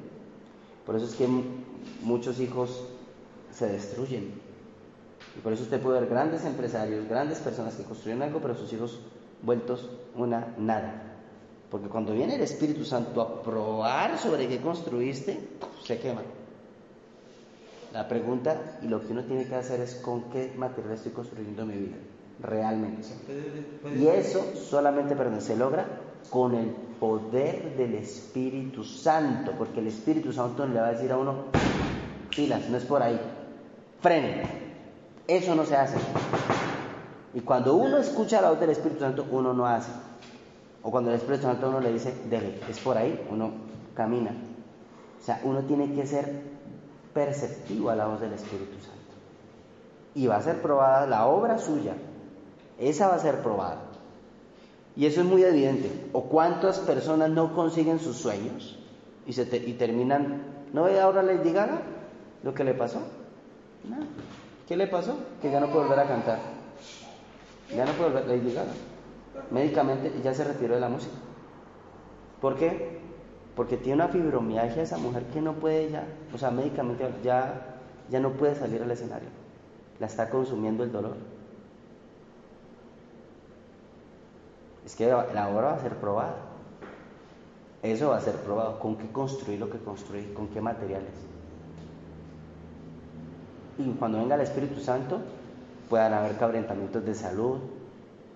Por 0.85 0.97
eso 0.97 1.05
es 1.05 1.15
que 1.15 1.27
muchos 2.01 2.41
hijos 2.41 2.83
se 3.53 3.67
destruyen. 3.67 4.33
Y 5.35 5.39
por 5.39 5.53
eso 5.53 5.63
usted 5.63 5.81
puede 5.81 5.99
ver 5.99 6.09
grandes 6.09 6.45
empresarios, 6.45 7.07
grandes 7.07 7.39
personas 7.39 7.75
que 7.75 7.83
construyen 7.83 8.21
algo, 8.21 8.39
pero 8.39 8.55
sus 8.55 8.71
hijos 8.73 8.99
vueltos 9.41 9.89
una 10.15 10.53
nada. 10.57 11.13
Porque 11.69 11.87
cuando 11.87 12.13
viene 12.13 12.35
el 12.35 12.41
Espíritu 12.41 12.85
Santo 12.85 13.21
a 13.21 13.41
probar 13.41 14.17
sobre 14.19 14.47
qué 14.47 14.61
construiste, 14.61 15.39
se 15.83 15.99
queman. 15.99 16.25
La 17.91 18.07
pregunta 18.07 18.79
y 18.81 18.87
lo 18.87 19.01
que 19.01 19.11
uno 19.11 19.23
tiene 19.23 19.47
que 19.47 19.55
hacer 19.55 19.79
es 19.79 19.95
con 19.95 20.29
qué 20.31 20.53
material 20.55 20.93
estoy 20.93 21.11
construyendo 21.11 21.65
mi 21.65 21.75
vida, 21.75 21.95
realmente. 22.41 23.07
Y 23.95 24.07
eso 24.07 24.53
solamente, 24.55 25.15
perdón, 25.15 25.41
se 25.41 25.55
logra 25.55 25.85
con 26.29 26.55
el 26.55 26.69
poder 26.99 27.75
del 27.75 27.95
Espíritu 27.95 28.83
Santo, 28.83 29.53
porque 29.57 29.79
el 29.79 29.87
Espíritu 29.87 30.31
Santo 30.31 30.65
le 30.67 30.79
va 30.79 30.87
a 30.87 30.93
decir 30.93 31.11
a 31.11 31.17
uno, 31.17 31.45
pilas, 32.35 32.69
no 32.69 32.77
es 32.77 32.85
por 32.85 33.01
ahí, 33.03 33.19
frene. 34.01 34.62
Eso 35.27 35.55
no 35.55 35.65
se 35.65 35.75
hace. 35.75 35.97
Y 37.33 37.41
cuando 37.41 37.75
uno 37.75 37.97
escucha 37.97 38.41
la 38.41 38.49
voz 38.49 38.59
del 38.59 38.71
Espíritu 38.71 38.99
Santo, 39.01 39.25
uno 39.31 39.53
no 39.53 39.65
hace. 39.65 39.91
O 40.83 40.91
cuando 40.91 41.11
el 41.11 41.15
Espíritu 41.15 41.43
Santo 41.43 41.69
uno 41.69 41.79
le 41.79 41.93
dice, 41.93 42.13
dele, 42.29 42.59
es 42.69 42.79
por 42.79 42.97
ahí, 42.97 43.25
uno 43.29 43.51
camina. 43.95 44.31
O 45.19 45.25
sea, 45.25 45.39
uno 45.43 45.61
tiene 45.61 45.93
que 45.93 46.05
ser 46.05 46.41
perceptivo 47.13 47.89
a 47.89 47.95
la 47.95 48.07
voz 48.07 48.19
del 48.19 48.33
Espíritu 48.33 48.73
Santo. 48.79 48.99
Y 50.15 50.27
va 50.27 50.35
a 50.35 50.41
ser 50.41 50.61
probada 50.61 51.07
la 51.07 51.25
obra 51.25 51.57
suya. 51.57 51.93
Esa 52.77 53.07
va 53.07 53.15
a 53.15 53.19
ser 53.19 53.41
probada. 53.41 53.81
Y 54.95 55.05
eso 55.05 55.21
es 55.21 55.25
muy 55.25 55.43
evidente. 55.43 55.89
¿O 56.11 56.23
cuántas 56.23 56.79
personas 56.79 57.29
no 57.29 57.53
consiguen 57.55 57.99
sus 57.99 58.17
sueños 58.17 58.77
y, 59.25 59.33
se 59.33 59.43
y 59.43 59.73
terminan... 59.73 60.53
¿No 60.73 60.85
ahora 60.85 61.23
Lady 61.23 61.51
Gaga 61.51 61.81
lo 62.43 62.53
que 62.53 62.63
le 62.63 62.73
pasó? 62.73 62.99
¿Qué 64.67 64.77
le 64.77 64.87
pasó? 64.87 65.17
Que 65.41 65.51
ya 65.51 65.59
no 65.59 65.67
puede 65.67 65.85
volver 65.85 65.99
a 65.99 66.07
cantar. 66.07 66.39
Ya 67.75 67.85
no 67.85 67.91
puede 67.93 68.11
volver 68.11 68.27
Lady 68.27 68.53
Gaga. 68.53 68.71
Médicamente 69.51 70.11
ya 70.23 70.33
se 70.33 70.43
retiró 70.43 70.75
de 70.75 70.79
la 70.81 70.89
música. 70.89 71.15
¿Por 72.39 72.55
qué? 72.55 72.99
Porque 73.55 73.77
tiene 73.77 73.95
una 73.95 74.07
fibromialgia 74.07 74.83
esa 74.83 74.97
mujer 74.97 75.23
que 75.27 75.41
no 75.41 75.53
puede 75.53 75.91
ya, 75.91 76.05
o 76.33 76.37
sea, 76.37 76.49
médicamente 76.51 77.07
ya, 77.23 77.77
ya 78.09 78.19
no 78.19 78.31
puede 78.31 78.55
salir 78.55 78.81
al 78.81 78.91
escenario. 78.91 79.29
La 79.99 80.07
está 80.07 80.29
consumiendo 80.29 80.83
el 80.83 80.91
dolor. 80.91 81.15
Es 84.85 84.95
que 84.95 85.07
la 85.07 85.49
obra 85.49 85.67
va 85.67 85.73
a 85.75 85.79
ser 85.79 85.95
probada. 85.95 86.35
Eso 87.81 88.09
va 88.09 88.17
a 88.17 88.21
ser 88.21 88.35
probado. 88.35 88.79
¿Con 88.79 88.97
qué 88.97 89.11
construir 89.11 89.59
lo 89.59 89.69
que 89.69 89.77
construir? 89.77 90.33
¿Con 90.33 90.47
qué 90.47 90.61
materiales? 90.61 91.32
Y 93.77 93.91
cuando 93.93 94.19
venga 94.19 94.35
el 94.35 94.41
Espíritu 94.41 94.79
Santo, 94.79 95.19
puedan 95.89 96.13
haber 96.13 96.37
cabrentamientos 96.37 97.03
de 97.05 97.15
salud, 97.15 97.59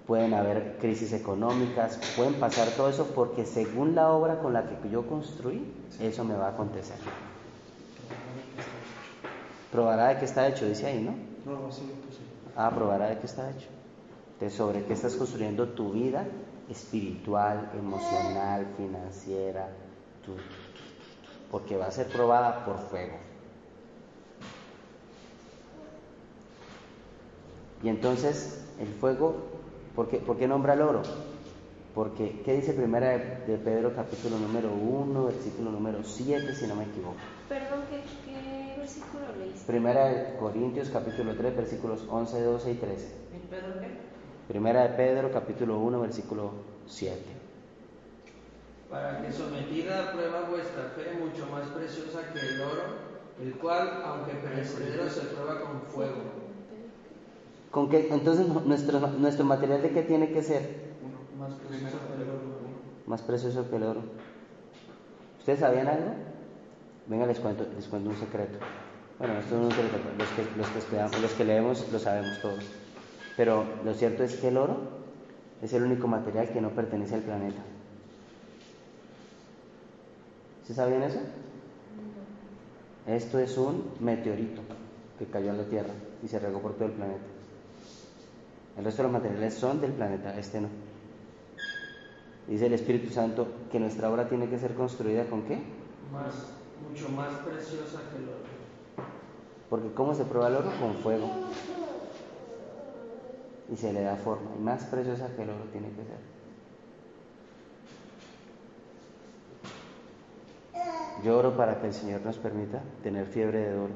pueden 0.07 0.33
haber 0.33 0.77
crisis 0.79 1.13
económicas, 1.13 1.99
pueden 2.15 2.35
pasar 2.35 2.69
todo 2.69 2.89
eso 2.89 3.07
porque 3.13 3.45
según 3.45 3.93
la 3.95 4.09
obra 4.11 4.39
con 4.39 4.53
la 4.53 4.63
que 4.63 4.89
yo 4.89 5.05
construí, 5.07 5.73
eso 5.99 6.23
me 6.23 6.35
va 6.35 6.47
a 6.47 6.51
acontecer. 6.51 6.97
Probará 9.71 10.07
de 10.09 10.19
qué 10.19 10.25
está 10.25 10.47
hecho, 10.47 10.65
dice 10.67 10.87
ahí, 10.87 11.01
¿no? 11.01 11.11
No, 11.51 11.71
sí, 11.71 11.91
pues 12.05 12.15
sí. 12.17 12.23
Ah, 12.55 12.71
probará 12.73 13.07
de 13.09 13.19
qué 13.19 13.25
está 13.25 13.49
hecho. 13.51 13.67
De 14.39 14.49
sobre 14.49 14.83
qué 14.85 14.93
estás 14.93 15.15
construyendo 15.15 15.67
tu 15.69 15.91
vida 15.91 16.25
espiritual, 16.69 17.71
emocional, 17.77 18.65
financiera, 18.77 19.67
tu- 20.25 20.35
porque 21.51 21.75
va 21.77 21.87
a 21.87 21.91
ser 21.91 22.07
probada 22.07 22.65
por 22.65 22.77
fuego. 22.79 23.17
Y 27.81 27.89
entonces 27.89 28.65
el 28.79 28.93
fuego, 28.93 29.61
¿por 29.95 30.07
qué, 30.09 30.17
por 30.19 30.37
qué 30.37 30.47
nombra 30.47 30.73
el 30.73 30.81
oro? 30.81 31.03
Porque, 31.93 32.41
¿qué 32.43 32.53
dice 32.53 32.73
primera 32.73 33.09
de, 33.09 33.17
de 33.47 33.57
Pedro 33.57 33.93
capítulo 33.95 34.37
número 34.39 34.71
1, 34.73 35.25
versículo 35.25 35.71
número 35.71 36.03
7, 36.03 36.53
si 36.53 36.67
no 36.67 36.75
me 36.75 36.85
equivoco? 36.85 37.31
Perdón, 37.47 37.85
¿qué, 37.89 38.03
qué 38.25 38.75
versículo 38.77 39.23
leíste? 39.37 39.65
Primera 39.65 40.05
de 40.07 40.37
Corintios 40.37 40.89
capítulo 40.89 41.35
3, 41.35 41.55
versículos 41.55 42.05
11, 42.07 42.41
12 42.41 42.71
y 42.71 42.75
13. 42.75 43.15
¿Y 43.33 43.39
Pedro 43.47 43.79
qué? 43.79 43.97
Primera 44.47 44.83
de 44.83 44.89
Pedro 44.95 45.31
capítulo 45.31 45.79
1, 45.79 45.99
versículo 46.01 46.51
7. 46.85 47.21
para 48.89 49.21
que 49.21 49.31
sometida 49.33 50.09
a 50.09 50.11
prueba 50.13 50.41
vuestra 50.49 50.93
fe, 50.95 51.17
mucho 51.19 51.45
más 51.47 51.67
preciosa 51.69 52.31
que 52.33 52.39
el 52.39 52.61
oro, 52.61 52.83
el 53.41 53.57
cual, 53.57 54.01
aunque 54.05 54.33
perecedero, 54.35 55.09
se 55.09 55.21
prueba 55.21 55.59
con 55.61 55.81
fuego. 55.81 56.46
¿Con 57.71 57.89
qué? 57.89 58.07
Entonces, 58.11 58.47
nuestro, 58.47 58.99
nuestro 58.99 59.45
material 59.45 59.81
de 59.81 59.91
qué 59.91 60.03
tiene 60.03 60.31
que 60.31 60.41
ser? 60.41 60.87
Más 61.37 61.53
precioso 61.53 61.97
que 62.07 62.23
el 62.23 62.29
oro. 62.29 62.41
Más 63.05 63.21
precioso 63.21 63.69
que 63.69 63.75
el 63.75 63.83
oro. 63.83 64.01
¿Ustedes 65.39 65.59
sabían 65.59 65.87
algo? 65.87 66.11
Venga, 67.07 67.25
les 67.25 67.39
cuento, 67.39 67.65
les 67.75 67.87
cuento 67.87 68.09
un 68.09 68.17
secreto. 68.17 68.57
Bueno, 69.19 69.39
esto 69.39 69.55
no 69.55 69.69
es 69.69 69.77
un 69.77 69.83
secreto, 69.83 70.09
los 70.17 70.27
que, 70.29 70.57
los 70.57 70.67
que 70.67 70.79
estudiamos, 70.79 71.21
los 71.21 71.31
que 71.33 71.45
leemos 71.45 71.91
lo 71.91 71.99
sabemos 71.99 72.41
todos. 72.41 72.63
Pero 73.35 73.63
lo 73.83 73.93
cierto 73.93 74.23
es 74.23 74.35
que 74.35 74.49
el 74.49 74.57
oro 74.57 74.77
es 75.61 75.73
el 75.73 75.83
único 75.83 76.07
material 76.07 76.49
que 76.49 76.61
no 76.61 76.69
pertenece 76.71 77.15
al 77.15 77.21
planeta. 77.21 77.61
¿Sí 80.65 80.73
sabían 80.73 81.03
eso? 81.03 81.19
Esto 83.07 83.39
es 83.39 83.57
un 83.57 83.91
meteorito 84.01 84.61
que 85.17 85.25
cayó 85.25 85.51
en 85.51 85.57
la 85.57 85.63
Tierra 85.63 85.93
y 86.21 86.27
se 86.27 86.39
regó 86.39 86.59
por 86.59 86.73
todo 86.73 86.85
el 86.85 86.91
planeta. 86.91 87.36
El 88.77 88.85
resto 88.85 89.01
de 89.01 89.09
los 89.09 89.13
materiales 89.13 89.55
son 89.55 89.81
del 89.81 89.91
planeta, 89.91 90.37
este 90.37 90.61
no. 90.61 90.69
Dice 92.47 92.67
el 92.67 92.73
Espíritu 92.73 93.11
Santo 93.11 93.47
que 93.71 93.79
nuestra 93.79 94.07
obra 94.09 94.29
tiene 94.29 94.47
que 94.47 94.59
ser 94.59 94.75
construida 94.75 95.25
con 95.25 95.41
qué? 95.43 95.55
Más, 96.13 96.53
mucho 96.87 97.09
más 97.09 97.33
preciosa 97.39 98.01
que 98.11 98.17
el 98.17 98.29
oro. 98.29 98.37
Porque 99.69 99.91
¿cómo 99.93 100.13
se 100.13 100.23
prueba 100.23 100.47
el 100.47 100.55
oro? 100.55 100.71
Con 100.79 100.93
fuego. 100.95 101.29
Y 103.69 103.75
se 103.75 103.91
le 103.91 104.01
da 104.01 104.15
forma. 104.15 104.51
Y 104.57 104.61
más 104.61 104.85
preciosa 104.85 105.27
que 105.35 105.41
el 105.41 105.49
oro 105.49 105.65
tiene 105.71 105.89
que 105.89 106.03
ser. 106.03 106.37
Yo 111.25 111.39
oro 111.39 111.57
para 111.57 111.81
que 111.81 111.87
el 111.87 111.93
Señor 111.93 112.21
nos 112.21 112.37
permita 112.37 112.81
tener 113.01 113.25
fiebre 113.25 113.59
de 113.59 113.77
oro. 113.77 113.93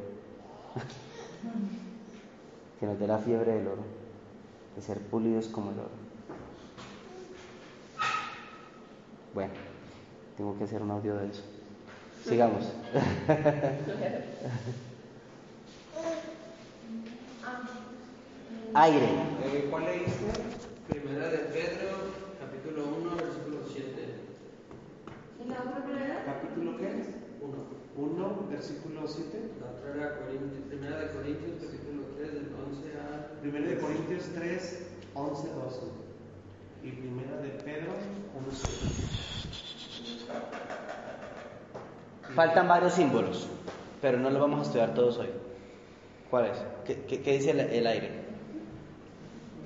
que 2.79 2.85
nos 2.87 2.99
dé 2.99 3.07
la 3.07 3.19
fiebre 3.19 3.53
del 3.53 3.67
oro. 3.67 4.00
De 4.75 4.81
ser 4.81 4.99
pulidos 4.99 5.47
como 5.47 5.71
el 5.71 5.79
oro. 5.79 5.89
Bueno, 9.33 9.53
tengo 10.37 10.57
que 10.57 10.63
hacer 10.65 10.81
un 10.81 10.91
audio 10.91 11.15
de 11.15 11.29
eso. 11.29 11.43
Sigamos. 12.25 12.65
Aire. 18.73 19.05
Eh, 19.43 19.67
¿Cuál 19.69 19.83
leíste? 19.83 20.31
Primera 20.87 21.27
de 21.27 21.37
Pedro, 21.39 22.15
capítulo 22.39 22.85
1, 23.03 23.15
versículo 23.17 23.67
7. 23.67 23.91
¿Y 25.43 25.49
la 25.49 25.59
otra 25.59 25.83
cuál 25.83 25.97
era? 25.97 26.23
¿Capítulo 26.23 26.77
qué 26.77 27.01
es? 27.01 27.07
1. 27.41 27.51
1, 27.97 28.47
versículo 28.49 29.05
7. 29.05 29.51
La 29.59 29.71
otra 29.71 29.91
era 29.93 30.19
Corintios, 30.19 30.63
Primera 30.69 30.99
de 30.99 31.11
Corintios, 31.11 31.59
capítulo 31.59 31.71
3, 31.71 31.71
del 31.71 31.71
11 31.71 31.77
a... 31.77 31.80
Primera 33.41 33.67
de 33.67 33.77
Corintios 33.79 34.23
3, 34.33 34.87
11, 35.13 35.47
12. 35.49 35.81
Y 36.83 36.91
primera 36.91 37.35
de 37.37 37.49
Pedro 37.49 37.91
1, 38.35 38.47
7. 38.49 38.71
Faltan 42.33 42.67
varios 42.69 42.93
símbolos, 42.93 43.47
pero 44.01 44.17
no 44.19 44.29
los 44.29 44.39
vamos 44.41 44.59
a 44.59 44.61
estudiar 44.63 44.93
todos 44.93 45.17
hoy. 45.17 45.27
¿Cuáles? 46.29 46.57
¿Qué, 46.85 47.01
qué, 47.07 47.21
qué 47.21 47.33
dice 47.33 47.51
el, 47.51 47.59
el 47.59 47.85
aire? 47.87 48.07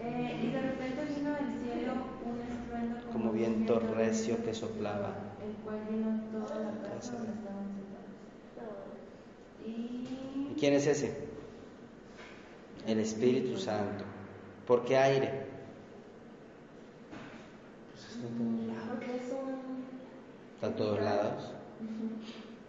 Eh, 0.02 0.40
y 0.44 0.48
de 0.52 0.62
repente 0.62 1.06
vino 1.16 1.30
del 1.30 1.60
cielo 1.62 1.94
un 2.26 2.42
estruendo 2.42 2.98
Como 3.14 3.32
viento 3.32 3.80
recio 3.80 4.44
que 4.44 4.54
soplaba. 4.56 5.14
el 5.46 5.54
cual 5.64 5.78
llenó 5.90 6.22
toda 6.32 6.60
la 6.60 6.72
casa 6.82 6.98
Ese. 7.00 7.12
donde 7.12 7.34
estaban 7.34 7.66
sentados. 8.56 8.80
Y 9.64 10.50
¿Y 10.52 10.56
quién 10.60 10.74
es 10.74 10.88
ese? 10.88 11.25
El 12.88 13.00
Espíritu 13.00 13.58
Santo. 13.58 14.04
¿Por 14.68 14.86
qué 14.86 14.98
aire? 14.98 15.46
porque 18.90 19.18
es 19.18 19.32
un 19.32 19.56
Está 20.56 20.68
a 20.68 20.76
todos 20.76 21.02
lados. 21.02 21.52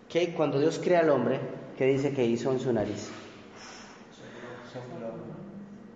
¿Qué? 0.09 0.35
Cuando 0.35 0.59
Dios 0.59 0.81
crea 0.83 1.01
al 1.01 1.11
hombre, 1.11 1.41
¿qué 1.77 1.87
dice 1.87 2.13
que 2.13 2.25
hizo 2.25 2.53
en 2.53 2.61
su 2.61 2.73
nariz? 2.73 3.11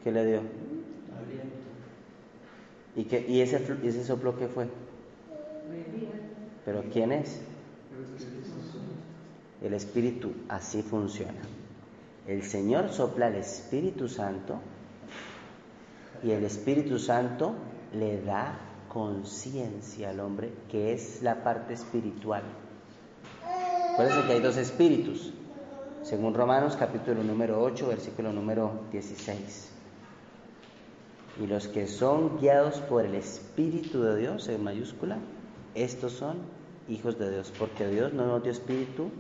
¿Qué 0.05 0.13
le 0.13 0.25
dio? 0.25 0.41
¿Y, 2.97 3.05
qué, 3.05 3.25
y 3.29 3.41
ese, 3.41 3.65
ese 3.83 4.05
soplo 4.05 4.37
qué 4.39 4.49
fue? 4.49 4.69
¿Pero 6.65 6.85
quién 6.93 7.13
es? 7.13 7.41
El 9.63 9.75
Espíritu 9.75 10.33
así 10.49 10.83
funciona. 10.83 11.41
El 12.31 12.45
Señor 12.45 12.91
sopla 12.91 13.27
el 13.27 13.35
Espíritu 13.35 14.07
Santo 14.09 14.61
y 16.23 16.31
el 16.31 16.45
Espíritu 16.45 17.01
Santo 17.01 17.55
le 17.93 18.23
da 18.23 18.57
conciencia 18.89 20.11
al 20.11 20.21
hombre, 20.21 20.53
que 20.71 20.93
es 20.93 21.23
la 21.23 21.43
parte 21.43 21.75
espiritual. 21.75 22.45
Acuérdense 23.93 24.29
que 24.29 24.33
hay 24.35 24.41
dos 24.41 24.57
espíritus, 24.59 25.33
según 26.05 26.33
Romanos 26.33 26.77
capítulo 26.77 27.25
número 27.25 27.61
8, 27.65 27.89
versículo 27.89 28.33
número 28.33 28.83
16. 28.93 29.73
Y 31.43 31.49
los 31.49 31.67
que 31.67 31.89
son 31.89 32.39
guiados 32.39 32.79
por 32.79 33.05
el 33.05 33.17
Espíritu 33.17 34.03
de 34.03 34.17
Dios, 34.17 34.49
en 34.49 34.63
mayúscula, 34.63 35.19
estos 35.75 36.13
son 36.13 36.37
hijos 36.89 37.19
de 37.19 37.29
Dios, 37.29 37.53
porque 37.59 37.89
Dios 37.89 38.13
no 38.13 38.25
nos 38.25 38.41
dio 38.45 38.53
espíritu 38.53 39.11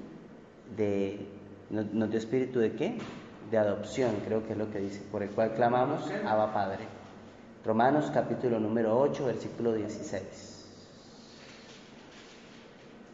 de, 0.76 1.39
no- 1.70 1.84
nos 1.92 2.10
dio 2.10 2.18
espíritu 2.18 2.58
de 2.58 2.72
qué? 2.72 2.98
De 3.50 3.58
adopción, 3.58 4.16
creo 4.24 4.44
que 4.46 4.52
es 4.52 4.58
lo 4.58 4.70
que 4.70 4.78
dice, 4.78 5.00
por 5.10 5.22
el 5.22 5.30
cual 5.30 5.54
clamamos, 5.54 6.10
Abba 6.26 6.52
Padre. 6.52 6.84
Romanos 7.64 8.10
capítulo 8.12 8.58
número 8.60 8.98
8, 8.98 9.26
versículo 9.26 9.72
16. 9.74 10.66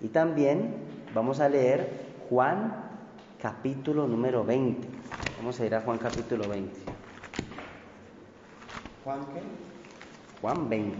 Y 0.03 0.09
también 0.09 0.75
vamos 1.15 1.41
a 1.41 1.49
leer 1.49 2.07
Juan 2.29 2.75
capítulo 3.41 4.07
número 4.07 4.45
20. 4.45 4.87
Vamos 5.39 5.59
a 5.61 5.67
ir 5.67 5.75
a 5.75 5.81
Juan 5.81 5.99
capítulo 5.99 6.49
20. 6.49 6.73
Juan, 9.05 9.21
¿qué? 9.33 9.41
Juan 10.43 10.69
20. 10.69 10.97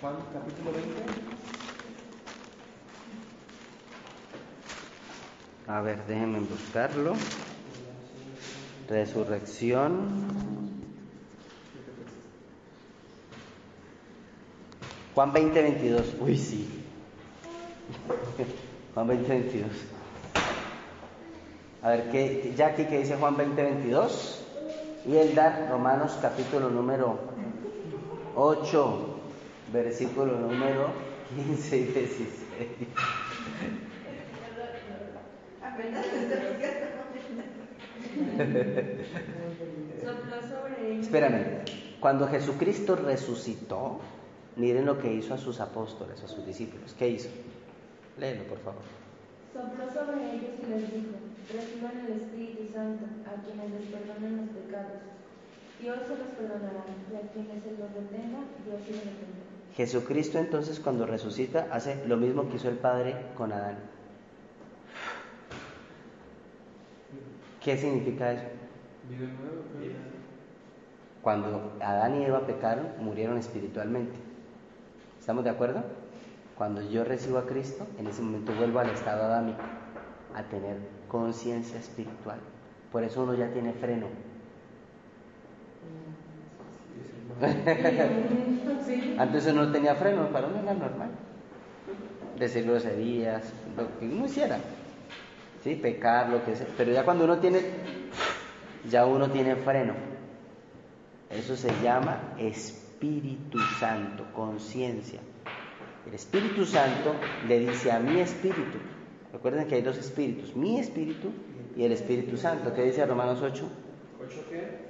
Juan, 0.00 0.14
capítulo 0.32 0.72
20. 0.72 1.65
A 5.68 5.80
ver, 5.80 6.04
déjenme 6.06 6.38
buscarlo. 6.40 7.14
Resurrección. 8.88 10.46
Juan 15.14 15.32
20, 15.32 15.62
22. 15.62 16.14
Uy, 16.20 16.38
sí. 16.38 16.68
Juan 18.94 19.08
20, 19.08 19.28
22. 19.28 19.70
A 21.82 21.90
ver, 21.90 22.10
¿qué, 22.10 22.54
ya 22.56 22.68
aquí 22.68 22.84
que 22.84 22.98
dice 22.98 23.16
Juan 23.16 23.36
20, 23.36 23.60
22. 23.62 24.44
Y 25.06 25.16
él 25.16 25.34
da 25.34 25.68
Romanos 25.68 26.16
capítulo 26.22 26.70
número 26.70 27.18
8, 28.36 29.20
versículo 29.72 30.38
número 30.38 30.90
15 31.34 31.76
y 31.76 31.84
16. 31.84 32.28
Apenas 34.06 34.26
te 34.30 34.36
sopló 34.38 34.64
sobre 34.64 34.94
ellos. 35.04 35.65
Espérame, 41.00 41.64
cuando 42.00 42.28
Jesucristo 42.28 42.96
resucitó, 42.96 44.00
miren 44.56 44.86
lo 44.86 44.98
que 44.98 45.12
hizo 45.12 45.34
a 45.34 45.38
sus 45.38 45.60
apóstoles, 45.60 46.22
a 46.22 46.28
sus 46.28 46.46
discípulos. 46.46 46.94
¿Qué 46.98 47.08
hizo? 47.08 47.28
Léelo, 48.18 48.44
por 48.44 48.58
favor. 48.58 48.82
Sopló 49.52 49.84
sobre 49.92 50.34
ellos 50.34 50.54
y 50.62 50.70
les 50.70 50.92
dijo, 50.92 51.16
reciban 51.52 52.06
el 52.06 52.12
Espíritu 52.20 52.72
Santo, 52.72 53.04
a 53.26 53.42
quienes 53.42 53.70
les 53.70 53.88
perdonen 53.90 54.36
los 54.36 54.48
pecados. 54.50 55.00
Dios 55.80 55.98
se 56.06 56.16
los 56.16 56.28
perdonará, 56.38 56.84
y 57.10 57.16
a 57.16 57.32
quienes 57.32 57.62
se 57.62 57.70
los 57.72 57.92
retenga, 57.92 58.40
Dios 58.64 58.80
se 58.84 58.92
los 58.92 59.04
retendrá. 59.04 59.46
Jesucristo 59.76 60.38
entonces 60.38 60.80
cuando 60.80 61.06
resucita 61.06 61.68
hace 61.70 62.02
lo 62.06 62.16
mismo 62.16 62.48
que 62.48 62.56
hizo 62.56 62.70
el 62.70 62.78
Padre 62.78 63.14
con 63.36 63.52
Adán. 63.52 63.95
¿Qué 67.66 67.76
significa 67.76 68.30
eso? 68.30 68.44
Pero- 69.10 69.96
Cuando 71.20 71.72
Adán 71.80 72.14
y 72.14 72.24
Eva 72.24 72.46
pecaron, 72.46 72.86
murieron 73.00 73.38
espiritualmente. 73.38 74.14
¿Estamos 75.18 75.42
de 75.42 75.50
acuerdo? 75.50 75.82
Cuando 76.56 76.80
yo 76.80 77.02
recibo 77.02 77.38
a 77.38 77.46
Cristo, 77.46 77.84
en 77.98 78.06
ese 78.06 78.22
momento 78.22 78.54
vuelvo 78.54 78.78
al 78.78 78.90
estado 78.90 79.24
adámico, 79.24 79.58
a 80.32 80.44
tener 80.44 80.76
conciencia 81.08 81.80
espiritual. 81.80 82.38
Por 82.92 83.02
eso 83.02 83.24
uno 83.24 83.34
ya 83.34 83.48
tiene 83.48 83.72
freno. 83.72 84.06
Antes 89.18 89.46
uno 89.48 89.64
no 89.64 89.72
tenía 89.72 89.96
freno, 89.96 90.28
para 90.28 90.46
uno 90.46 90.60
era 90.60 90.72
normal. 90.72 91.10
decir 92.38 92.64
groserías, 92.64 93.52
lo 93.76 93.98
que 93.98 94.06
uno 94.06 94.26
hiciera, 94.26 94.58
¿sí? 95.70 95.74
pecar, 95.76 96.28
lo 96.28 96.44
que 96.44 96.56
sea. 96.56 96.66
Pero 96.76 96.92
ya 96.92 97.04
cuando 97.04 97.24
uno 97.24 97.38
tiene, 97.38 97.60
ya 98.88 99.06
uno 99.06 99.30
tiene 99.30 99.56
freno. 99.56 99.94
Eso 101.30 101.56
se 101.56 101.70
llama 101.82 102.34
Espíritu 102.38 103.58
Santo, 103.80 104.24
conciencia. 104.32 105.20
El 106.06 106.14
Espíritu 106.14 106.64
Santo 106.64 107.16
le 107.48 107.58
dice 107.58 107.90
a 107.90 107.98
mi 107.98 108.20
espíritu, 108.20 108.78
recuerden 109.32 109.66
que 109.66 109.74
hay 109.74 109.82
dos 109.82 109.98
espíritus, 109.98 110.54
mi 110.54 110.78
espíritu 110.78 111.32
y 111.76 111.84
el 111.84 111.92
Espíritu 111.92 112.36
Santo. 112.36 112.72
¿Qué 112.72 112.84
dice 112.84 113.04
Romanos 113.04 113.40
8? 113.42 113.68
¿Ocho 114.24 114.44
qué? 114.48 114.86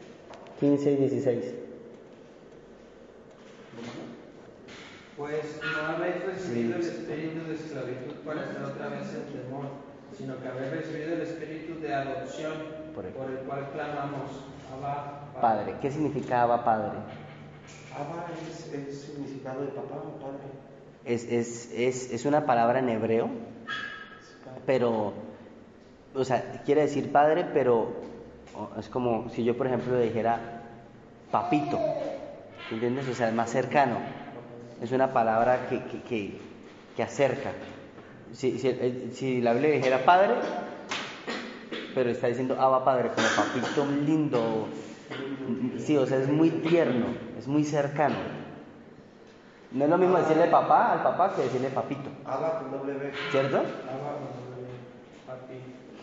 15 0.61 0.93
y 0.93 0.97
16. 0.97 1.55
Pues 5.17 5.61
no 5.63 5.87
habéis 5.87 6.23
recibido 6.27 6.77
el 6.77 6.83
espíritu 6.83 7.47
de 7.49 7.55
esclavitud 7.55 8.15
para 8.27 8.45
estar 8.45 8.65
otra 8.65 8.89
vez 8.89 9.09
en 9.15 9.41
temor, 9.41 9.86
sino 10.19 10.41
que 10.41 10.49
habéis 10.49 10.71
recibido 10.71 11.15
el 11.15 11.21
espíritu 11.23 11.81
de 11.81 11.95
adopción, 11.95 12.53
Por 12.95 13.05
el- 13.05 13.13
por 13.13 13.29
el 13.31 13.39
cual 13.39 13.69
clamamos, 13.73 14.31
Abba, 14.73 15.21
Padre, 15.41 15.75
¿qué 15.81 15.91
significaba 15.91 16.65
Padre? 16.65 16.99
Abba 17.95 18.27
es 18.33 18.73
el 18.73 18.93
significado 18.93 19.61
de 19.63 19.69
papá 19.69 19.97
o 19.97 20.19
padre. 20.21 20.47
Es, 21.05 21.25
es, 21.31 21.71
es, 21.73 22.11
es 22.13 22.25
una 22.25 22.47
palabra 22.47 22.79
en 22.81 22.89
hebreo, 22.89 23.29
pero, 24.67 25.13
o 26.15 26.25
sea, 26.25 26.63
quiere 26.65 26.83
decir 26.83 27.13
padre, 27.13 27.47
pero 27.53 27.89
es 28.79 28.89
como 28.89 29.29
si 29.31 29.45
yo, 29.45 29.57
por 29.57 29.67
ejemplo, 29.67 29.97
le 29.97 30.05
dijera 30.05 30.41
papito, 31.31 31.79
¿entiendes? 32.71 33.09
O 33.09 33.15
sea, 33.15 33.29
es 33.29 33.35
más 33.35 33.51
cercano. 33.51 33.97
Es 34.83 34.93
una 34.93 35.13
palabra 35.13 35.69
que, 35.69 35.83
que, 35.85 36.03
que, 36.03 36.41
que 36.97 37.03
acerca. 37.03 37.51
Si, 38.33 38.59
si, 38.59 38.69
el- 38.69 39.11
si 39.13 39.41
la 39.41 39.53
Biblia 39.53 39.73
dijera 39.73 40.05
padre, 40.05 40.35
pero 41.95 42.11
está 42.11 42.27
diciendo 42.27 42.57
Abba 42.61 42.85
Padre, 42.85 43.11
como 43.15 43.27
papito 43.37 43.87
lindo. 44.05 44.69
Sí, 45.79 45.97
o 45.97 46.05
sea, 46.07 46.19
es 46.19 46.29
muy 46.29 46.51
tierno, 46.51 47.07
es 47.39 47.47
muy 47.47 47.65
cercano. 47.65 48.17
No 49.73 49.85
es 49.85 49.91
lo 49.91 49.99
mismo 49.99 50.19
decirle 50.19 50.47
papá 50.47 50.93
al 50.93 51.03
papá 51.03 51.35
que 51.35 51.43
decirle 51.43 51.69
papito, 51.69 52.11
Abba 52.25 52.59
con 52.61 52.71
doble 52.73 52.95
B. 52.95 53.11
¿cierto? 53.31 53.59
Abba, 53.59 54.19
papi. 55.27 55.55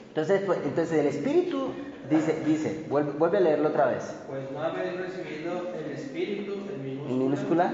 Entonces, 0.10 0.42
pues, 0.46 0.60
entonces 0.64 1.00
el 1.00 1.08
Espíritu 1.08 1.70
dice, 2.10 2.42
dice, 2.46 2.86
vuelve, 2.90 3.12
vuelve 3.14 3.38
a 3.38 3.42
leerlo 3.42 3.70
otra 3.70 3.88
vez. 3.88 4.16
Pues 4.30 4.52
no 4.52 4.62
habéis 4.62 4.98
recibido 4.98 5.70
el 5.78 5.92
espíritu 5.92 6.54
en 6.74 6.84
minúscula, 6.84 7.10
En 7.12 7.20
minúscula. 7.20 7.74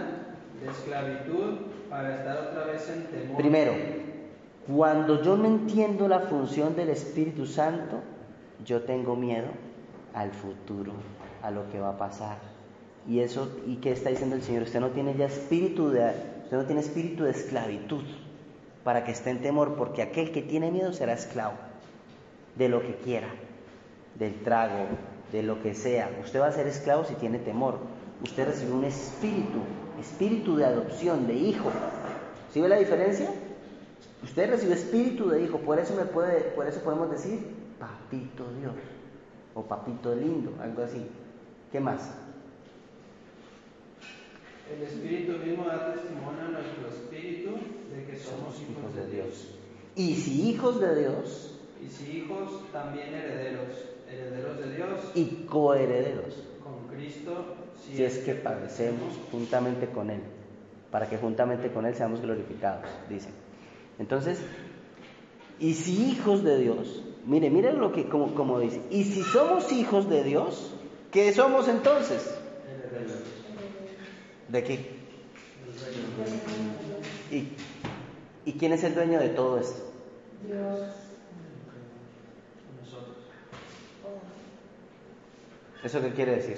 de 0.64 0.70
esclavitud 0.72 1.56
para 1.90 2.16
estar 2.16 2.38
otra 2.38 2.66
vez 2.66 2.90
en 2.90 3.04
temor. 3.08 3.38
Primero, 3.38 3.74
cuando 4.76 5.24
yo 5.24 5.36
no 5.36 5.46
entiendo 5.46 6.08
la 6.08 6.20
función 6.22 6.76
del 6.76 6.90
Espíritu 6.90 7.48
Santo, 7.48 8.02
yo 8.64 8.84
tengo 8.84 9.16
miedo 9.16 9.48
al 10.14 10.32
futuro, 10.32 10.92
a 11.42 11.50
lo 11.50 11.70
que 11.72 11.80
va 11.80 11.90
a 11.90 11.98
pasar. 11.98 12.38
Y 13.08 13.20
eso, 13.22 13.50
¿y 13.66 13.78
qué 13.78 13.92
está 13.92 14.10
diciendo 14.10 14.36
el 14.36 14.44
Señor? 14.44 14.64
Usted 14.64 14.80
no 14.80 14.90
tiene 14.90 15.16
ya 15.16 15.26
espíritu 15.26 15.90
de, 15.90 16.12
usted 16.44 16.58
no 16.58 16.66
tiene 16.66 16.82
espíritu 16.82 17.24
de 17.24 17.32
esclavitud 17.32 18.04
para 18.84 19.04
que 19.04 19.12
esté 19.12 19.32
en 19.32 19.42
temor, 19.42 19.76
porque 19.76 20.04
aquel 20.04 20.32
que 20.32 20.44
tiene 20.44 20.70
miedo 20.70 20.94
será 20.94 21.14
esclavo 21.14 21.54
de 22.56 22.70
lo 22.70 22.82
que 22.82 22.96
quiera, 22.98 23.30
del 24.20 24.36
trago, 24.44 24.86
de 25.32 25.42
lo 25.42 25.64
que 25.64 25.74
sea. 25.74 26.12
Usted 26.24 26.40
va 26.42 26.48
a 26.48 26.52
ser 26.52 26.68
esclavo 26.68 27.06
si 27.06 27.16
tiene 27.16 27.40
temor. 27.40 27.80
Usted 28.24 28.46
recibe 28.46 28.74
un 28.74 28.84
espíritu, 28.84 29.62
espíritu 30.00 30.58
de 30.58 30.66
adopción, 30.66 31.26
de 31.26 31.34
hijo. 31.34 31.72
¿Sí 32.54 32.62
ve 32.62 32.68
la 32.68 32.78
diferencia? 32.78 33.30
Usted 34.24 34.50
recibe 34.50 34.74
espíritu 34.74 35.30
de 35.30 35.44
hijo, 35.44 35.60
por 35.60 35.80
eso 35.80 35.96
me 35.96 36.06
puede, 36.06 36.42
por 36.52 36.68
eso 36.68 36.82
podemos 36.82 37.10
decir 37.10 37.40
papito 37.80 38.44
Dios 38.60 38.74
o 39.54 39.64
papito 39.64 40.14
lindo, 40.14 40.54
algo 40.62 40.84
así. 40.84 41.06
¿Qué 41.72 41.80
más? 41.80 42.12
El 44.72 44.84
espíritu 44.84 45.38
mismo 45.44 45.66
da 45.66 45.94
testimonio 45.94 46.42
a 46.46 46.50
nuestro 46.50 46.88
espíritu 46.90 47.52
de 47.92 48.06
que 48.06 48.18
somos 48.18 48.56
hijos 48.62 48.96
de 48.96 49.16
Dios. 49.16 49.56
Y 49.96 50.16
si 50.16 50.50
hijos 50.50 50.80
de 50.80 51.00
Dios 51.00 51.56
Y 51.82 51.88
si 51.88 52.18
hijos, 52.18 52.72
también 52.74 53.14
herederos, 53.14 53.74
herederos 54.12 54.60
de 54.60 54.76
Dios 54.76 54.90
y 55.16 55.46
coherederos, 55.46 56.36
con 56.62 56.94
Cristo, 56.94 57.56
si 57.82 58.04
es 58.04 58.18
que 58.20 58.36
padecemos 58.36 59.18
juntamente 59.32 59.88
con 59.88 60.10
Él, 60.10 60.20
para 60.92 61.08
que 61.08 61.18
juntamente 61.18 61.72
con 61.72 61.86
Él 61.86 61.96
seamos 61.96 62.22
glorificados, 62.22 62.86
dice. 63.08 63.30
Entonces, 64.00 64.40
y 65.60 65.74
si 65.74 66.12
hijos 66.12 66.44
de 66.44 66.58
Dios, 66.58 67.04
mire, 67.26 67.50
mire 67.50 67.74
lo 67.74 67.92
que, 67.92 68.08
como, 68.08 68.34
como 68.34 68.60
dice, 68.60 68.82
y 68.90 69.04
si 69.04 69.22
somos 69.24 69.72
hijos 69.74 70.10
de 70.10 70.24
Dios, 70.24 70.72
¿qué 71.12 71.34
somos 71.34 71.68
entonces? 71.68 72.34
¿De 74.48 74.64
qué? 74.64 75.00
¿Y, 77.30 77.50
¿Y 78.46 78.54
quién 78.54 78.72
es 78.72 78.84
el 78.86 78.96
dueño 78.96 79.20
de 79.20 79.30
todo 79.30 79.60
esto? 79.60 79.84
Dios. 80.48 80.80
¿Eso 85.84 86.02
qué 86.02 86.12
quiere 86.12 86.36
decir? 86.36 86.58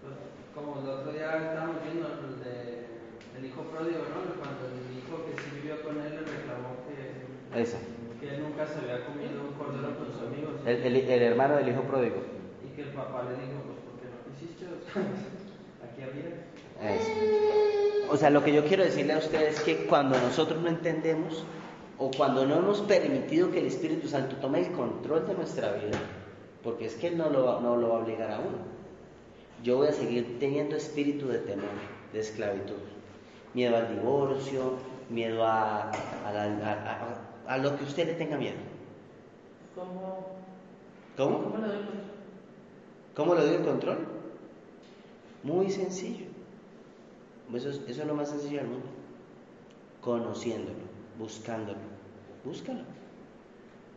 Pues, 0.00 0.14
como 0.54 0.80
el 0.80 0.88
otro 0.88 1.12
día 1.12 1.36
estábamos 1.36 1.76
viendo 1.84 2.06
el 2.06 2.44
de 2.44 2.86
el 3.38 3.44
hijo 3.44 3.62
pródigo, 3.62 3.98
¿no? 3.98 4.87
Hijo 5.08 5.24
que 5.24 5.32
sí 5.40 5.48
vivió 5.56 5.80
con 5.82 5.96
él 5.96 6.12
le 6.12 6.20
reclamó 6.20 6.76
que, 6.84 7.60
Eso. 7.62 7.76
que 8.20 8.28
él 8.28 8.42
nunca 8.42 8.66
se 8.66 8.78
había 8.78 9.04
comido 9.06 9.40
un 9.48 9.54
cordero 9.56 9.96
con 9.96 10.12
sus 10.12 10.20
amigos. 10.28 10.52
El, 10.66 10.76
el- 10.84 10.96
el 11.10 11.22
hermano 11.22 11.56
del 11.56 11.68
hijo 11.70 11.82
pródigo. 11.82 12.16
Y 12.64 12.76
que 12.76 12.82
el 12.82 12.88
papá 12.90 13.24
le 13.24 13.30
dijo, 13.40 13.58
pues, 13.64 13.78
¿por 13.88 13.94
qué 13.98 14.06
no 14.12 14.18
hiciste? 14.36 14.64
Aquí 15.84 16.02
había. 16.02 16.44
Eso. 16.94 18.12
O 18.12 18.16
sea, 18.16 18.30
lo 18.30 18.42
que 18.44 18.52
yo 18.52 18.64
quiero 18.64 18.84
decirle 18.84 19.14
a 19.14 19.18
ustedes 19.18 19.56
es 19.58 19.60
que 19.64 19.86
cuando 19.86 20.18
nosotros 20.20 20.60
no 20.62 20.68
entendemos 20.68 21.44
o 21.98 22.10
cuando 22.10 22.46
no 22.46 22.56
hemos 22.58 22.80
permitido 22.82 23.50
que 23.50 23.58
el 23.60 23.66
Espíritu 23.66 24.08
Santo 24.08 24.36
tome 24.36 24.60
el 24.60 24.72
control 24.72 25.26
de 25.26 25.34
nuestra 25.34 25.72
vida, 25.72 25.98
porque 26.62 26.86
es 26.86 26.94
que 26.94 27.08
Él 27.08 27.18
no 27.18 27.28
lo, 27.28 27.44
va- 27.44 27.60
no 27.60 27.76
lo 27.76 27.88
va 27.90 27.96
a 27.96 28.02
obligar 28.02 28.30
a 28.30 28.38
uno, 28.38 28.58
yo 29.62 29.78
voy 29.78 29.88
a 29.88 29.92
seguir 29.92 30.38
teniendo 30.38 30.76
espíritu 30.76 31.26
de 31.28 31.38
temor, 31.40 31.68
de 32.12 32.20
esclavitud, 32.20 32.76
miedo 33.54 33.76
al 33.76 33.92
divorcio, 33.94 34.74
miedo 35.10 35.44
a, 35.46 35.90
a 35.90 36.32
la- 36.32 36.42
a- 36.44 37.50
a- 37.50 37.54
a 37.54 37.58
lo 37.58 37.76
que 37.76 37.84
usted 37.84 38.06
le 38.06 38.14
tenga 38.14 38.36
miedo. 38.36 38.56
¿Cómo, 39.74 40.26
¿Cómo? 41.16 41.42
¿Cómo 41.44 41.56
le 41.58 41.66
doy 41.68 41.76
control? 41.76 42.02
¿Cómo 43.14 43.34
le 43.34 43.40
doy 43.46 43.54
el 43.56 43.64
control? 43.64 43.98
Muy 45.44 45.70
sencillo. 45.70 46.26
Eso 47.54 47.70
es, 47.70 47.80
eso 47.88 48.02
es 48.02 48.06
lo 48.06 48.14
más 48.14 48.28
sencillo 48.28 48.58
del 48.58 48.68
mundo. 48.68 48.86
Conociéndolo, 50.02 50.78
buscándolo. 51.18 51.78
Búscalo. 52.44 52.82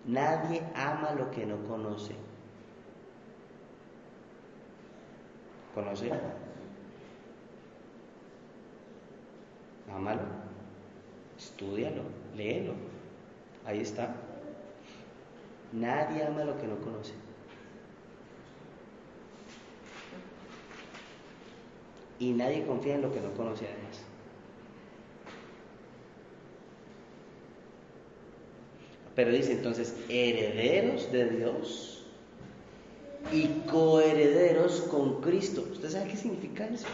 Nadie 0.05 0.63
ama 0.75 1.11
lo 1.17 1.29
que 1.31 1.45
no 1.45 1.57
conoce. 1.67 2.15
¿Conoce? 5.75 6.11
Ámalo. 9.93 10.21
Estúdialo. 11.41 12.03
Léelo. 12.35 12.73
Ahí 13.65 13.81
está. 13.81 14.15
Nadie 15.73 16.23
ama 16.25 16.43
lo 16.43 16.57
que 16.59 16.67
no 16.67 16.77
conoce. 16.77 17.13
y 22.21 22.33
nadie 22.33 22.63
confía 22.65 22.95
en 22.95 23.01
lo 23.01 23.11
que 23.11 23.19
no 23.19 23.33
conoce 23.33 23.65
además. 23.65 23.99
Pero 29.15 29.31
dice 29.31 29.53
entonces, 29.53 29.95
herederos 30.07 31.11
de 31.11 31.29
Dios 31.31 32.05
y 33.33 33.47
coherederos 33.67 34.81
con 34.81 35.19
Cristo. 35.21 35.67
¿Usted 35.71 35.89
sabe 35.89 36.11
qué 36.11 36.17
significa 36.17 36.67
eso? 36.67 36.87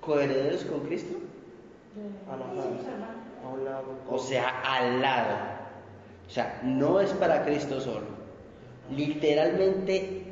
¿Coherederos 0.00 0.64
con 0.64 0.80
Cristo? 0.80 1.18
O 4.08 4.18
sea, 4.18 4.60
al 4.64 5.00
lado. 5.00 5.36
O 6.26 6.30
sea, 6.30 6.60
no 6.64 7.00
es 7.00 7.10
para 7.12 7.44
Cristo 7.44 7.80
solo. 7.80 8.06
Literalmente, 8.94 10.22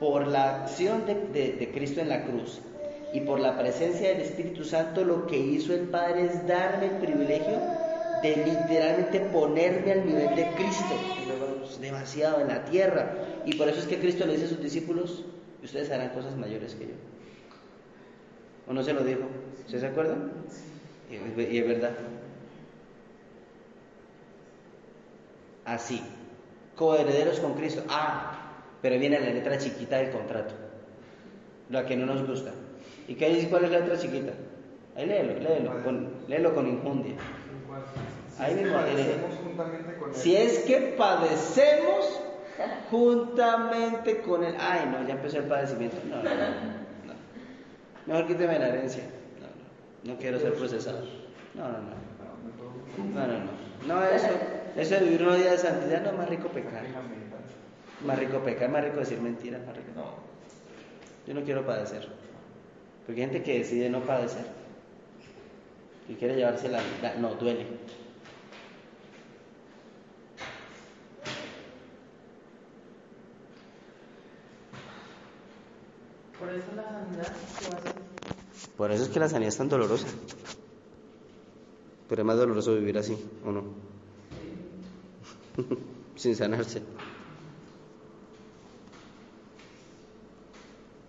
por 0.00 0.26
la 0.26 0.62
acción 0.64 1.06
de, 1.06 1.14
de- 1.14 1.52
de 1.52 1.70
Cristo 1.72 2.00
en 2.00 2.08
la 2.08 2.24
cruz 2.24 2.60
y 3.12 3.20
por 3.20 3.38
la 3.40 3.56
presencia 3.58 4.08
del 4.08 4.20
Espíritu 4.22 4.64
Santo, 4.64 5.04
lo 5.04 5.26
que 5.26 5.36
hizo 5.38 5.72
el 5.74 5.82
Padre 5.88 6.24
es 6.26 6.46
darme 6.46 6.86
el 6.86 6.96
privilegio 6.98 7.58
de 8.22 8.36
literalmente 8.44 9.20
ponerme 9.20 9.92
al 9.92 10.06
nivel 10.06 10.34
de 10.34 10.46
Cristo. 10.56 10.94
Es 11.70 11.80
demasiado 11.80 12.40
en 12.40 12.48
la 12.48 12.64
tierra. 12.64 13.14
Y 13.44 13.54
por 13.56 13.68
eso 13.68 13.80
es 13.80 13.86
que 13.86 13.98
Cristo 13.98 14.26
le 14.26 14.32
dice 14.32 14.46
a 14.46 14.48
sus 14.48 14.62
discípulos, 14.62 15.24
ustedes 15.62 15.90
harán 15.90 16.10
cosas 16.10 16.34
mayores 16.36 16.74
que 16.74 16.86
yo. 16.86 16.94
¿O 18.68 18.72
no 18.72 18.82
se 18.82 18.92
lo 18.94 19.04
dijo? 19.04 19.20
¿Ustedes 19.64 19.82
se 19.82 19.86
acuerdan? 19.88 20.32
Y 21.10 21.58
es 21.58 21.66
verdad. 21.68 21.92
Así. 25.64 26.02
Coherederos 26.76 27.40
con 27.40 27.54
Cristo. 27.54 27.82
Ah, 27.88 28.44
pero 28.82 28.98
viene 28.98 29.20
la 29.20 29.30
letra 29.30 29.58
chiquita 29.58 29.98
del 29.98 30.10
contrato. 30.10 30.54
La 31.70 31.86
que 31.86 31.96
no 31.96 32.06
nos 32.06 32.26
gusta. 32.26 32.52
¿Y 33.08 33.14
qué 33.14 33.28
dice 33.30 33.48
cuál 33.48 33.64
es 33.64 33.70
la 33.70 33.80
letra 33.80 33.98
chiquita? 33.98 34.32
Ahí 34.96 35.06
léelo, 35.06 35.40
léelo, 35.40 35.82
con, 35.82 36.10
léelo 36.28 36.54
con 36.54 36.68
injundia. 36.68 37.14
Ahí 38.38 38.54
mismo. 38.54 38.78
Si 40.12 40.36
es 40.36 40.60
que 40.60 40.94
padecemos 40.96 42.20
juntamente 42.90 44.20
con 44.20 44.44
él. 44.44 44.54
Ay, 44.58 44.88
no, 44.90 45.06
ya 45.06 45.14
empezó 45.14 45.38
el 45.38 45.44
padecimiento. 45.44 45.96
No, 46.08 46.16
no, 46.16 46.22
no. 46.22 46.46
no. 47.06 47.14
Mejor 48.06 48.26
quíteme 48.26 48.58
la 48.58 48.68
herencia. 48.68 49.04
No, 49.40 49.46
no. 50.10 50.14
No 50.14 50.20
quiero 50.20 50.38
ser 50.38 50.54
procesado. 50.54 51.04
No, 51.54 51.68
no, 51.68 51.78
no. 51.78 52.04
No, 53.14 53.26
no, 53.26 53.38
no. 53.38 53.64
No, 53.86 54.04
eso, 54.04 54.28
eso 54.76 54.94
de 54.94 55.00
vivir 55.02 55.22
una 55.22 55.36
vida 55.36 55.52
de 55.52 55.58
santidad 55.58 56.02
no 56.02 56.10
es 56.10 56.16
más 56.18 56.28
rico 56.28 56.48
pecar. 56.48 56.82
Más 58.04 58.18
rico 58.18 58.40
pecar, 58.40 58.68
más 58.70 58.84
rico 58.84 58.96
decir 58.98 59.20
mentiras, 59.20 59.64
más 59.66 59.76
rico. 59.76 59.88
No. 59.94 60.14
Yo 61.26 61.34
no 61.34 61.42
quiero 61.44 61.64
padecer. 61.64 62.06
Porque 63.06 63.22
hay 63.22 63.28
gente 63.30 63.42
que 63.42 63.58
decide 63.58 63.88
no 63.88 64.00
padecer. 64.00 64.44
Y 66.08 66.14
quiere 66.14 66.36
llevarse 66.36 66.68
la. 66.68 66.80
la- 67.02 67.14
no, 67.16 67.34
duele. 67.34 67.66
Por 76.38 76.48
eso 76.50 76.66
la 76.76 76.82
sanidad 76.82 77.32
que. 77.58 78.76
Por 78.76 78.90
eso 78.90 79.04
es 79.04 79.08
que 79.08 79.20
la 79.20 79.28
sanidad 79.28 79.48
es 79.48 79.56
tan 79.56 79.68
dolorosa. 79.68 80.06
Pero 82.08 82.22
es 82.22 82.26
más 82.26 82.36
doloroso 82.36 82.74
vivir 82.74 82.98
así, 82.98 83.16
¿o 83.44 83.52
no? 83.52 83.62
Sin 86.16 86.34
sanarse. 86.36 86.82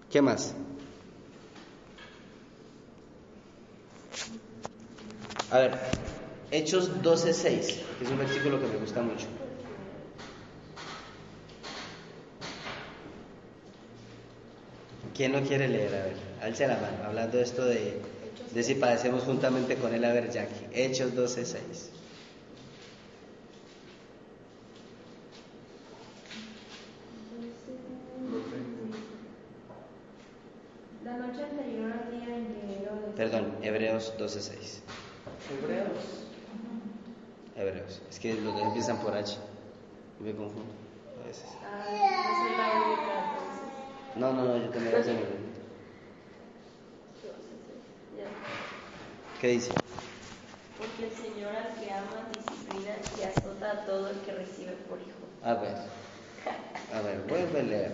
¿Qué 0.10 0.22
más? 0.22 0.56
A 5.50 5.58
ver, 5.60 5.72
Hechos 6.52 7.02
12:6, 7.02 7.96
que 7.98 8.04
es 8.04 8.12
un 8.12 8.18
versículo 8.20 8.60
que 8.60 8.68
me 8.68 8.78
gusta 8.78 9.02
mucho. 9.02 9.28
¿Quién 15.14 15.32
lo 15.32 15.42
quiere 15.42 15.68
leer? 15.68 15.96
A 15.96 16.04
ver, 16.04 16.38
alce 16.38 16.68
la 16.68 16.78
mano, 16.78 17.04
hablando 17.04 17.38
de 17.38 17.44
esto 17.44 17.66
de, 17.66 18.36
de 18.52 18.64
si 18.64 18.76
padecemos 18.76 19.24
juntamente 19.24 19.80
con 19.80 19.94
él. 19.96 20.04
A 20.06 20.14
ver, 20.14 20.30
Jackie, 20.30 20.68
Hechos 20.72 21.16
12:6. 21.16 21.95
La 31.16 31.28
noche 31.28 31.44
anterior 31.44 31.94
al 31.94 32.12
día 32.12 32.36
en 32.36 32.46
que 32.54 32.84
Herodes. 32.84 33.16
Perdón, 33.16 33.56
Hebreos 33.62 34.14
12:6. 34.18 34.82
Hebreos. 35.50 36.28
Hebreos. 37.56 38.02
Es 38.10 38.20
que 38.20 38.34
los 38.34 38.54
dos 38.54 38.64
empiezan 38.64 38.98
por 38.98 39.16
H. 39.16 39.38
Me 40.20 40.36
confundo 40.36 40.74
a 41.24 41.28
veces. 41.28 41.46
Ah, 41.64 41.86
no 41.90 42.36
soy 42.36 42.58
la 42.58 42.68
única, 42.84 43.14
entonces. 43.32 43.64
No, 44.18 44.34
no, 44.34 44.44
no, 44.44 44.58
yo 44.58 44.70
también 44.72 44.94
mi 44.94 45.24
Ya. 48.18 48.28
¿Qué 49.40 49.48
dice? 49.48 49.72
Porque 50.78 51.06
el 51.06 51.12
Señor 51.14 51.56
al 51.56 51.80
que 51.80 51.94
ama 51.94 52.28
disciplina 52.36 52.96
y 53.18 53.24
azota 53.24 53.72
a 53.72 53.86
todo 53.86 54.10
el 54.10 54.20
que 54.20 54.34
recibe 54.34 54.74
por 54.90 55.00
hijo. 55.00 55.24
A 55.44 55.54
ver. 55.54 55.95
A 56.94 57.02
ver, 57.02 57.24
vuelve 57.28 57.60
a 57.60 57.64
leer. 57.64 57.94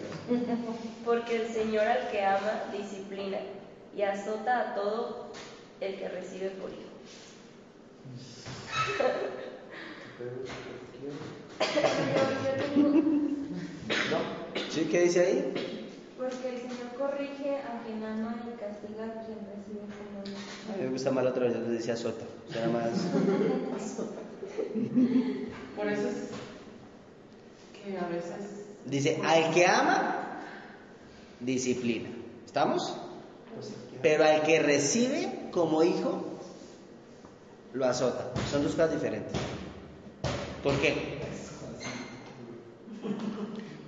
Porque 1.05 1.41
el 1.41 1.47
Señor 1.53 1.87
al 1.87 2.09
que 2.09 2.23
ama 2.23 2.63
disciplina 2.71 3.37
y 3.95 4.01
azota 4.01 4.71
a 4.71 4.75
todo 4.75 5.31
el 5.79 5.95
que 5.97 6.09
recibe 6.09 6.49
por 6.51 6.69
hijo. 6.69 6.91
¿Sí? 14.69 14.87
¿Qué 14.89 15.01
dice 15.01 15.19
ahí? 15.19 15.53
Porque 16.17 16.49
el 16.49 16.57
Señor 16.61 16.93
corrige 16.97 17.57
a 17.57 17.83
quien 17.83 18.03
ama 18.03 18.43
y 18.47 18.51
castiga 18.59 19.05
a 19.05 19.25
quien 19.25 19.39
recibe 19.39 19.81
como 19.97 20.23
hijo. 20.25 20.37
A 20.71 20.77
mí 20.77 20.83
me 20.83 20.89
gusta 20.91 21.11
más 21.11 21.23
la 21.23 21.31
otra 21.31 21.43
versión 21.43 21.63
donde 21.63 21.77
dice 21.77 21.91
azota. 21.91 22.25
Suena 22.51 22.67
más. 22.69 22.91
Por 25.75 25.87
eso 25.87 26.07
es 26.07 26.29
que 27.73 27.97
a 27.97 28.07
veces. 28.07 28.70
Dice, 28.85 29.21
al 29.23 29.53
que 29.53 29.65
ama, 29.65 30.41
disciplina. 31.39 32.09
¿Estamos? 32.45 32.95
Pero 34.01 34.23
al 34.23 34.41
que 34.43 34.59
recibe 34.59 35.49
como 35.51 35.83
hijo, 35.83 36.23
lo 37.73 37.85
azota. 37.85 38.31
Son 38.49 38.63
dos 38.63 38.71
cosas 38.73 38.91
diferentes. 38.91 39.33
¿Por 40.63 40.75
qué? 40.79 41.19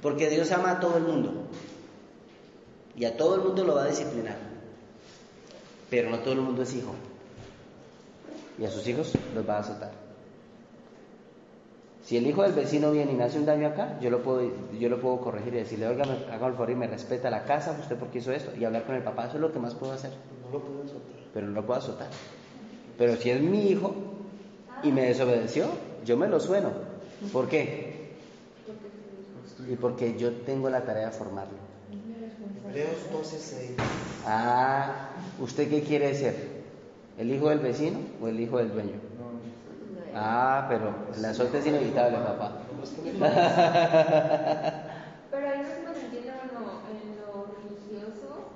Porque 0.02 0.30
Dios 0.30 0.52
ama 0.52 0.72
a 0.72 0.80
todo 0.80 0.98
el 0.98 1.04
mundo. 1.04 1.48
Y 2.96 3.06
a 3.06 3.18
todo 3.18 3.36
el 3.36 3.42
mundo 3.42 3.64
lo 3.64 3.76
va 3.76 3.84
a 3.84 3.88
disciplinar. 3.88 4.38
Pero 5.90 6.10
no 6.10 6.20
todo 6.20 6.34
el 6.34 6.42
mundo 6.42 6.64
es 6.64 6.74
hijo. 6.76 6.94
Y 8.60 8.66
a 8.66 8.70
sus 8.70 8.88
hijos 8.88 9.12
los 9.34 9.48
va 9.48 9.58
a 9.58 9.60
azotar. 9.60 10.03
Si 12.06 12.18
el 12.18 12.28
hijo 12.28 12.44
del 12.44 12.52
vecino 12.52 12.92
viene 12.92 13.14
y 13.14 13.16
me 13.16 13.24
hace 13.24 13.40
un 13.40 13.46
daño 13.46 13.68
acá, 13.68 13.98
yo 14.02 14.10
lo 14.10 14.22
puedo, 14.24 14.42
yo 14.78 14.90
lo 14.90 15.00
puedo 15.00 15.22
corregir 15.22 15.54
y 15.54 15.58
decirle, 15.58 15.88
oiga, 15.88 16.04
me- 16.06 16.34
haga 16.34 16.48
el 16.48 16.54
favor 16.54 16.70
y 16.70 16.76
me 16.76 16.88
respeta 16.88 17.30
la 17.30 17.46
casa, 17.46 17.78
usted 17.80 17.96
por 17.96 18.10
qué 18.10 18.18
hizo 18.20 18.32
esto, 18.34 18.52
y 18.60 18.66
hablar 18.66 18.84
con 18.84 18.96
el 18.96 19.04
papá, 19.04 19.28
eso 19.28 19.36
es 19.36 19.42
lo 19.42 19.54
que 19.54 19.60
más 19.60 19.74
puedo 19.74 19.94
hacer. 19.94 20.12
No 20.44 20.52
lo 20.60 20.64
puedo 20.66 20.80
soltar. 20.88 21.14
Pero 21.34 21.48
no 21.48 21.54
lo 21.54 21.66
puedo 21.66 21.80
azotar. 21.80 22.10
Pero 22.98 23.16
si 23.16 23.30
es 23.30 23.42
mi 23.42 23.70
hijo 23.70 23.96
y 24.84 24.92
me 24.92 25.04
desobedeció, 25.04 25.66
yo 26.06 26.18
me 26.18 26.28
lo 26.28 26.40
sueno. 26.42 26.72
¿Por 27.32 27.48
qué? 27.48 28.12
Y 29.72 29.76
porque 29.78 30.18
yo 30.18 30.32
tengo 30.32 30.70
la 30.70 30.82
tarea 30.84 31.06
de 31.06 31.12
formarlo. 31.12 31.58
Hebreos 32.70 32.98
12:6. 33.14 33.76
Ah, 34.26 35.10
¿usted 35.40 35.70
qué 35.70 35.82
quiere 35.84 36.14
ser? 36.16 36.36
¿El 37.18 37.32
hijo 37.32 37.50
del 37.50 37.60
vecino 37.60 38.00
o 38.22 38.28
el 38.28 38.40
hijo 38.40 38.58
del 38.58 38.72
dueño? 38.74 39.00
Ah, 40.16 40.66
pero 40.70 40.94
el 41.16 41.26
azote 41.26 41.58
es 41.60 41.66
inevitable, 41.68 42.18
papá. 42.20 42.52
Pero 45.32 45.50
ahí 45.50 45.62
no 45.84 45.94
se 45.94 46.02
entiende, 46.06 46.32
bueno, 46.54 46.82
en 46.92 47.18
lo 47.20 47.48
religioso, 47.56 48.52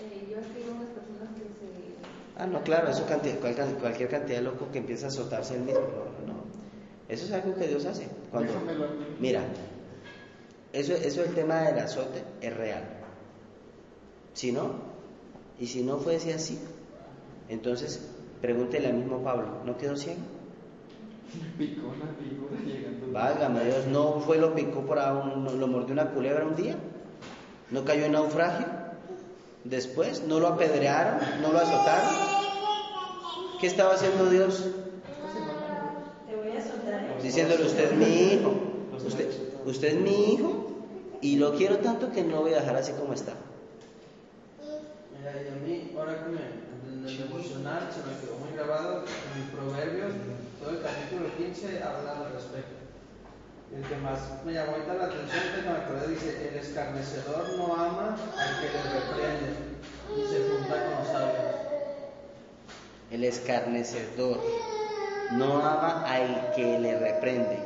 eh, 0.00 0.28
yo 0.30 0.38
escribo 0.38 0.70
unas 0.76 0.90
personas 0.90 1.28
que 1.34 1.42
se... 1.42 1.96
Ah, 2.38 2.46
no, 2.46 2.62
claro, 2.62 2.88
eso 2.88 3.04
canti- 3.06 3.32
cual- 3.40 3.56
cualquier 3.80 4.08
cantidad 4.08 4.38
de 4.38 4.44
loco 4.44 4.68
que 4.70 4.78
empieza 4.78 5.06
a 5.06 5.08
azotarse 5.08 5.56
él 5.56 5.62
mismo. 5.62 5.80
No. 6.26 6.34
Eso 7.08 7.24
es 7.24 7.32
algo 7.32 7.56
que 7.56 7.66
Dios 7.66 7.84
hace. 7.86 8.08
Cuando, 8.30 8.52
mira, 9.18 9.42
eso, 10.72 10.92
eso 10.94 11.24
el 11.24 11.34
tema 11.34 11.62
del 11.62 11.80
azote 11.80 12.22
es 12.40 12.56
real. 12.56 12.84
Si 14.34 14.52
no, 14.52 14.70
y 15.58 15.66
si 15.66 15.82
no 15.82 15.98
fuese 15.98 16.32
así, 16.32 16.60
entonces 17.48 18.08
pregúntele 18.40 18.86
al 18.86 18.94
mismo 18.94 19.18
Pablo, 19.24 19.48
¿no 19.64 19.76
quedó 19.76 19.96
ciego? 19.96 20.20
Picó 21.58 21.88
una 21.88 22.64
llegando. 22.64 23.06
Válgame 23.12 23.64
Dios, 23.64 23.86
¿no 23.86 24.20
fue 24.20 24.38
lo 24.38 24.54
picó 24.54 24.80
por 24.82 24.98
ahí, 24.98 25.12
un- 25.12 25.44
no- 25.44 25.52
lo 25.52 25.66
mordió 25.66 25.92
una 25.92 26.10
culebra 26.10 26.44
un 26.44 26.56
día? 26.56 26.76
¿No 27.70 27.84
cayó 27.84 28.04
en 28.06 28.12
naufragio? 28.12 28.66
Después, 29.64 30.22
¿no 30.26 30.40
lo 30.40 30.48
apedrearon? 30.48 31.18
¿No 31.42 31.52
lo 31.52 31.58
azotaron? 31.58 32.14
¿Qué 33.60 33.66
estaba 33.66 33.94
haciendo 33.94 34.28
Dios? 34.30 34.64
Te 36.26 36.34
voy 36.36 36.56
a 36.56 36.62
soltar. 36.62 37.22
Diciéndole, 37.22 37.64
usted 37.66 37.92
es 37.92 37.96
mi 37.98 38.32
hijo, 38.32 38.54
usted, 39.06 39.30
usted 39.66 39.88
es 39.88 40.00
mi 40.00 40.32
hijo 40.32 40.66
y 41.20 41.36
lo 41.36 41.54
quiero 41.54 41.78
tanto 41.78 42.10
que 42.10 42.22
no 42.24 42.36
lo 42.36 42.40
voy 42.42 42.54
a 42.54 42.60
dejar 42.60 42.76
así 42.76 42.92
como 42.92 43.12
está. 43.12 43.34
Mira, 45.18 45.32
y 45.42 45.48
a 45.48 45.56
mí, 45.66 45.92
ahora 45.98 46.24
que 46.24 46.30
me, 46.30 46.40
en 46.40 47.06
el 47.06 47.16
se 47.18 47.24
me 47.26 48.16
quedó 48.20 48.38
muy 48.40 48.52
grabado 48.56 49.04
en 49.04 49.42
Proverbios, 49.54 50.12
todo 50.60 50.70
el 50.70 50.82
capítulo 50.82 51.28
15 51.36 51.82
habla 51.82 52.12
al 52.12 52.32
respecto. 52.32 52.76
El 53.74 53.82
que 53.84 53.96
más 53.96 54.18
me 54.44 54.52
llamó 54.52 54.72
ahorita 54.72 54.94
la 54.94 55.04
atención, 55.04 55.42
que 55.54 55.62
me 55.62 55.70
acordé, 55.70 56.08
dice, 56.08 56.48
el 56.48 56.56
escarnecedor 56.56 57.56
no 57.56 57.74
ama 57.74 58.16
al 58.36 58.60
que 58.60 58.66
le 58.66 58.82
reprende, 59.00 59.54
y 60.16 60.28
se 60.28 60.48
junta 60.48 60.84
con 60.84 60.98
los 60.98 61.06
sabios. 61.06 61.54
El 63.10 63.24
escarnecedor 63.24 64.40
no 65.32 65.56
ama 65.64 66.04
al 66.04 66.52
que 66.54 66.78
le 66.80 66.98
reprende, 66.98 67.58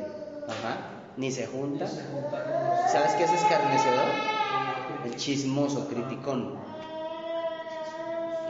Ajá. 0.47 0.77
ni 1.17 1.31
se 1.31 1.47
junta. 1.47 1.85
Y 1.85 1.87
se 1.87 2.03
junta 2.03 2.43
con 2.43 2.69
los 2.69 2.91
¿Sabes 2.91 3.13
qué 3.13 3.23
es 3.23 3.31
escarnecedor? 3.31 4.09
El 5.05 5.15
chismoso, 5.15 5.87
criticón. 5.87 6.55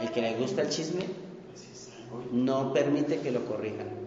El 0.02 0.12
que 0.12 0.20
le 0.20 0.34
gusta 0.36 0.60
el 0.60 0.68
chisme, 0.68 1.06
no 2.32 2.72
permite 2.74 3.20
que 3.20 3.30
lo 3.30 3.46
corrijan, 3.46 4.05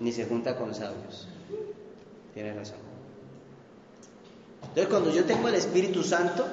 ni 0.00 0.12
se 0.12 0.26
junta 0.26 0.56
con 0.56 0.74
sabios. 0.74 1.28
Tiene 2.34 2.52
razón. 2.54 2.76
Entonces, 4.62 4.86
cuando 4.88 5.10
yo 5.10 5.24
tengo 5.24 5.48
el 5.48 5.54
Espíritu 5.54 6.02
Santo, 6.02 6.46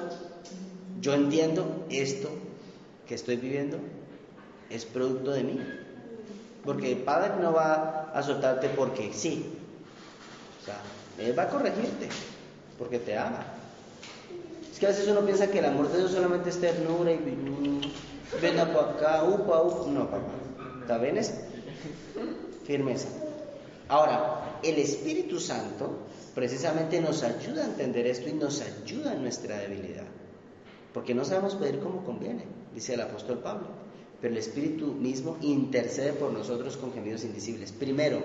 yo 1.00 1.14
entiendo 1.14 1.84
esto 1.90 2.30
que 3.06 3.14
estoy 3.14 3.36
viviendo 3.36 3.78
es 4.70 4.84
producto 4.84 5.32
de 5.32 5.44
mí. 5.44 5.60
Porque 6.64 6.92
el 6.92 6.98
Padre 6.98 7.34
no 7.40 7.52
va 7.52 8.10
a 8.14 8.22
soltarte 8.22 8.70
porque 8.70 9.12
sí. 9.12 9.44
O 10.62 10.64
sea, 10.64 10.80
Él 11.18 11.38
va 11.38 11.42
a 11.42 11.48
corregirte 11.48 12.08
porque 12.78 12.98
te 12.98 13.18
ama. 13.18 13.44
Es 14.72 14.78
que 14.78 14.86
a 14.86 14.88
veces 14.88 15.06
uno 15.06 15.20
piensa 15.20 15.50
que 15.50 15.58
el 15.58 15.66
amor 15.66 15.90
de 15.92 15.98
Dios 15.98 16.10
solamente 16.10 16.48
es 16.50 16.60
ternura 16.60 17.12
y 17.12 17.18
ven 18.40 18.56
para 18.56 18.90
acá, 18.90 19.24
upa, 19.24 19.62
upa. 19.62 19.90
No, 19.90 20.10
papá. 20.10 20.32
¿Está 20.80 21.06
es 21.06 21.34
Firmeza. 22.66 23.08
Ahora, 23.88 24.58
el 24.62 24.76
Espíritu 24.76 25.38
Santo 25.38 25.98
precisamente 26.34 27.00
nos 27.00 27.22
ayuda 27.22 27.64
a 27.64 27.66
entender 27.66 28.06
esto 28.06 28.28
y 28.28 28.32
nos 28.32 28.60
ayuda 28.60 29.12
en 29.12 29.22
nuestra 29.22 29.58
debilidad. 29.58 30.06
Porque 30.92 31.14
no 31.14 31.24
sabemos 31.24 31.54
pedir 31.56 31.80
como 31.80 32.04
conviene, 32.04 32.44
dice 32.74 32.94
el 32.94 33.00
apóstol 33.02 33.38
Pablo. 33.38 33.66
Pero 34.20 34.32
el 34.32 34.38
Espíritu 34.38 34.86
mismo 34.86 35.36
intercede 35.42 36.12
por 36.12 36.32
nosotros 36.32 36.76
con 36.76 36.92
gemidos 36.92 37.24
invisibles. 37.24 37.72
Primero, 37.72 38.22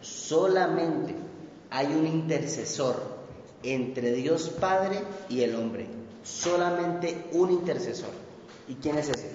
solamente 0.00 1.14
hay 1.70 1.86
un 1.86 2.06
intercesor 2.06 2.94
entre 3.62 4.12
Dios 4.12 4.50
Padre 4.50 4.98
y 5.28 5.40
el 5.40 5.56
hombre. 5.56 5.86
Solamente 6.22 7.24
un 7.32 7.50
intercesor. 7.50 8.10
¿Y 8.68 8.74
quién 8.74 8.96
es 8.98 9.08
ese? 9.08 9.30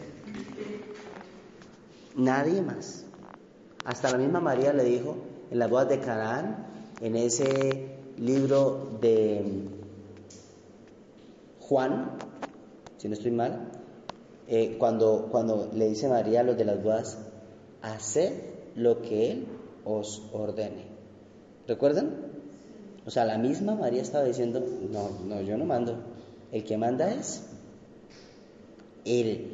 Nadie 2.15 2.61
más. 2.61 3.05
Hasta 3.83 4.11
la 4.11 4.17
misma 4.17 4.39
María 4.39 4.73
le 4.73 4.83
dijo 4.83 5.17
en 5.51 5.59
la 5.59 5.67
bodas 5.67 5.89
de 5.89 5.99
Canaán, 5.99 6.67
en 7.01 7.15
ese 7.15 7.95
libro 8.17 8.97
de 9.01 9.43
Juan, 11.61 12.11
si 12.97 13.07
no 13.07 13.13
estoy 13.13 13.31
mal, 13.31 13.71
eh, 14.47 14.75
cuando, 14.77 15.27
cuando 15.31 15.69
le 15.73 15.89
dice 15.89 16.07
María 16.07 16.41
a 16.41 16.43
los 16.43 16.57
de 16.57 16.65
las 16.65 16.83
bodas, 16.83 17.17
haced 17.81 18.33
lo 18.75 19.01
que 19.01 19.31
Él 19.31 19.47
os 19.85 20.23
ordene. 20.33 20.85
¿Recuerdan? 21.67 22.15
O 23.05 23.11
sea, 23.11 23.25
la 23.25 23.37
misma 23.37 23.75
María 23.75 24.01
estaba 24.01 24.25
diciendo, 24.25 24.63
no, 24.91 25.09
no, 25.25 25.41
yo 25.41 25.57
no 25.57 25.65
mando. 25.65 25.95
El 26.51 26.63
que 26.63 26.77
manda 26.77 27.11
es 27.13 27.43
Él, 29.05 29.53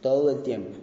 todo 0.00 0.30
el 0.30 0.42
tiempo. 0.42 0.78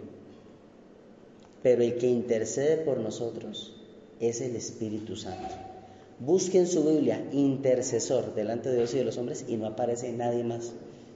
Pero 1.62 1.82
el 1.82 1.98
que 1.98 2.06
intercede 2.06 2.78
por 2.78 2.98
nosotros 2.98 3.79
es 4.20 4.40
el 4.42 4.54
Espíritu 4.54 5.16
Santo. 5.16 5.54
Busquen 6.18 6.66
su 6.66 6.84
Biblia 6.84 7.26
intercesor 7.32 8.34
delante 8.34 8.68
de 8.68 8.76
Dios 8.76 8.94
y 8.94 8.98
de 8.98 9.04
los 9.04 9.16
hombres 9.16 9.46
y 9.48 9.56
no 9.56 9.66
aparece 9.66 10.12
nadie 10.12 10.44
más, 10.44 10.72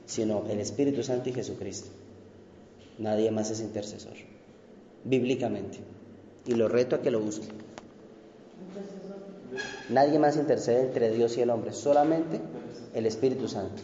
sino 0.07 0.45
el 0.49 0.59
Espíritu 0.61 1.03
Santo 1.03 1.29
y 1.29 1.35
Jesucristo. 1.35 1.89
Nadie 2.99 3.31
más 3.31 3.51
es 3.51 3.61
intercesor, 3.61 4.15
bíblicamente. 5.05 5.79
Y 6.47 6.55
lo 6.55 6.69
reto 6.69 6.97
a 6.97 7.03
que 7.03 7.11
lo 7.11 7.21
busquen. 7.21 7.51
Nadie 9.91 10.19
más 10.19 10.37
intercede 10.37 10.81
entre 10.83 11.11
Dios 11.11 11.37
y 11.37 11.43
el 11.43 11.51
hombre, 11.51 11.73
solamente 11.73 12.41
el 12.95 13.05
Espíritu 13.05 13.49
Santo. 13.49 13.83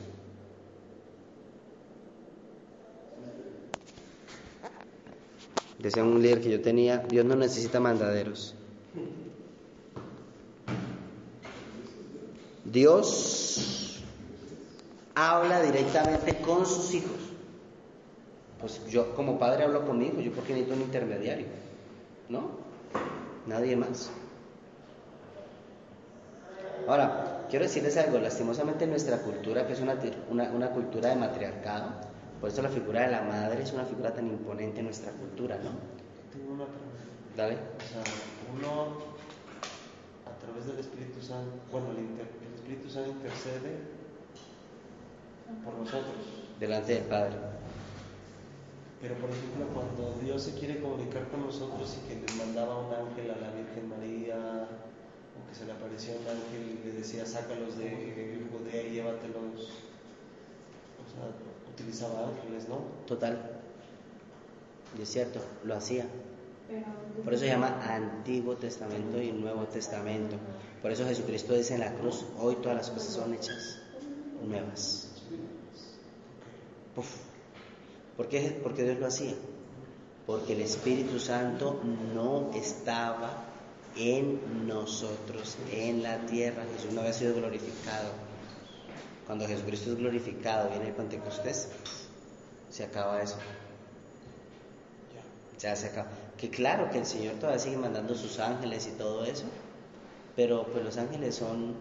Decía 5.78 6.04
un 6.04 6.22
líder 6.22 6.40
que 6.40 6.50
yo 6.50 6.60
tenía, 6.60 6.98
Dios 6.98 7.24
no 7.24 7.36
necesita 7.36 7.80
mandaderos. 7.80 8.54
Dios 12.70 14.00
habla 15.14 15.60
directamente 15.62 16.40
con 16.40 16.64
sus 16.64 16.94
hijos. 16.94 17.18
Pues 18.60 18.86
yo 18.88 19.14
como 19.14 19.38
padre 19.38 19.64
hablo 19.64 19.86
conmigo, 19.86 20.20
yo 20.20 20.32
porque 20.32 20.52
necesito 20.52 20.76
un 20.76 20.82
intermediario, 20.82 21.46
¿no? 22.28 22.50
Nadie 23.46 23.74
más. 23.74 24.10
Ahora, 26.86 27.46
quiero 27.48 27.64
decirles 27.64 27.96
algo, 27.96 28.18
lastimosamente 28.18 28.86
nuestra 28.86 29.18
cultura, 29.18 29.66
que 29.66 29.72
es 29.72 29.80
una, 29.80 29.98
una, 30.30 30.70
cultura 30.70 31.10
de 31.10 31.16
matriarcado, 31.16 31.90
por 32.40 32.50
eso 32.50 32.62
la 32.62 32.68
figura 32.68 33.02
de 33.02 33.08
la 33.08 33.22
madre 33.22 33.62
es 33.62 33.72
una 33.72 33.84
figura 33.84 34.12
tan 34.12 34.26
imponente 34.26 34.80
en 34.80 34.86
nuestra 34.86 35.12
cultura, 35.12 35.56
¿no? 35.56 35.70
Tengo 36.32 36.54
una 36.54 36.64
pregunta. 36.64 37.00
Dale. 37.36 37.54
O 37.54 37.88
sea, 37.88 38.02
uno, 38.54 38.98
a 40.26 40.38
través 40.44 40.66
del 40.66 40.78
Espíritu 40.78 41.22
Santo, 41.22 41.52
bueno, 41.70 41.88
el, 41.90 42.39
Espíritu 42.70 42.88
Santo 42.88 43.10
intercede 43.10 43.78
por 45.64 45.74
nosotros. 45.74 46.14
Delante 46.60 46.94
del 46.94 47.04
Padre. 47.04 47.34
Pero, 49.02 49.14
por 49.16 49.30
ejemplo, 49.30 49.66
cuando 49.74 50.20
Dios 50.22 50.42
se 50.42 50.54
quiere 50.54 50.80
comunicar 50.80 51.26
con 51.30 51.46
nosotros 51.46 51.98
y 51.98 52.08
que 52.08 52.14
le 52.14 52.38
mandaba 52.38 52.86
un 52.86 52.94
ángel 52.94 53.30
a 53.32 53.38
la 53.38 53.50
Virgen 53.50 53.88
María, 53.88 54.68
que 55.48 55.54
se 55.54 55.64
le 55.64 55.72
apareció 55.72 56.12
un 56.14 56.28
ángel 56.28 56.78
y 56.80 56.86
le 56.86 56.92
decía, 56.92 57.26
sácalos 57.26 57.76
de 57.76 58.46
Judea 58.52 58.82
y 58.82 58.90
llévatelos. 58.90 59.70
O 61.00 61.06
sea, 61.10 61.26
utilizaba 61.72 62.28
ángeles, 62.28 62.68
¿no? 62.68 62.82
Total. 63.06 63.50
Y 64.96 65.02
es 65.02 65.08
cierto, 65.08 65.40
lo 65.64 65.74
hacía. 65.74 66.06
Por 67.24 67.34
eso 67.34 67.44
se 67.44 67.50
llama 67.50 67.82
Antiguo 67.86 68.56
Testamento 68.56 69.20
y 69.20 69.32
Nuevo 69.32 69.64
Testamento. 69.64 70.36
Por 70.80 70.90
eso 70.90 71.04
Jesucristo 71.04 71.54
dice 71.54 71.74
en 71.74 71.80
la 71.80 71.92
cruz, 71.94 72.24
hoy 72.38 72.56
todas 72.56 72.76
las 72.76 72.90
cosas 72.90 73.12
son 73.12 73.34
hechas 73.34 73.78
nuevas. 74.46 75.10
¿Por 78.16 78.28
qué? 78.28 78.58
Porque 78.62 78.84
Dios 78.84 78.98
lo 78.98 79.06
hacía. 79.06 79.34
Porque 80.26 80.52
el 80.52 80.60
Espíritu 80.60 81.18
Santo 81.18 81.80
no 82.14 82.50
estaba 82.54 83.44
en 83.96 84.66
nosotros, 84.66 85.56
en 85.72 86.02
la 86.02 86.18
tierra. 86.26 86.64
Jesús 86.76 86.92
no 86.92 87.00
había 87.00 87.12
sido 87.12 87.34
glorificado. 87.34 88.10
Cuando 89.26 89.46
Jesucristo 89.46 89.90
es 89.90 89.96
glorificado, 89.96 90.70
viene 90.70 90.88
el 90.88 90.94
Pentecostés, 90.94 91.68
se 92.68 92.84
acaba 92.84 93.22
eso. 93.22 93.38
Ya 95.58 95.76
se 95.76 95.86
acaba. 95.86 96.10
Que 96.40 96.48
claro 96.48 96.90
que 96.90 96.98
el 96.98 97.06
Señor 97.06 97.34
todavía 97.34 97.58
sigue 97.58 97.76
mandando 97.76 98.14
sus 98.14 98.38
ángeles 98.38 98.88
y 98.88 98.96
todo 98.96 99.24
eso, 99.24 99.44
pero 100.36 100.64
pues 100.72 100.82
los 100.82 100.96
ángeles 100.96 101.34
son 101.34 101.74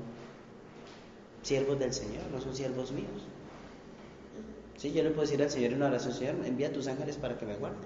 siervos 1.43 1.79
del 1.79 1.93
Señor, 1.93 2.23
no 2.31 2.41
son 2.41 2.53
siervos 2.53 2.91
míos. 2.91 3.23
Sí, 4.75 4.91
yo 4.91 5.01
le 5.01 5.11
puedo 5.11 5.21
decir 5.21 5.41
al 5.41 5.49
Señor 5.49 5.71
en 5.71 5.77
una 5.77 5.87
oración, 5.87 6.13
Señor, 6.13 6.35
envía 6.45 6.73
tus 6.73 6.87
ángeles 6.87 7.15
para 7.15 7.37
que 7.37 7.45
me 7.45 7.55
guarden. 7.55 7.79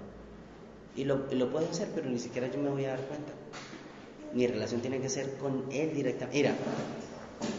Y 0.96 1.04
lo, 1.04 1.26
y 1.30 1.36
lo 1.36 1.50
puedo 1.50 1.68
hacer, 1.70 1.88
pero 1.94 2.08
ni 2.08 2.18
siquiera 2.18 2.50
yo 2.50 2.58
me 2.58 2.70
voy 2.70 2.84
a 2.86 2.90
dar 2.90 3.00
cuenta 3.02 3.32
mi 4.34 4.46
relación 4.46 4.80
tiene 4.80 5.00
que 5.00 5.08
ser 5.08 5.34
con 5.34 5.64
Él 5.70 5.94
directamente. 5.94 6.36
Mira, 6.36 6.54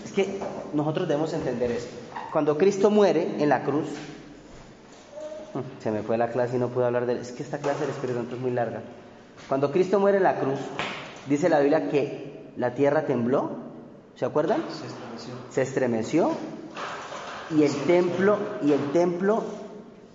es 0.04 0.12
que 0.12 0.40
nosotros 0.74 1.08
debemos 1.08 1.34
entender 1.34 1.72
esto. 1.72 1.96
Cuando 2.32 2.58
Cristo 2.58 2.92
muere 2.92 3.42
en 3.42 3.50
la 3.50 3.64
cruz, 3.64 3.88
se 5.82 5.92
me 5.92 6.04
fue 6.04 6.18
la 6.18 6.30
clase 6.30 6.58
y 6.58 6.60
no 6.60 6.68
pude 6.68 6.86
hablar 6.86 7.06
de 7.06 7.14
él. 7.14 7.20
Es 7.20 7.32
que 7.32 7.44
esta 7.44 7.60
clase 7.60 7.82
del 7.82 7.92
Espíritu 7.92 8.20
Santo 8.20 8.36
es 8.36 8.42
muy 8.42 8.52
larga. 8.52 8.82
Cuando 9.48 9.72
Cristo 9.72 10.00
muere 10.00 10.18
en 10.18 10.24
la 10.24 10.40
cruz, 10.40 10.60
dice 11.28 11.50
la 11.50 11.60
Biblia 11.60 11.90
que 11.90 12.52
la 12.58 12.74
tierra 12.74 13.06
tembló. 13.06 13.52
¿Se 14.16 14.26
acuerdan? 14.26 14.64
Se 14.70 14.88
estremeció. 14.88 15.34
Se 15.50 15.62
estremeció. 15.62 16.32
Y 17.52 17.64
el 17.64 17.76
templo, 17.86 18.38
y 18.64 18.72
el 18.72 18.92
templo, 18.92 19.44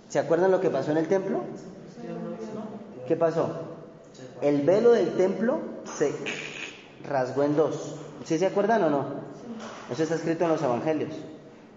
¿se 0.09 0.19
acuerdan 0.19 0.51
lo 0.51 0.59
que 0.59 0.69
pasó 0.69 0.91
en 0.91 0.97
el 0.97 1.07
templo? 1.07 1.43
¿Qué 3.07 3.15
pasó? 3.15 3.49
El 4.41 4.63
velo 4.63 4.91
del 4.91 5.15
templo 5.15 5.59
se 5.85 6.13
rasgó 7.07 7.43
en 7.43 7.55
dos. 7.55 7.95
¿Sí 8.25 8.37
se 8.37 8.47
acuerdan 8.47 8.83
o 8.83 8.89
no? 8.89 9.05
Eso 9.89 10.03
está 10.03 10.15
escrito 10.15 10.43
en 10.43 10.51
los 10.51 10.61
evangelios. 10.61 11.13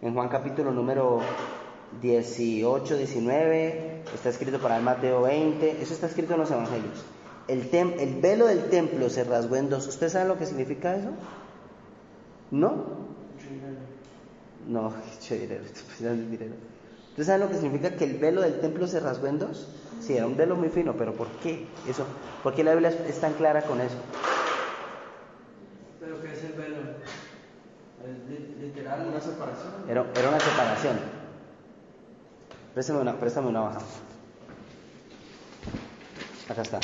En 0.03 0.13
Juan 0.13 0.29
capítulo 0.29 0.73
número 0.73 1.21
18, 2.01 2.97
19, 2.97 4.03
está 4.15 4.29
escrito 4.29 4.59
para 4.59 4.77
el 4.77 4.83
Mateo 4.83 5.23
20, 5.23 5.83
eso 5.83 5.95
está 5.95 6.07
escrito 6.07 6.35
en 6.35 6.41
los 6.41 6.51
evangelios. 6.51 7.05
El, 7.49 7.69
el 7.73 8.21
velo 8.21 8.47
del 8.47 8.71
templo 8.71 9.11
se 9.11 9.25
rasgó 9.25 9.57
en 9.57 9.69
dos. 9.69 9.87
¿Usted 9.87 10.09
sabe 10.09 10.29
lo 10.29 10.39
que 10.39 10.47
significa 10.47 10.97
eso? 10.97 11.11
¿No? 12.51 13.05
No, 14.67 14.89
¿Usted 17.11 17.25
sabe 17.25 17.39
lo 17.39 17.49
que 17.49 17.55
significa 17.55 17.97
que 17.97 18.05
el 18.05 18.19
velo 18.19 18.41
del 18.41 18.61
templo 18.61 18.87
se 18.87 19.01
rasgó 19.01 19.27
en 19.27 19.39
dos? 19.39 19.69
Sí, 20.01 20.17
era 20.17 20.27
un 20.27 20.37
velo 20.37 20.57
muy 20.57 20.69
fino, 20.69 20.95
pero 20.97 21.13
¿por 21.15 21.29
qué? 21.43 21.67
Eso, 21.89 22.05
¿Por 22.43 22.55
qué 22.55 22.65
la 22.65 22.73
Biblia 22.73 22.91
es 23.09 23.21
tan 23.21 23.35
clara 23.35 23.63
con 23.63 23.81
eso? 23.81 23.97
literal 28.61 29.07
una 29.07 29.21
separación. 29.21 29.73
Era, 29.89 30.05
era 30.15 30.29
una 30.29 30.41
separación. 30.41 30.97
Préstame 32.75 33.01
una, 33.01 33.15
préstame 33.15 33.49
una 33.49 33.61
baja. 33.61 33.79
Acá 36.49 36.63
está. 36.63 36.79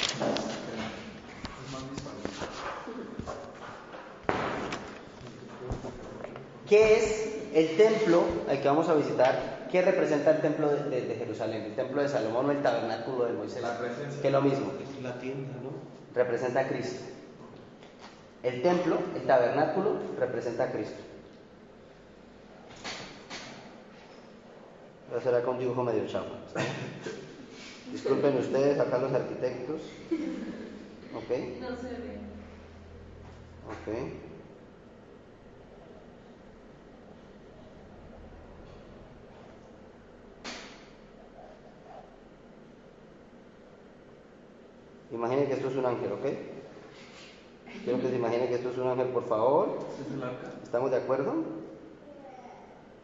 ¿Qué 6.68 6.96
es 6.96 7.36
el 7.54 7.76
templo 7.76 8.22
al 8.48 8.61
que 8.61 8.68
vamos 8.68 8.88
a 8.88 8.94
visitar? 8.94 9.66
¿Qué 9.70 9.82
representa 9.82 10.30
el 10.32 10.40
templo 10.40 10.68
de, 10.68 10.84
de- 10.88 11.06
de 11.06 11.14
Jerusalén? 11.16 11.62
El 11.62 11.74
templo 11.74 12.02
de 12.02 12.08
Salomón 12.08 12.46
o 12.46 12.50
el 12.52 12.62
tabernáculo 12.62 13.24
de 13.24 13.32
Moisés. 13.32 13.64
Que 14.20 14.28
es 14.28 14.32
lo 14.32 14.42
mismo. 14.42 14.72
La 15.02 15.18
tienda, 15.18 15.52
¿no? 15.62 15.70
Representa 16.14 16.61
a 16.61 16.68
Cristo. 16.68 17.04
El 18.42 18.62
templo, 18.62 18.98
el 19.14 19.22
tabernáculo, 19.26 19.96
representa 20.18 20.64
a 20.64 20.72
Cristo. 20.72 20.96
Voy 25.08 25.18
a 25.18 25.20
hacer 25.20 25.34
acá 25.34 25.50
un 25.50 25.58
dibujo 25.58 25.82
medio 25.82 26.06
chavo. 26.06 26.26
Disculpen 27.93 28.38
ustedes, 28.38 28.78
acá 28.78 28.99
los 28.99 29.12
arquitectos. 29.12 29.80
Ok, 31.14 31.30
No 31.61 31.76
se 31.76 31.88
ve. 31.88 32.18
ok. 33.66 33.88
Imaginen 45.12 45.47
que 45.49 45.55
esto 45.55 45.68
es 45.68 45.76
un 45.76 45.86
ángel, 45.86 46.12
¿ok? 46.12 46.24
Quiero 47.84 48.01
que 48.01 48.09
se 48.09 48.16
imaginen 48.16 48.49
que 48.49 48.55
esto 48.55 48.70
es 48.70 48.78
un 48.78 48.88
ángel, 48.88 49.09
por 49.09 49.24
favor. 49.26 49.78
¿Este? 50.01 50.62
¿Estamos 50.62 50.91
de 50.91 50.97
acuerdo? 50.99 51.34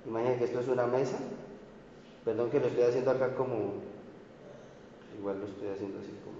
Imaginen 0.07 0.39
que 0.39 0.45
esto 0.45 0.61
es 0.61 0.69
una 0.69 0.87
mesa. 0.87 1.17
Perdón 2.25 2.51
que 2.51 2.61
lo 2.61 2.67
estoy 2.69 2.85
haciendo 2.85 3.11
acá 3.11 3.35
como... 3.35 3.96
Igual 5.19 5.41
lo 5.41 5.47
estoy 5.47 5.69
haciendo 5.69 5.99
así 6.01 6.11
como... 6.25 6.37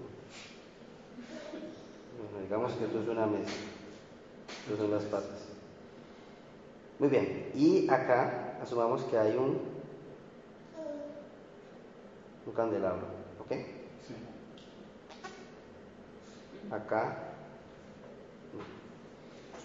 Bueno, 2.17 2.43
digamos 2.43 2.71
que 2.73 2.85
esto 2.85 3.01
es 3.01 3.07
una 3.07 3.25
mesa. 3.25 3.53
Estas 4.63 4.77
son 4.77 4.91
las 4.91 5.03
patas. 5.03 5.45
Muy 6.99 7.09
bien. 7.09 7.51
Y 7.55 7.89
acá 7.89 8.57
asumamos 8.61 9.03
que 9.03 9.17
hay 9.17 9.35
un... 9.35 9.59
Un 12.45 12.53
candelabro. 12.53 13.07
¿Ok? 13.39 13.51
Sí. 14.07 14.13
Acá. 16.71 17.23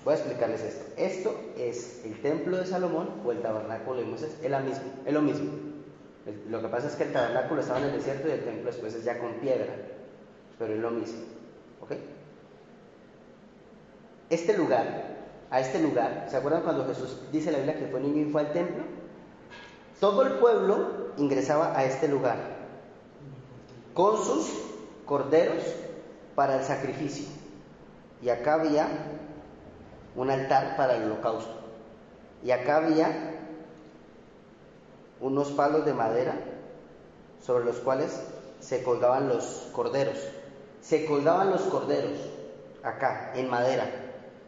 Voy 0.04 0.14
a 0.14 0.16
explicarles 0.16 0.62
esto. 0.62 0.92
Esto 0.96 1.40
es 1.56 2.04
el 2.04 2.20
templo 2.20 2.56
de 2.56 2.66
Salomón 2.66 3.08
o 3.24 3.30
el 3.30 3.40
tabernáculo 3.40 4.00
de 4.00 4.06
Moisés. 4.06 4.36
Es, 4.42 4.50
la 4.50 4.60
misma, 4.60 4.82
es 5.06 5.12
lo 5.12 5.22
mismo. 5.22 5.71
Lo 6.48 6.62
que 6.62 6.68
pasa 6.68 6.86
es 6.86 6.94
que 6.94 7.04
el 7.04 7.12
tabernáculo 7.12 7.60
estaba 7.60 7.80
en 7.80 7.86
el 7.86 7.92
desierto 7.92 8.28
y 8.28 8.32
el 8.32 8.44
templo 8.44 8.66
después 8.66 8.94
es 8.94 9.04
ya 9.04 9.18
con 9.18 9.32
piedra. 9.34 9.74
Pero 10.58 10.74
es 10.74 10.80
lo 10.80 10.90
mismo. 10.90 11.22
¿Ok? 11.80 11.92
Este 14.30 14.56
lugar, 14.56 14.86
a 15.50 15.60
este 15.60 15.82
lugar, 15.82 16.26
¿se 16.28 16.36
acuerdan 16.36 16.62
cuando 16.62 16.86
Jesús 16.86 17.18
dice 17.32 17.48
en 17.48 17.52
la 17.52 17.58
Biblia 17.58 17.78
que 17.78 17.90
fue 17.90 18.00
niño 18.00 18.28
y 18.28 18.30
fue 18.30 18.42
al 18.42 18.52
templo? 18.52 18.84
Todo 20.00 20.22
el 20.22 20.34
pueblo 20.34 21.12
ingresaba 21.16 21.76
a 21.76 21.84
este 21.84 22.08
lugar 22.08 22.38
con 23.94 24.16
sus 24.16 24.50
corderos 25.04 25.62
para 26.34 26.58
el 26.58 26.64
sacrificio. 26.64 27.26
Y 28.22 28.28
acá 28.28 28.54
había 28.54 28.86
un 30.16 30.30
altar 30.30 30.76
para 30.76 30.96
el 30.96 31.04
holocausto. 31.04 31.54
Y 32.44 32.50
acá 32.50 32.78
había 32.78 33.31
unos 35.22 35.52
palos 35.52 35.84
de 35.86 35.94
madera 35.94 36.34
sobre 37.40 37.64
los 37.64 37.76
cuales 37.76 38.20
se 38.60 38.82
colgaban 38.82 39.28
los 39.28 39.68
corderos. 39.72 40.18
Se 40.80 41.06
colgaban 41.06 41.50
los 41.50 41.62
corderos 41.62 42.18
acá, 42.82 43.32
en 43.34 43.48
madera. 43.48 43.84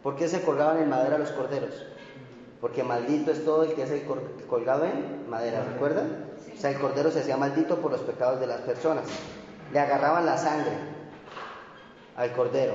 ¿Por 0.03 0.17
qué 0.17 0.29
se 0.29 0.43
colgaban 0.43 0.83
en 0.83 0.91
madera 0.91 1.17
los 1.17 1.31
corderos? 1.31 1.75
Porque 2.61 2.83
maldito 2.83 3.31
es 3.31 3.45
todo 3.45 3.63
el 3.63 3.75
que 3.75 3.85
es 3.85 3.91
el 3.91 4.05
colgado 4.49 4.85
en 4.85 5.31
madera, 5.31 5.65
¿recuerdan? 5.65 6.31
O 6.53 6.61
sea, 6.61 6.71
el 6.71 6.79
cordero 6.79 7.11
se 7.11 7.21
hacía 7.21 7.37
maldito 7.37 7.79
por 7.79 7.93
los 7.93 8.01
pecados 8.01 8.41
de 8.41 8.47
las 8.47 8.61
personas. 8.63 9.05
Le 9.73 9.79
agarraban 9.79 10.27
la 10.27 10.39
sangre 10.39 10.73
al 12.17 12.33
cordero. 12.33 12.75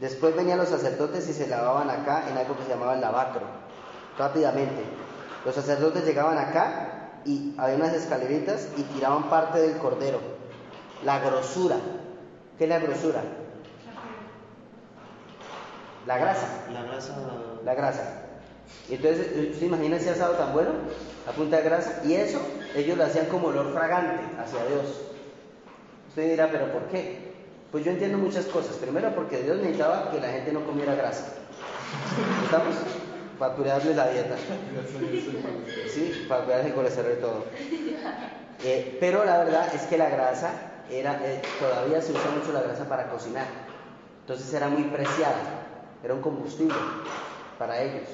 Después 0.00 0.34
venían 0.34 0.58
los 0.58 0.68
sacerdotes 0.68 1.28
y 1.28 1.32
se 1.32 1.46
lavaban 1.46 1.90
acá 1.90 2.28
en 2.30 2.36
algo 2.36 2.56
que 2.56 2.64
se 2.64 2.70
llamaba 2.70 2.94
el 2.94 3.00
lavacro. 3.00 3.42
Rápidamente. 4.16 4.82
Los 5.44 5.54
sacerdotes 5.54 6.04
llegaban 6.04 6.38
acá 6.38 6.97
y 7.28 7.54
había 7.58 7.76
unas 7.76 7.92
escaleritas 7.92 8.68
y 8.78 8.82
tiraban 8.84 9.28
parte 9.28 9.60
del 9.60 9.76
cordero. 9.76 10.18
La 11.04 11.20
grosura. 11.20 11.76
¿Qué 12.56 12.64
es 12.64 12.70
la 12.70 12.78
grosura? 12.78 13.22
La 16.06 16.16
grasa. 16.16 16.64
La 16.72 16.82
grasa. 16.84 17.16
La 17.66 17.74
grasa. 17.74 18.22
Y 18.88 18.94
entonces, 18.94 19.52
¿usted 19.52 19.66
imagina 19.66 19.96
ese 19.96 20.10
asado 20.10 20.34
tan 20.34 20.54
bueno? 20.54 20.70
A 21.28 21.32
punta 21.32 21.58
de 21.58 21.64
grasa. 21.64 22.00
Y 22.06 22.14
eso, 22.14 22.40
ellos 22.74 22.96
lo 22.96 23.04
hacían 23.04 23.26
como 23.26 23.48
olor 23.48 23.74
fragante 23.74 24.24
hacia 24.40 24.64
Dios. 24.64 25.02
Usted 26.08 26.30
dirá, 26.30 26.50
¿pero 26.50 26.72
por 26.72 26.84
qué? 26.84 27.34
Pues 27.70 27.84
yo 27.84 27.90
entiendo 27.90 28.16
muchas 28.16 28.46
cosas. 28.46 28.76
Primero, 28.76 29.14
porque 29.14 29.42
Dios 29.42 29.58
necesitaba 29.58 30.10
que 30.10 30.18
la 30.18 30.28
gente 30.28 30.50
no 30.50 30.64
comiera 30.64 30.94
grasa. 30.94 31.34
¿Estamos? 32.44 32.74
Para 33.38 33.54
la 33.56 33.78
dieta. 34.10 34.34
Sí, 35.88 36.26
para 36.28 36.60
el 36.60 36.74
colesterol 36.74 37.12
y 37.16 37.20
todo. 37.20 37.44
Eh, 38.64 38.96
pero 39.00 39.24
la 39.24 39.38
verdad 39.38 39.72
es 39.74 39.82
que 39.82 39.96
la 39.96 40.08
grasa 40.10 40.50
era, 40.90 41.20
eh, 41.24 41.40
todavía 41.60 42.00
se 42.02 42.12
usa 42.12 42.30
mucho 42.36 42.52
la 42.52 42.62
grasa 42.62 42.88
para 42.88 43.08
cocinar. 43.10 43.46
Entonces 44.22 44.52
era 44.52 44.68
muy 44.68 44.82
preciada, 44.84 45.36
era 46.02 46.14
un 46.14 46.20
combustible 46.20 46.74
para 47.58 47.80
ellos. 47.80 48.08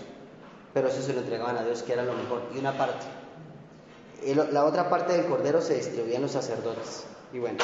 Pero 0.72 0.88
eso 0.88 1.02
se 1.02 1.12
lo 1.12 1.20
entregaban 1.20 1.56
a 1.56 1.64
Dios, 1.64 1.82
que 1.82 1.92
era 1.92 2.02
lo 2.02 2.12
mejor. 2.14 2.42
Y 2.54 2.58
una 2.58 2.72
parte. 2.76 3.06
La 4.52 4.64
otra 4.64 4.88
parte 4.88 5.12
del 5.12 5.26
cordero 5.26 5.60
se 5.60 5.74
distribuía 5.74 6.16
en 6.16 6.22
los 6.22 6.32
sacerdotes. 6.32 7.04
Y 7.32 7.38
bueno, 7.38 7.58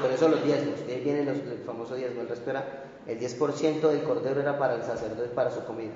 por 0.00 0.10
eso 0.10 0.28
los 0.28 0.42
diezmos. 0.44 0.86
De 0.86 0.94
ahí 0.94 1.00
viene 1.02 1.24
los- 1.24 1.36
el 1.38 1.62
famoso 1.66 1.94
diezmo. 1.94 2.22
El 2.22 2.28
resto 2.28 2.50
era, 2.50 2.64
el 3.06 3.18
10% 3.18 3.88
del 3.88 4.02
cordero 4.02 4.40
era 4.40 4.58
para 4.58 4.74
el 4.74 4.82
sacerdote, 4.82 5.28
para 5.28 5.50
su 5.50 5.64
comida. 5.64 5.92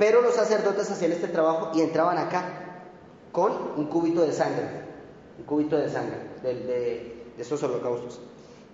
Pero 0.00 0.22
los 0.22 0.34
sacerdotes 0.34 0.90
hacían 0.90 1.12
este 1.12 1.28
trabajo 1.28 1.72
y 1.74 1.82
entraban 1.82 2.16
acá 2.18 2.42
con 3.32 3.52
un 3.76 3.84
cubito 3.86 4.22
de 4.22 4.32
sangre, 4.32 4.64
un 5.38 5.44
cubito 5.44 5.76
de 5.76 5.88
sangre 5.90 6.16
de, 6.42 6.54
de- 6.54 7.24
de 7.36 7.42
estos 7.42 7.62
holocaustos. 7.62 8.18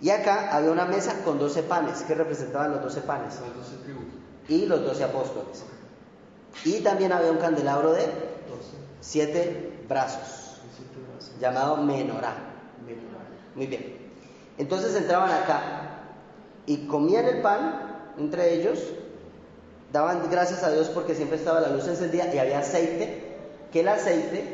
Y 0.01 0.11
acá 0.11 0.55
había 0.57 0.71
una 0.71 0.85
mesa 0.85 1.23
con 1.25 1.39
12 1.41 1.65
panes, 1.65 2.03
que 2.03 2.15
representaban 2.15 2.71
los 2.71 2.83
12 2.83 3.01
panes, 3.01 3.35
Las 3.41 3.57
12 3.57 3.77
tribus. 3.85 4.05
y 4.49 4.67
los 4.67 4.85
12 4.85 5.03
apóstoles. 5.05 5.65
Y 6.65 6.81
también 6.81 7.13
había 7.13 7.33
un 7.33 7.39
candelabro 7.39 7.93
de 7.93 8.05
7 9.01 9.81
brazos, 9.89 10.61
llamado 11.41 11.77
menorá. 11.79 12.35
Muy 13.57 13.67
bien. 13.67 13.97
Entonces 14.59 14.95
entraban 14.95 15.31
acá 15.33 16.05
y 16.67 16.87
comían 16.87 17.25
el 17.25 17.43
pan 17.43 18.13
entre 18.19 18.55
ellos, 18.55 18.79
daban 19.93 20.29
gracias 20.31 20.63
a 20.63 20.71
Dios 20.73 20.89
porque 20.89 21.15
siempre 21.15 21.39
estaba 21.39 21.61
la 21.61 21.69
luz 21.69 21.87
encendida 21.87 22.33
y 22.35 22.39
había 22.39 22.59
aceite, 22.61 23.23
que 23.73 23.81
el 23.81 23.89
aceite 23.89 24.45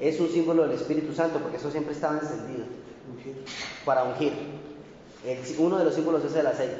es 0.00 0.18
un 0.20 0.28
símbolo 0.28 0.62
del 0.62 0.72
Espíritu 0.72 1.12
Santo, 1.14 1.38
porque 1.40 1.58
eso 1.58 1.70
siempre 1.70 1.92
estaba 1.94 2.18
encendido 2.18 2.64
para 3.84 4.04
ungir. 4.04 4.32
El- 5.24 5.38
uno 5.58 5.78
de 5.78 5.84
los 5.84 5.94
símbolos 5.94 6.24
es 6.24 6.34
el 6.34 6.46
aceite. 6.46 6.76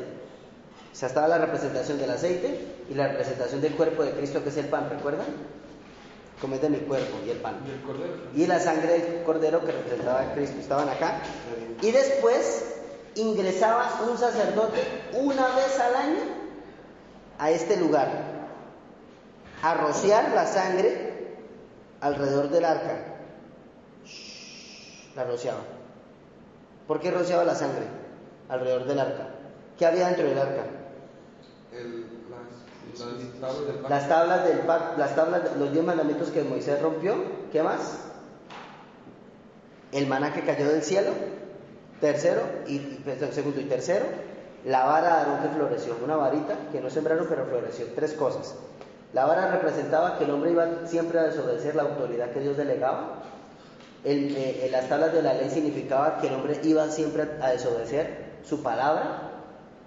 O 0.92 0.96
sea, 0.96 1.08
estaba 1.08 1.28
la 1.28 1.38
representación 1.38 1.98
del 1.98 2.10
aceite 2.10 2.58
y 2.90 2.94
la 2.94 3.08
representación 3.08 3.60
del 3.60 3.74
cuerpo 3.74 4.02
de 4.02 4.12
Cristo, 4.12 4.42
que 4.42 4.48
es 4.48 4.56
el 4.56 4.66
pan, 4.66 4.88
¿recuerdan? 4.90 5.26
Comed 6.40 6.60
de 6.60 6.70
mi 6.70 6.78
cuerpo 6.78 7.18
y 7.26 7.30
el 7.30 7.36
pan 7.36 7.56
y 8.34 8.46
la 8.46 8.58
sangre 8.58 8.98
del 8.98 9.22
cordero 9.24 9.60
que 9.60 9.72
representaba 9.72 10.20
a 10.22 10.34
Cristo. 10.34 10.56
Estaban 10.58 10.88
acá. 10.88 11.20
Y 11.82 11.90
después 11.90 12.64
ingresaba 13.14 14.00
un 14.10 14.16
sacerdote 14.16 14.80
una 15.12 15.54
vez 15.54 15.78
al 15.78 15.94
año 15.96 16.39
a 17.40 17.50
este 17.50 17.76
lugar 17.78 18.08
a 19.62 19.74
rociar 19.74 20.30
la 20.32 20.46
sangre 20.46 21.36
alrededor 22.00 22.50
del 22.50 22.64
arca. 22.64 22.98
Shhh, 24.04 25.14
La 25.16 25.24
rociaba. 25.24 25.60
¿Por 26.86 27.00
qué 27.00 27.10
rociaba 27.10 27.44
la 27.44 27.54
sangre 27.54 27.86
alrededor 28.48 28.84
del 28.84 29.00
arca? 29.00 29.28
¿Qué 29.78 29.86
había 29.86 30.06
dentro 30.08 30.28
del 30.28 30.38
arca? 30.38 30.64
El, 31.72 32.06
las, 32.30 33.00
las 33.00 33.08
tablas 33.40 33.66
del 33.66 33.76
pacto. 33.76 33.88
Las 33.88 34.08
tablas 34.08 34.44
del 34.44 34.66
las 34.98 35.16
tablas, 35.16 35.56
los 35.56 35.72
diez 35.72 35.84
mandamientos 35.84 36.30
que 36.30 36.42
Moisés 36.42 36.80
rompió. 36.82 37.14
¿Qué 37.50 37.62
más? 37.62 38.00
El 39.92 40.06
maná 40.06 40.32
que 40.34 40.44
cayó 40.44 40.68
del 40.68 40.82
cielo. 40.82 41.10
Tercero, 42.00 42.42
y, 42.66 42.98
segundo 43.32 43.60
y 43.60 43.64
tercero, 43.64 44.06
la 44.64 44.84
vara 44.84 45.08
de 45.08 45.12
Aarón 45.14 45.42
que 45.42 45.48
floreció. 45.48 45.96
Una 46.04 46.16
varita 46.16 46.54
que 46.72 46.80
no 46.80 46.90
sembraron, 46.90 47.26
pero 47.28 47.46
floreció. 47.46 47.86
Tres 47.94 48.12
cosas. 48.12 48.54
La 49.12 49.26
vara 49.26 49.50
representaba 49.50 50.18
que 50.18 50.24
el 50.24 50.30
hombre 50.30 50.52
iba 50.52 50.86
siempre 50.86 51.18
a 51.18 51.24
desobedecer 51.24 51.74
la 51.74 51.82
autoridad 51.82 52.30
que 52.30 52.40
Dios 52.40 52.56
delegaba. 52.56 53.22
El, 54.04 54.36
eh, 54.36 54.68
las 54.70 54.88
tablas 54.88 55.12
de 55.12 55.22
la 55.22 55.34
ley 55.34 55.50
significaba 55.50 56.18
que 56.20 56.28
el 56.28 56.34
hombre 56.34 56.58
iba 56.62 56.88
siempre 56.88 57.28
a 57.42 57.50
desobedecer 57.50 58.30
su 58.44 58.62
palabra 58.62 59.30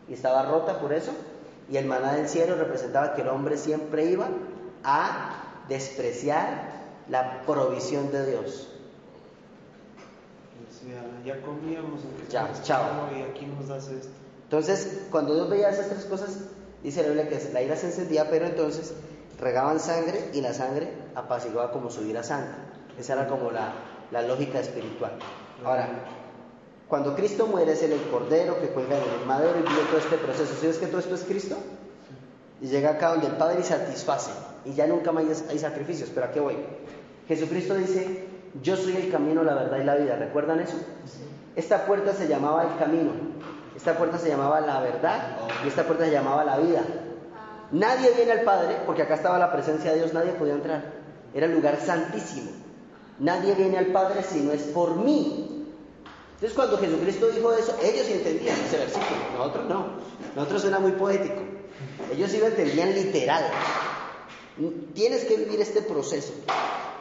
y 0.08 0.14
estaba 0.14 0.44
rota 0.44 0.80
por 0.80 0.94
eso. 0.94 1.12
Y 1.70 1.78
el 1.78 1.86
maná 1.86 2.14
del 2.14 2.28
cielo 2.28 2.56
representaba 2.56 3.16
que 3.16 3.22
el 3.22 3.30
hombre 3.30 3.58
siempre 3.58 4.06
iba 4.06 4.28
a 4.84 5.64
despreciar 5.70 6.74
la 7.10 7.42
provisión 7.44 8.12
de 8.12 8.32
Dios. 8.32 8.70
Ya 11.24 11.42
comíamos, 11.42 12.02
ya, 12.30 12.52
chao. 12.62 13.10
Y 13.18 13.22
aquí 13.22 13.46
nos 13.46 13.70
das 13.70 13.88
esto. 13.88 14.23
Entonces, 14.54 15.08
cuando 15.10 15.34
Dios 15.34 15.50
veía 15.50 15.70
esas 15.70 15.90
tres 15.90 16.06
cosas, 16.06 16.38
dice 16.84 17.02
la 17.02 17.08
Biblia 17.08 17.28
que 17.28 17.54
la 17.54 17.64
ira 17.64 17.76
se 17.76 17.88
encendía, 17.88 18.30
pero 18.30 18.46
entonces 18.46 18.94
regaban 19.40 19.80
sangre 19.80 20.30
y 20.32 20.42
la 20.42 20.54
sangre 20.54 20.94
apaciguaba 21.16 21.72
como 21.72 21.90
subir 21.90 22.16
a 22.20 22.22
sangre. 22.22 22.54
Esa 23.00 23.14
era 23.14 23.28
como 23.28 23.50
la, 23.50 23.74
la 24.12 24.22
lógica 24.22 24.60
espiritual. 24.60 25.14
Ahora, 25.66 25.90
cuando 26.88 27.16
Cristo 27.16 27.48
muere 27.48 27.72
es 27.72 27.82
el 27.82 28.00
cordero 28.12 28.62
que 28.62 28.68
cuelga 28.68 28.96
en 28.96 29.22
el 29.22 29.26
madero 29.26 29.58
y 29.58 29.64
vive 29.64 29.82
todo 29.90 29.98
este 29.98 30.18
proceso. 30.18 30.54
¿Sabes 30.62 30.78
que 30.78 30.86
todo 30.86 31.00
esto 31.00 31.16
es 31.16 31.24
Cristo? 31.24 31.58
Y 32.62 32.68
llega 32.68 32.92
acá 32.92 33.10
donde 33.10 33.26
el 33.26 33.38
Padre 33.38 33.64
satisface 33.64 34.30
y 34.66 34.74
ya 34.74 34.86
nunca 34.86 35.12
más 35.12 35.46
hay 35.50 35.58
sacrificios. 35.58 36.12
Pero 36.14 36.28
¿a 36.28 36.32
qué 36.32 36.40
voy? 36.40 36.58
Jesucristo 37.28 37.74
dice, 37.74 38.28
yo 38.62 38.78
soy 38.78 38.98
el 38.98 39.10
camino, 39.10 39.42
la 39.42 39.56
verdad 39.56 39.80
y 39.80 39.84
la 39.84 39.96
vida. 39.96 40.16
¿Recuerdan 40.16 40.60
eso? 40.60 40.78
Esta 41.56 41.88
puerta 41.88 42.14
se 42.14 42.28
llamaba 42.28 42.62
el 42.66 42.78
camino, 42.78 43.14
esta 43.76 43.98
puerta 43.98 44.18
se 44.18 44.30
llamaba 44.30 44.62
la 44.62 44.80
verdad 44.80 45.38
y 45.64 45.68
esta 45.68 45.84
puerta 45.84 46.06
se 46.06 46.12
llamaba 46.12 46.44
la 46.44 46.58
vida. 46.58 46.82
Nadie 47.72 48.12
viene 48.12 48.32
al 48.34 48.42
Padre, 48.42 48.78
porque 48.86 49.02
acá 49.02 49.16
estaba 49.16 49.40
la 49.40 49.52
presencia 49.52 49.92
de 49.92 49.98
Dios, 49.98 50.14
nadie 50.14 50.32
podía 50.34 50.54
entrar. 50.54 50.94
Era 51.34 51.48
el 51.48 51.54
lugar 51.54 51.80
santísimo. 51.80 52.52
Nadie 53.20 53.56
viene 53.56 53.78
al 53.80 53.88
Padre 53.88 54.22
si 54.24 54.42
no 54.42 54.52
es 54.52 54.62
por 54.64 54.96
mí. 54.98 55.66
Entonces 56.36 56.54
cuando 56.56 56.78
Jesucristo 56.78 57.28
dijo 57.30 57.52
eso, 57.54 57.76
ellos 57.82 58.08
entendían 58.10 58.60
ese 58.60 58.78
versículo, 58.78 59.20
nosotros 59.38 59.70
no. 59.70 59.86
Nosotros 60.36 60.62
suena 60.62 60.80
muy 60.80 60.92
poético. 60.92 61.42
Ellos 62.12 62.30
sí 62.30 62.38
lo 62.38 62.48
entendían 62.48 62.94
literal. 62.94 63.44
Tienes 64.94 65.24
que 65.26 65.38
vivir 65.38 65.62
este 65.62 65.82
proceso. 65.82 66.34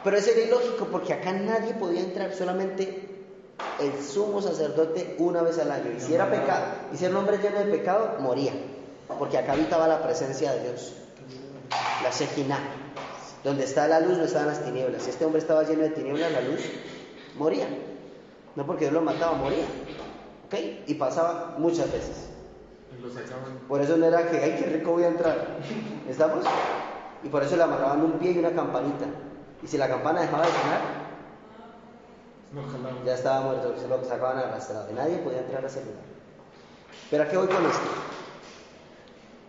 Pero 0.03 0.17
eso 0.17 0.31
era 0.31 0.41
ilógico 0.41 0.85
porque 0.85 1.13
acá 1.13 1.33
nadie 1.33 1.73
podía 1.75 2.01
entrar, 2.01 2.33
solamente 2.33 3.12
el 3.79 4.03
sumo 4.03 4.41
sacerdote 4.41 5.15
una 5.19 5.41
vez 5.41 5.59
al 5.59 5.71
año. 5.71 5.91
Y 5.95 5.99
si 5.99 6.13
era 6.13 6.29
pecado, 6.29 6.65
y 6.93 6.97
si 6.97 7.05
era 7.05 7.13
un 7.13 7.19
hombre 7.19 7.37
lleno 7.37 7.59
de 7.59 7.65
pecado, 7.65 8.17
moría. 8.19 8.53
Porque 9.19 9.37
acá 9.37 9.53
habitaba 9.53 9.87
la 9.87 10.01
presencia 10.01 10.53
de 10.53 10.69
Dios. 10.69 10.93
La 12.03 12.09
Shejina. 12.09 12.59
Donde 13.43 13.65
está 13.65 13.87
la 13.87 13.99
luz 13.99 14.17
no 14.17 14.23
estaban 14.23 14.47
las 14.47 14.63
tinieblas. 14.63 15.03
Si 15.03 15.09
este 15.09 15.25
hombre 15.25 15.41
estaba 15.41 15.63
lleno 15.63 15.83
de 15.83 15.89
tinieblas, 15.89 16.31
la 16.31 16.41
luz 16.41 16.61
moría. 17.37 17.67
No 18.55 18.65
porque 18.65 18.85
Dios 18.85 18.93
lo 18.93 19.01
mataba, 19.01 19.33
moría. 19.33 19.65
¿Ok? 20.45 20.55
Y 20.87 20.93
pasaba 20.95 21.55
muchas 21.57 21.91
veces. 21.91 22.29
Por 23.67 23.81
eso 23.81 23.97
no 23.97 24.05
era 24.05 24.29
que, 24.29 24.37
ay, 24.37 24.55
qué 24.59 24.65
rico 24.67 24.91
voy 24.91 25.03
a 25.03 25.07
entrar. 25.07 25.57
¿Estamos? 26.07 26.45
Y 27.23 27.27
por 27.27 27.43
eso 27.43 27.57
le 27.57 27.63
amarraban 27.63 28.01
un 28.01 28.13
pie 28.13 28.31
y 28.31 28.37
una 28.37 28.51
campanita. 28.51 29.05
Y 29.61 29.67
si 29.67 29.77
la 29.77 29.87
campana 29.87 30.21
dejaba 30.21 30.45
de 30.45 30.51
sonar, 30.51 31.02
ya 33.05 33.15
estaba 33.15 33.41
muerto, 33.41 33.75
se 33.79 33.87
lo 33.87 34.03
sacaban 34.03 34.37
arrastrado. 34.37 34.89
Y 34.91 34.93
nadie 34.93 35.17
podía 35.17 35.39
entrar 35.39 35.63
a 35.63 35.67
ese 35.67 35.81
lugar. 35.81 36.03
Pero 37.09 37.23
¿a 37.23 37.27
qué 37.27 37.37
voy 37.37 37.47
con 37.47 37.65
esto? 37.65 37.81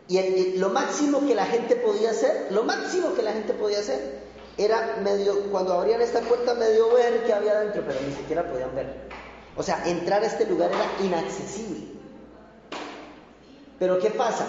Y 0.09 0.59
lo 0.59 0.71
máximo 0.71 1.27
que 1.27 1.35
la 1.35 1.47
gente 1.47 1.77
podía 1.77 2.11
hacer, 2.11 2.49
lo 2.51 2.65
máximo 2.65 3.15
que 3.15 3.23
la 3.23 3.33
gente 3.33 3.55
podía 3.55 3.79
hacer, 3.79 4.23
era 4.57 4.99
medio, 5.03 5.51
cuando 5.51 5.75
abrían 5.75 6.01
esta 6.01 6.21
puerta, 6.21 6.55
medio 6.55 6.93
ver 6.93 7.25
qué 7.25 7.33
había 7.33 7.59
dentro, 7.61 7.83
pero 7.87 8.01
ni 8.07 8.15
siquiera 8.15 8.51
podían 8.51 8.75
ver. 8.75 9.09
O 9.57 9.63
sea, 9.63 9.83
entrar 9.87 10.23
a 10.23 10.27
este 10.27 10.47
lugar 10.47 10.71
era 10.71 11.07
inaccesible. 11.07 11.95
Pero 13.79 13.99
¿qué 13.99 14.11
pasa? 14.11 14.47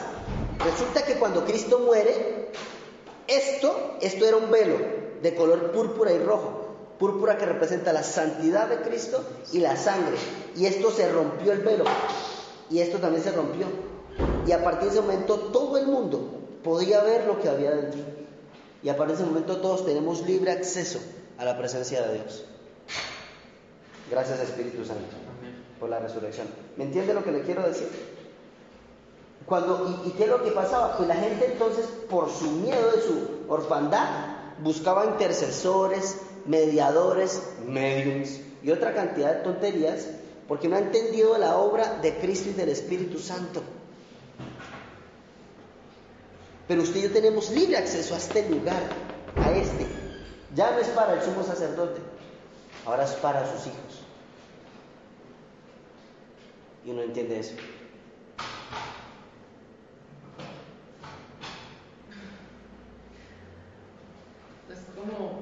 Resulta 0.63 1.03
que 1.03 1.15
cuando 1.15 1.45
Cristo 1.45 1.79
muere, 1.79 2.51
esto, 3.27 3.97
esto 4.01 4.25
era 4.25 4.37
un 4.37 4.51
velo 4.51 4.77
de 5.21 5.35
color 5.35 5.71
púrpura 5.71 6.11
y 6.11 6.19
rojo. 6.19 6.64
Púrpura 6.99 7.37
que 7.37 7.45
representa 7.45 7.91
la 7.91 8.03
santidad 8.03 8.67
de 8.67 8.77
Cristo 8.77 9.23
y 9.51 9.59
la 9.59 9.75
sangre. 9.75 10.15
Y 10.55 10.65
esto 10.65 10.91
se 10.91 11.11
rompió 11.11 11.51
el 11.51 11.59
velo. 11.59 11.83
Y 12.69 12.79
esto 12.79 12.99
también 12.99 13.23
se 13.23 13.31
rompió. 13.31 13.65
Y 14.47 14.51
a 14.51 14.63
partir 14.63 14.89
de 14.89 14.95
ese 14.95 15.01
momento 15.01 15.37
todo 15.51 15.77
el 15.77 15.87
mundo 15.87 16.41
podía 16.63 17.03
ver 17.03 17.25
lo 17.25 17.41
que 17.41 17.49
había 17.49 17.71
dentro. 17.71 18.01
Y 18.81 18.89
a 18.89 18.97
partir 18.97 19.17
de 19.17 19.23
ese 19.23 19.29
momento 19.31 19.57
todos 19.57 19.85
tenemos 19.85 20.25
libre 20.25 20.51
acceso 20.51 20.99
a 21.37 21.45
la 21.45 21.57
presencia 21.57 22.01
de 22.07 22.13
Dios. 22.15 22.45
Gracias 24.09 24.39
Espíritu 24.39 24.85
Santo 24.85 25.15
por 25.79 25.89
la 25.89 25.99
resurrección. 25.99 26.47
¿Me 26.77 26.85
entiende 26.85 27.13
lo 27.13 27.23
que 27.23 27.31
le 27.31 27.41
quiero 27.41 27.63
decir? 27.63 27.89
Cuando, 29.45 30.01
y, 30.05 30.11
qué 30.11 30.23
es 30.23 30.29
lo 30.29 30.43
que 30.43 30.51
pasaba? 30.51 30.97
Pues 30.97 31.07
la 31.07 31.15
gente 31.15 31.45
entonces, 31.51 31.85
por 32.09 32.29
su 32.31 32.49
miedo 32.51 32.91
de 32.91 33.01
su 33.01 33.51
orfandad, 33.51 34.07
buscaba 34.59 35.05
intercesores, 35.05 36.17
mediadores, 36.45 37.41
mediums 37.65 38.39
y 38.63 38.71
otra 38.71 38.93
cantidad 38.93 39.35
de 39.35 39.43
tonterías, 39.43 40.07
porque 40.47 40.67
no 40.67 40.75
ha 40.75 40.79
entendido 40.79 41.37
la 41.37 41.57
obra 41.57 41.99
de 42.01 42.17
Cristo 42.17 42.49
y 42.49 42.53
del 42.53 42.69
Espíritu 42.69 43.19
Santo. 43.19 43.61
Pero 46.67 46.81
usted 46.81 46.99
y 46.99 47.03
yo 47.03 47.11
tenemos 47.11 47.51
libre 47.51 47.77
acceso 47.77 48.15
a 48.15 48.17
este 48.17 48.47
lugar, 48.49 48.81
a 49.35 49.51
este. 49.51 49.85
Ya 50.55 50.71
no 50.71 50.79
es 50.79 50.87
para 50.89 51.13
el 51.13 51.21
sumo 51.21 51.43
sacerdote, 51.43 52.01
ahora 52.85 53.03
es 53.03 53.11
para 53.11 53.45
sus 53.51 53.67
hijos. 53.67 54.01
Y 56.85 56.91
uno 56.91 57.01
entiende 57.01 57.39
eso. 57.39 57.55
como, 64.95 65.41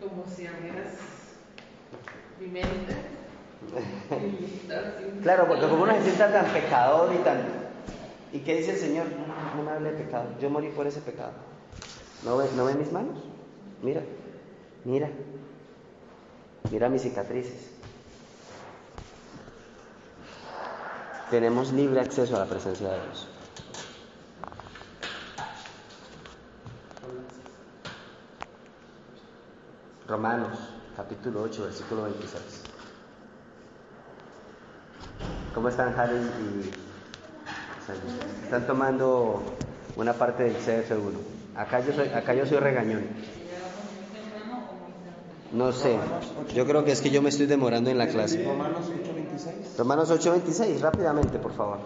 como 0.00 0.24
si 0.26 0.46
abrieras 0.46 0.94
mi 2.40 2.46
mente. 2.46 2.96
claro, 5.22 5.46
porque 5.46 5.68
como 5.68 5.82
uno 5.82 5.92
se 5.94 6.04
sienta 6.04 6.32
tan 6.32 6.46
pecador 6.52 7.14
y 7.14 7.18
tan... 7.18 7.38
¿Y 8.32 8.38
qué 8.40 8.56
dice 8.56 8.72
el 8.72 8.78
Señor? 8.78 9.06
No, 9.56 9.62
me 9.62 9.70
hable 9.70 9.92
de 9.92 10.04
pecado, 10.04 10.26
yo 10.40 10.50
morí 10.50 10.68
por 10.68 10.86
ese 10.86 11.00
pecado. 11.00 11.32
¿No 12.24 12.36
ve, 12.36 12.46
¿No 12.56 12.64
ve 12.64 12.74
mis 12.74 12.92
manos? 12.92 13.18
Mira, 13.82 14.02
mira, 14.84 15.10
mira 16.70 16.88
mis 16.88 17.02
cicatrices. 17.02 17.70
Tenemos 21.30 21.72
libre 21.72 22.00
acceso 22.00 22.36
a 22.36 22.40
la 22.40 22.46
presencia 22.46 22.88
de 22.88 23.00
Dios. 23.04 23.29
Romanos, 30.10 30.58
capítulo 30.96 31.42
8, 31.42 31.62
versículo 31.66 32.02
26. 32.02 32.42
¿Cómo 35.54 35.68
están, 35.68 35.94
Harry 35.96 36.16
y 36.16 36.70
Están 38.42 38.66
tomando 38.66 39.40
una 39.94 40.12
parte 40.14 40.42
del 40.42 40.56
CF1. 40.56 41.12
Acá 41.54 41.78
yo 41.78 41.92
soy, 41.92 42.08
acá 42.08 42.34
yo 42.34 42.44
soy 42.44 42.58
regañón. 42.58 43.04
No 45.52 45.70
sé, 45.70 45.96
yo 46.56 46.66
creo 46.66 46.84
que 46.84 46.90
es 46.90 47.00
que 47.00 47.10
yo 47.10 47.22
me 47.22 47.28
estoy 47.28 47.46
demorando 47.46 47.88
en 47.90 47.98
la 47.98 48.08
clase. 48.08 48.42
Romanos 48.44 48.90
8:26. 48.90 49.78
Romanos 49.78 50.10
8:26, 50.10 50.80
rápidamente, 50.80 51.38
por 51.38 51.52
favor. 51.54 51.78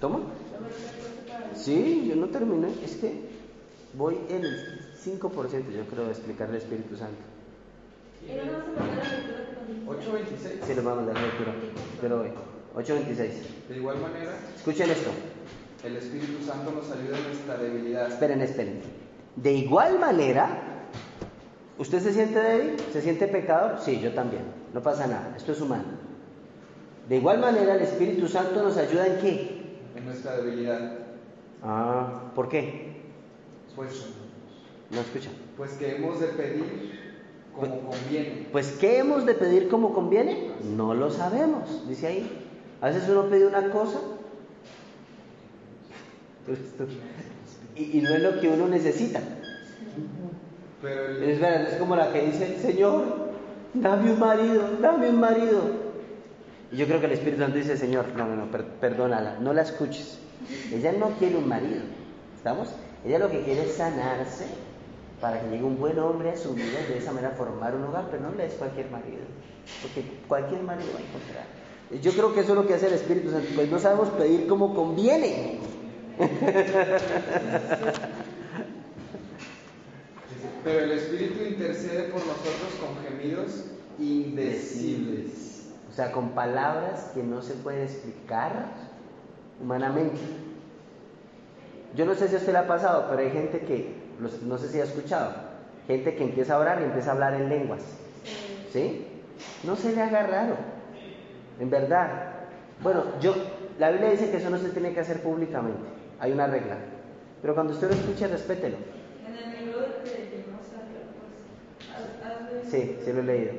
¿Toma? 0.00 0.20
Sí, 1.54 2.06
yo 2.08 2.16
no 2.16 2.28
terminé. 2.28 2.68
Es 2.82 2.96
que 2.96 3.33
voy 3.96 4.18
en 4.28 4.44
el 4.44 4.80
5%, 5.04 5.70
yo 5.70 5.86
creo, 5.86 6.04
de 6.04 6.10
explicar 6.10 6.50
el 6.50 6.56
Espíritu 6.56 6.96
Santo. 6.96 7.22
¿Y 8.26 8.34
no 8.34 8.52
vamos 8.52 8.78
a 8.78 8.80
mandar 8.80 8.96
la 8.96 9.12
lectura 9.12 9.44
8.26. 9.86 10.66
Sí, 10.66 10.74
lo 10.74 10.82
vamos 10.82 10.92
a 10.92 10.96
mandar 10.96 11.14
la 11.14 11.22
lectura, 11.22 11.52
pero 12.00 12.20
hoy. 12.22 12.28
8.26. 12.76 13.16
De 13.68 13.76
igual 13.76 13.98
manera, 14.00 14.32
escuchen 14.56 14.90
esto. 14.90 15.10
El 15.84 15.96
Espíritu 15.96 16.44
Santo 16.44 16.72
nos 16.72 16.90
ayuda 16.90 17.18
en 17.18 17.24
nuestra 17.24 17.56
debilidad. 17.58 18.08
Esperen, 18.08 18.40
esperen. 18.40 18.80
De 19.36 19.52
igual 19.52 19.98
manera, 19.98 20.86
¿usted 21.78 22.00
se 22.00 22.12
siente 22.12 22.38
débil? 22.40 22.80
¿Se 22.92 23.02
siente 23.02 23.28
pecador? 23.28 23.78
Sí, 23.80 24.00
yo 24.00 24.12
también. 24.12 24.42
No 24.72 24.82
pasa 24.82 25.06
nada, 25.06 25.34
esto 25.36 25.52
es 25.52 25.60
humano. 25.60 25.84
De 27.08 27.16
igual 27.16 27.38
manera, 27.38 27.74
el 27.74 27.82
Espíritu 27.82 28.26
Santo 28.26 28.62
nos 28.62 28.76
ayuda 28.76 29.06
en 29.06 29.20
qué? 29.20 29.78
En 29.94 30.06
nuestra 30.06 30.36
debilidad. 30.38 30.98
Ah, 31.62 32.32
¿por 32.34 32.48
qué? 32.48 32.93
Pues, 33.76 34.06
no 34.90 35.00
escucha. 35.00 35.30
Pues 35.56 35.72
que 35.72 35.96
hemos 35.96 36.20
de 36.20 36.26
pedir 36.28 37.00
como 37.54 37.80
pues, 37.80 38.00
conviene. 38.00 38.46
Pues 38.52 38.72
¿qué 38.80 38.98
hemos 38.98 39.26
de 39.26 39.34
pedir 39.34 39.68
como 39.68 39.92
conviene? 39.94 40.50
No 40.76 40.94
lo 40.94 41.10
sabemos, 41.10 41.88
dice 41.88 42.06
ahí. 42.06 42.46
A 42.80 42.88
veces 42.88 43.08
uno 43.08 43.24
pide 43.28 43.46
una 43.46 43.70
cosa 43.70 43.98
y, 47.76 48.00
no 48.02 48.10
es 48.14 48.22
lo 48.22 48.40
que 48.40 48.48
uno 48.48 48.68
necesita. 48.68 49.20
Pero 50.82 51.06
el- 51.06 51.22
Es 51.22 51.40
verdad, 51.40 51.62
es 51.72 51.76
como 51.78 51.96
la 51.96 52.12
que 52.12 52.26
dice, 52.26 52.58
Señor, 52.60 53.04
dame 53.72 54.12
un 54.12 54.18
marido, 54.20 54.68
dame 54.80 55.08
un 55.08 55.18
marido. 55.20 55.62
Y 56.70 56.76
yo 56.76 56.86
creo 56.86 57.00
que 57.00 57.06
el 57.06 57.12
Espíritu 57.12 57.40
Santo 57.42 57.56
dice, 57.56 57.76
Señor, 57.76 58.06
no, 58.16 58.26
no, 58.26 58.36
no, 58.36 58.50
per- 58.50 58.64
perdónala, 58.66 59.38
no 59.40 59.52
la 59.54 59.62
escuches. 59.62 60.18
Ella 60.72 60.92
no 60.92 61.10
quiere 61.18 61.36
un 61.36 61.48
marido, 61.48 61.80
¿estamos? 62.36 62.68
Ella 63.04 63.18
lo 63.18 63.30
que 63.30 63.42
quiere 63.42 63.64
es 63.64 63.74
sanarse 63.74 64.46
para 65.20 65.40
que 65.40 65.48
llegue 65.50 65.64
un 65.64 65.78
buen 65.78 65.98
hombre 65.98 66.30
a 66.30 66.36
su 66.36 66.54
vida 66.54 66.80
y 66.86 66.92
de 66.92 66.98
esa 66.98 67.12
manera 67.12 67.34
formar 67.36 67.74
un 67.74 67.84
hogar, 67.84 68.06
pero 68.10 68.22
no 68.22 68.30
le 68.34 68.44
des 68.44 68.54
cualquier 68.54 68.90
marido, 68.90 69.22
porque 69.82 70.04
cualquier 70.26 70.62
marido 70.62 70.88
va 70.94 71.00
a 71.00 71.02
encontrar. 71.02 71.44
Yo 72.02 72.12
creo 72.12 72.34
que 72.34 72.40
eso 72.40 72.52
es 72.52 72.56
lo 72.56 72.66
que 72.66 72.74
hace 72.74 72.88
el 72.88 72.94
Espíritu 72.94 73.30
Santo, 73.30 73.48
pues 73.54 73.70
no 73.70 73.78
sabemos 73.78 74.08
pedir 74.10 74.46
como 74.46 74.74
conviene. 74.74 75.58
Pero 80.64 80.80
el 80.80 80.92
Espíritu 80.92 81.44
intercede 81.44 82.04
por 82.04 82.20
nosotros 82.20 82.72
con 82.80 82.96
gemidos 83.04 83.64
indecibles. 83.98 85.68
O 85.90 85.92
sea, 85.94 86.10
con 86.10 86.30
palabras 86.30 87.10
que 87.14 87.22
no 87.22 87.42
se 87.42 87.54
pueden 87.54 87.82
explicar 87.82 88.72
humanamente. 89.62 90.20
Yo 91.94 92.04
no 92.04 92.14
sé 92.14 92.28
si 92.28 92.34
a 92.34 92.38
usted 92.38 92.52
le 92.52 92.58
ha 92.58 92.66
pasado, 92.66 93.06
pero 93.08 93.22
hay 93.22 93.30
gente 93.30 93.60
que, 93.60 93.94
no 94.18 94.58
sé 94.58 94.68
si 94.68 94.80
ha 94.80 94.84
escuchado, 94.84 95.32
gente 95.86 96.16
que 96.16 96.24
empieza 96.24 96.54
a 96.54 96.58
orar 96.58 96.80
y 96.80 96.84
empieza 96.84 97.10
a 97.10 97.14
hablar 97.14 97.34
en 97.34 97.48
lenguas. 97.48 97.82
¿Sí? 98.72 99.06
No 99.62 99.76
se 99.76 99.94
le 99.94 100.02
haga 100.02 100.26
raro, 100.26 100.56
en 101.60 101.70
verdad. 101.70 102.32
Bueno, 102.82 103.04
yo, 103.20 103.34
la 103.78 103.90
Biblia 103.90 104.10
dice 104.10 104.30
que 104.30 104.38
eso 104.38 104.50
no 104.50 104.58
se 104.58 104.70
tiene 104.70 104.92
que 104.92 105.00
hacer 105.00 105.20
públicamente, 105.20 105.84
hay 106.18 106.32
una 106.32 106.48
regla. 106.48 106.76
Pero 107.40 107.54
cuando 107.54 107.72
usted 107.72 107.88
lo 107.88 107.94
escuche, 107.94 108.26
respételo. 108.26 108.76
Pues, 108.76 108.88
Sí, 112.70 112.98
sí 113.04 113.12
lo 113.12 113.20
he 113.20 113.24
leído. 113.24 113.52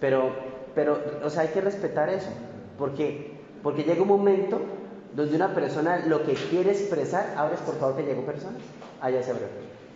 Pero, 0.00 0.32
pero, 0.74 0.98
o 1.22 1.30
sea, 1.30 1.42
hay 1.42 1.48
que 1.48 1.60
respetar 1.60 2.08
eso, 2.08 2.30
porque, 2.78 3.32
porque 3.62 3.84
llega 3.84 4.02
un 4.02 4.08
momento 4.08 4.60
donde 5.14 5.36
una 5.36 5.54
persona 5.54 6.04
lo 6.06 6.24
que 6.24 6.34
quiere 6.34 6.70
expresar, 6.70 7.34
abres 7.36 7.60
por 7.60 7.78
favor 7.78 7.96
que 7.96 8.04
llegó 8.04 8.24
persona, 8.24 8.56
ah, 9.00 9.10
ya 9.10 9.22
se 9.22 9.32
abrió. 9.32 9.48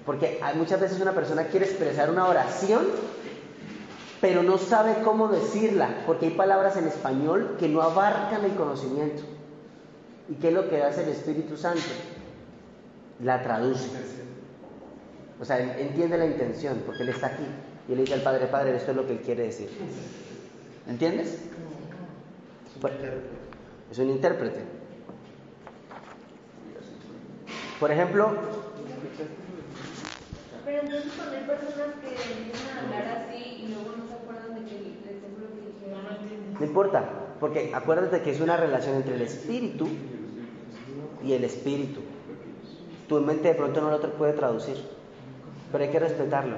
Porque 0.05 0.41
muchas 0.57 0.81
veces 0.81 1.01
una 1.01 1.13
persona 1.13 1.45
quiere 1.45 1.67
expresar 1.67 2.11
una 2.11 2.27
oración, 2.27 2.85
pero 4.21 4.43
no 4.43 4.59
sabe 4.59 4.97
cómo 5.03 5.29
decirla, 5.29 6.03
porque 6.07 6.27
hay 6.27 6.33
palabras 6.33 6.77
en 6.77 6.87
español 6.87 7.57
que 7.59 7.69
no 7.69 7.83
abarcan 7.83 8.45
el 8.45 8.55
conocimiento. 8.55 9.23
¿Y 10.29 10.35
qué 10.35 10.49
es 10.49 10.55
lo 10.55 10.69
que 10.69 10.83
hace 10.83 11.03
el 11.03 11.11
Espíritu 11.11 11.57
Santo? 11.57 11.83
La 13.23 13.43
traduce. 13.43 13.89
O 15.41 15.45
sea, 15.45 15.59
él 15.59 15.73
entiende 15.79 16.17
la 16.17 16.27
intención, 16.27 16.83
porque 16.87 17.03
él 17.03 17.11
está 17.11 17.29
aquí. 17.29 17.45
Y 17.89 17.93
él 17.93 17.99
le 17.99 18.05
dice 18.05 18.15
al 18.15 18.23
Padre, 18.23 18.47
Padre, 18.47 18.77
esto 18.77 18.93
es 18.93 18.97
lo 18.97 19.07
que 19.07 19.13
él 19.13 19.21
quiere 19.21 19.45
decir. 19.45 19.69
¿Entiendes? 20.89 21.39
Es 23.91 23.99
un 23.99 24.11
intérprete. 24.11 24.84
Por 27.81 27.91
ejemplo, 27.91 28.31
Pero 30.65 30.81
entonces 30.81 31.13
cuando 31.17 31.37
hay 31.37 31.45
personas 31.45 31.95
que 32.01 32.09
empiezan 32.09 32.79
a 32.79 32.81
hablar 32.83 33.27
así 33.29 33.65
y 33.65 33.69
luego 33.69 33.97
no 33.97 34.09
se 34.09 34.15
acuerdan 34.15 34.55
de 34.55 34.71
que 34.71 34.79
dijeron. 34.79 35.21
no 36.59 36.65
importa, 36.65 37.05
porque 37.41 37.73
acuérdate 37.75 38.23
que 38.23 38.31
es 38.31 38.41
una 38.41 38.57
relación 38.57 38.97
entre 38.97 39.17
el 39.17 39.23
espíritu 39.23 39.89
y 41.23 41.33
el 41.33 41.45
espíritu. 41.45 42.01
Tu 43.09 43.21
mente 43.21 43.49
de 43.49 43.55
pronto 43.55 43.81
no 43.81 43.91
lo 43.91 44.01
puede 44.15 44.33
traducir, 44.33 44.77
pero 45.71 45.85
hay 45.85 45.91
que 45.91 45.99
respetarlo. 45.99 46.57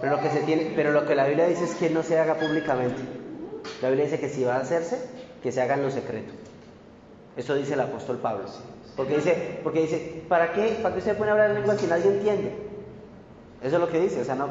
Pero 0.00 0.16
lo 0.16 0.22
que 0.22 0.30
se 0.30 0.40
tiene, 0.40 0.72
pero 0.76 0.92
lo 0.92 1.06
que 1.06 1.14
la 1.14 1.26
Biblia 1.26 1.46
dice 1.46 1.64
es 1.64 1.74
que 1.74 1.90
no 1.90 2.02
se 2.02 2.18
haga 2.18 2.34
públicamente. 2.34 3.00
La 3.80 3.88
Biblia 3.88 4.04
dice 4.04 4.20
que 4.20 4.28
si 4.28 4.44
va 4.44 4.56
a 4.56 4.60
hacerse, 4.60 5.08
que 5.42 5.50
se 5.50 5.60
haga 5.60 5.74
en 5.74 5.82
lo 5.82 5.90
secreto. 5.90 6.32
Eso 7.36 7.54
dice 7.54 7.74
el 7.74 7.80
apóstol 7.80 8.18
Pablo. 8.18 8.44
Porque 8.98 9.14
dice, 9.14 9.60
porque 9.62 9.82
dice, 9.82 10.24
¿para 10.28 10.52
qué? 10.52 10.80
¿Para 10.82 10.92
qué 10.92 11.00
se 11.00 11.14
puede 11.14 11.30
hablar 11.30 11.50
en 11.50 11.54
lengua 11.58 11.76
si 11.76 11.86
nadie 11.86 12.08
entiende? 12.08 12.52
Eso 13.62 13.76
es 13.76 13.80
lo 13.80 13.88
que 13.88 14.00
dice, 14.00 14.20
o 14.20 14.24
sea, 14.24 14.34
no, 14.34 14.48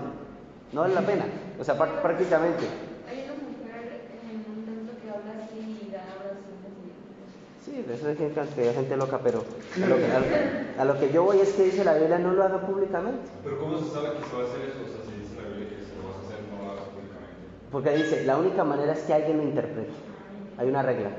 no 0.72 0.82
vale 0.82 0.96
la 0.96 1.02
pena. 1.02 1.26
O 1.60 1.64
sea, 1.66 1.78
pr- 1.78 2.02
prácticamente. 2.02 2.64
Hay 3.12 3.26
una 3.28 3.34
mujer 3.44 4.08
en 4.24 4.40
un 4.48 4.64
templo 4.66 4.94
que 5.04 5.10
habla 5.12 5.44
así 5.44 5.60
y 5.60 5.92
da 5.92 6.16
oraciones 6.16 6.80
y 6.80 7.66
Sí, 7.66 7.86
eso 7.92 8.10
es 8.10 8.18
que 8.18 8.32
cantidad 8.32 8.68
de 8.68 8.74
gente 8.74 8.96
loca, 8.96 9.20
pero 9.22 9.44
a 9.76 9.86
lo, 9.86 9.98
que, 9.98 10.06
a- 10.06 10.82
a 10.82 10.86
lo 10.86 10.98
que 10.98 11.12
yo 11.12 11.24
voy 11.24 11.42
es 11.42 11.50
que 11.50 11.64
dice 11.66 11.84
la 11.84 11.96
Biblia 11.96 12.18
no 12.18 12.32
lo 12.32 12.42
haga 12.46 12.66
públicamente. 12.66 13.28
Pero 13.44 13.60
¿cómo 13.60 13.78
se 13.80 13.92
sabe 13.92 14.16
que 14.16 14.24
se 14.24 14.34
va 14.34 14.44
a 14.44 14.46
hacer 14.48 14.62
eso? 14.64 14.80
O 14.80 14.88
sea, 14.88 15.04
si 15.04 15.20
dice 15.20 15.36
la 15.36 15.50
Biblia 15.50 15.68
que 15.76 15.84
se 15.84 15.92
lo 16.00 16.08
vas 16.08 16.16
a 16.16 16.22
hacer, 16.24 16.40
no 16.48 16.64
lo 16.64 16.72
hagas 16.72 16.88
públicamente. 16.96 17.36
Porque 17.70 17.92
dice, 18.00 18.24
la 18.24 18.38
única 18.38 18.64
manera 18.64 18.94
es 18.94 19.00
que 19.04 19.14
alguien 19.14 19.38
lo 19.38 19.44
interprete. 19.44 19.92
Hay 20.58 20.70
una 20.70 20.84
regla. 20.84 21.10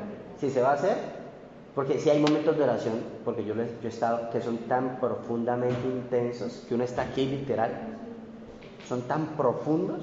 Si 0.40 0.48
se 0.48 0.62
va 0.62 0.70
a 0.70 0.74
hacer, 0.80 0.96
porque 1.78 2.00
si 2.00 2.10
hay 2.10 2.18
momentos 2.18 2.56
de 2.58 2.64
oración, 2.64 2.94
porque 3.24 3.44
yo, 3.44 3.54
les- 3.54 3.70
yo 3.80 3.86
he 3.86 3.88
estado, 3.88 4.30
que 4.30 4.40
son 4.40 4.56
tan 4.66 4.98
profundamente 4.98 5.86
intensos, 5.86 6.64
que 6.68 6.74
uno 6.74 6.82
está 6.82 7.02
aquí 7.02 7.24
literal, 7.24 7.70
son 8.88 9.02
tan 9.02 9.26
profundos 9.36 10.00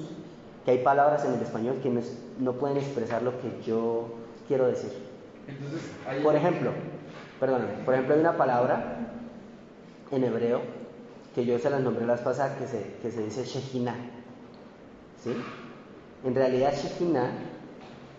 que 0.64 0.72
hay 0.72 0.78
palabras 0.78 1.26
en 1.26 1.34
el 1.34 1.42
español 1.42 1.76
que 1.84 1.90
no, 1.90 2.00
es- 2.00 2.18
no 2.40 2.54
pueden 2.54 2.78
expresar 2.78 3.24
lo 3.24 3.32
que 3.42 3.52
yo 3.68 4.06
quiero 4.48 4.68
decir. 4.68 4.90
Entonces, 5.50 5.82
Por 6.24 6.34
ejemplo, 6.38 6.72
perdóname, 7.42 7.74
por 7.84 7.94
ejemplo 7.94 8.14
hay 8.16 8.22
una 8.22 8.38
palabra 8.38 9.00
en 10.12 10.24
hebreo 10.24 10.62
que 11.36 11.46
yo 11.46 11.60
se 11.60 11.70
las 11.70 11.82
nombré 11.82 12.06
las 12.06 12.22
pasadas 12.22 12.54
que 12.58 12.68
se, 12.68 12.94
que 13.02 13.12
se 13.12 13.22
dice 13.22 13.44
Shekinah. 13.44 13.96
¿Sí? 15.22 15.36
En 16.26 16.36
realidad 16.36 16.74
Shekinah 16.74 17.32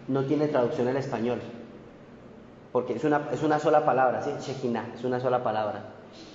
no 0.09 0.25
tiene 0.27 0.49
traducción 0.49 0.89
al 0.89 0.99
español, 0.99 1.39
porque 2.77 2.93
es 2.93 3.05
una, 3.05 3.31
es 3.33 3.43
una 3.43 3.59
sola 3.59 3.87
palabra, 3.87 4.21
¿sí? 4.21 4.31
Shekinah, 4.39 4.93
es 4.97 5.03
una 5.03 5.19
sola 5.19 5.43
palabra. 5.43 5.85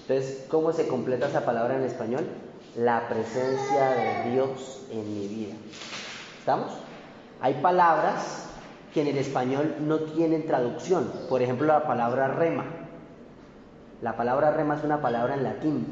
Entonces, 0.02 0.48
¿cómo 0.50 0.74
se 0.74 0.88
completa 0.88 1.28
esa 1.28 1.46
palabra 1.46 1.76
en 1.76 1.84
español? 1.84 2.26
La 2.76 3.08
presencia 3.08 3.92
de 3.92 4.32
Dios 4.32 4.88
en 4.90 5.14
mi 5.14 5.28
vida. 5.28 5.54
¿Estamos? 6.40 6.72
Hay 7.42 7.54
palabras 7.62 8.50
que 8.92 9.02
en 9.02 9.10
el 9.10 9.20
español 9.20 9.76
no 9.82 10.00
tienen 10.00 10.48
traducción. 10.48 11.12
Por 11.30 11.44
ejemplo, 11.44 11.68
la 11.68 11.86
palabra 11.86 12.30
rema. 12.30 12.66
La 14.02 14.18
palabra 14.18 14.50
rema 14.50 14.78
es 14.78 14.84
una 14.84 15.00
palabra 15.00 15.36
en 15.36 15.44
latín. 15.44 15.86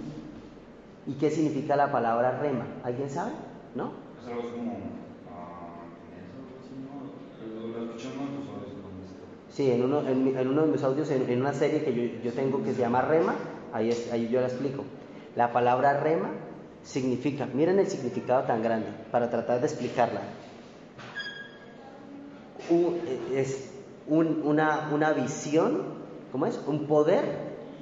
¿Y 1.06 1.14
qué 1.14 1.30
significa 1.30 1.76
la 1.76 1.92
palabra 1.92 2.40
rema? 2.40 2.66
¿Alguien 2.84 3.12
sabe? 3.12 3.34
¿No? 3.76 3.92
ah, 5.30 5.86
eso, 6.18 6.42
así, 6.58 6.74
¿no? 6.82 7.06
Lo, 7.46 7.86
lo 7.86 7.86
escuchamos 7.86 8.30
en 8.30 8.36
los 8.40 8.50
audios 8.50 8.74
cuando 8.82 9.06
está. 9.06 9.30
Sí, 9.52 9.72
en 9.72 9.84
uno, 9.84 10.02
en, 10.08 10.36
en 10.38 10.50
de 10.66 10.72
mis 10.72 10.84
audios, 10.84 11.10
en, 11.12 11.30
una 11.42 11.54
serie 11.54 11.84
que 11.84 12.20
yo, 12.24 12.32
tengo 12.34 12.64
que 12.64 12.74
se 12.74 12.82
llama 12.82 13.02
Rema, 13.02 13.36
ahí, 13.74 13.90
yo 14.32 14.42
la 14.42 14.48
explico. 14.48 14.84
La 15.36 15.52
palabra 15.52 16.00
Rema 16.00 16.30
significa, 16.84 17.48
miren 17.54 17.80
el 17.80 17.88
significado 17.88 18.44
tan 18.44 18.62
grande, 18.62 18.88
para 19.12 19.30
tratar 19.30 19.60
de 19.60 19.68
explicarla. 19.68 20.22
Un- 22.70 23.00
es 23.36 23.72
un- 24.08 24.42
una, 24.46 24.90
una 24.94 25.14
visión, 25.14 25.84
¿cómo 26.32 26.46
es? 26.46 26.60
Un 26.68 26.86
poder 26.86 27.24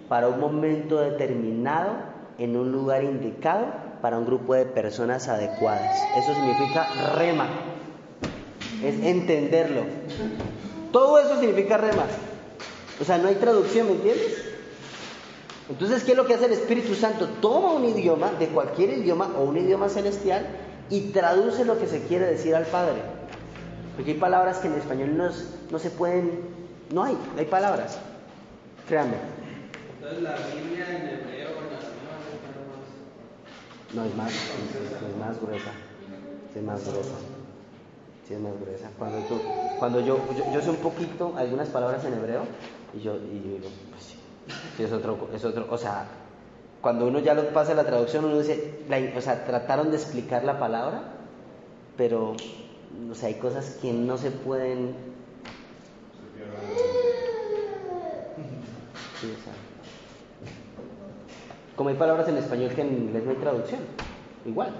para 0.08 0.30
un 0.30 0.40
momento 0.40 1.00
determinado, 1.00 1.92
en 2.38 2.56
un 2.56 2.72
lugar 2.72 3.04
indicado, 3.04 3.66
para 4.02 4.18
un 4.18 4.26
grupo 4.26 4.54
de 4.54 4.66
personas 4.66 5.28
adecuadas. 5.28 6.08
Eso 6.16 6.34
significa 6.34 6.88
Rema, 7.16 7.48
es 8.84 9.02
entenderlo. 9.04 9.82
Todo 10.98 11.20
eso 11.20 11.40
significa 11.40 11.78
rema. 11.78 12.08
O 13.00 13.06
sea, 13.06 13.20
no 13.20 13.28
hay 13.28 13.36
traducción, 13.36 13.86
¿me 13.86 13.94
entiendes? 13.94 14.44
Entonces, 15.70 16.04
¿qué 16.04 16.14
es 16.14 16.18
lo 16.18 16.26
que 16.26 16.34
hace 16.34 16.48
el 16.48 16.54
Espíritu 16.54 16.96
Santo? 16.96 17.30
Toma 17.40 17.74
un 17.74 17.86
idioma, 17.86 18.32
de 18.32 18.48
cualquier 18.48 18.98
idioma 18.98 19.30
o 19.38 19.44
un 19.44 19.58
idioma 19.58 19.90
celestial, 19.90 20.48
y 20.90 21.12
traduce 21.12 21.66
lo 21.66 21.78
que 21.78 21.86
se 21.86 22.02
quiere 22.08 22.26
decir 22.26 22.56
al 22.56 22.66
Padre. 22.66 22.96
Porque 23.96 24.14
hay 24.14 24.18
palabras 24.18 24.58
que 24.58 24.70
en 24.70 24.74
español 24.74 25.16
no, 25.70 25.78
se 25.78 25.92
pueden, 25.92 26.32
no 26.92 27.04
hay, 27.04 27.14
no 27.14 27.42
hay 27.42 27.46
palabras. 27.46 28.00
Créanme, 28.88 29.18
Entonces 30.00 30.24
la 30.24 30.36
Biblia 30.36 30.88
en 30.90 31.10
hebreo, 31.10 31.50
en 31.50 31.56
no 33.96 34.04
es 34.04 34.16
más, 34.16 34.34
es 34.34 35.16
más 35.20 35.40
gruesa, 35.40 35.74
es 36.56 36.64
más 36.64 36.84
gruesa. 36.88 37.37
Sí, 38.28 38.34
es 38.34 38.42
más 38.42 38.60
gruesa. 38.60 38.90
Cuando, 39.00 39.20
tú, 39.20 39.40
cuando 39.80 40.02
yo, 40.02 40.20
yo, 40.54 40.62
sé 40.62 40.70
un 40.70 40.78
poquito 40.78 41.34
algunas 41.38 41.70
palabras 41.70 42.04
en 42.04 42.14
hebreo, 42.14 42.42
y 42.94 43.00
yo, 43.00 43.16
y 43.16 43.42
yo 43.42 43.56
digo, 43.56 43.70
pues 43.90 44.04
sí, 44.04 44.18
sí, 44.76 44.84
es 44.84 44.92
otro, 44.92 45.30
es 45.34 45.46
otro, 45.46 45.66
o 45.70 45.78
sea, 45.78 46.08
cuando 46.82 47.08
uno 47.08 47.20
ya 47.20 47.34
lo 47.34 47.48
pasa 47.54 47.74
la 47.74 47.86
traducción, 47.86 48.26
uno 48.26 48.40
dice, 48.40 48.82
o 49.16 49.22
sea, 49.22 49.46
trataron 49.46 49.92
de 49.92 49.96
explicar 49.96 50.44
la 50.44 50.60
palabra, 50.60 51.04
pero, 51.96 52.36
o 53.10 53.16
sea, 53.16 53.30
hay 53.30 53.36
cosas 53.36 53.78
que 53.82 53.94
no 53.94 54.18
se 54.18 54.32
pueden, 54.32 54.94
como 61.78 61.90
hay 61.90 61.96
palabras 61.96 62.28
en 62.28 62.38
español 62.38 62.74
que 62.74 62.82
en 62.82 62.94
inglés 62.94 63.24
no 63.24 63.32
hay 63.32 63.38
traducción, 63.38 63.80
igual. 64.46 64.72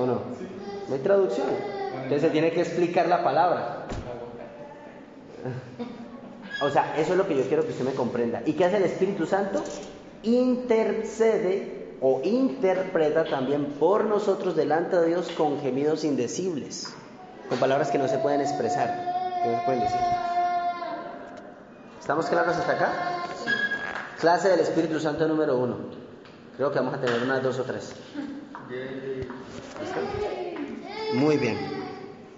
¿O 0.00 0.06
no? 0.06 0.22
No 0.88 0.94
hay 0.94 1.00
traducción. 1.00 1.75
Entonces 2.02 2.22
se 2.22 2.30
tiene 2.30 2.52
que 2.52 2.60
explicar 2.60 3.08
la 3.08 3.22
palabra. 3.22 3.86
O 6.60 6.70
sea, 6.70 6.96
eso 6.96 7.12
es 7.12 7.18
lo 7.18 7.26
que 7.26 7.36
yo 7.36 7.44
quiero 7.44 7.64
que 7.64 7.70
usted 7.70 7.84
me 7.84 7.92
comprenda. 7.92 8.42
¿Y 8.46 8.54
qué 8.54 8.64
hace 8.64 8.78
el 8.78 8.84
Espíritu 8.84 9.26
Santo? 9.26 9.62
Intercede 10.22 11.96
o 12.00 12.20
interpreta 12.24 13.24
también 13.24 13.66
por 13.78 14.04
nosotros 14.04 14.56
delante 14.56 14.96
de 14.96 15.08
Dios 15.08 15.30
con 15.36 15.60
gemidos 15.60 16.04
indecibles, 16.04 16.94
con 17.48 17.58
palabras 17.58 17.90
que 17.90 17.98
no 17.98 18.08
se 18.08 18.18
pueden 18.18 18.40
expresar, 18.40 19.40
que 19.42 19.50
no 19.50 19.58
se 19.58 19.64
pueden 19.64 19.80
decir. 19.80 20.00
¿Estamos 22.00 22.26
claros 22.26 22.56
hasta 22.56 22.72
acá? 22.72 22.92
Clase 24.20 24.48
del 24.48 24.60
Espíritu 24.60 24.98
Santo 24.98 25.28
número 25.28 25.58
uno. 25.58 25.76
Creo 26.56 26.70
que 26.70 26.78
vamos 26.78 26.94
a 26.94 27.00
tener 27.00 27.22
unas 27.22 27.42
dos 27.42 27.58
o 27.58 27.64
tres. 27.64 27.94
¿Listo? 29.80 30.00
Muy 31.14 31.36
bien. 31.36 31.75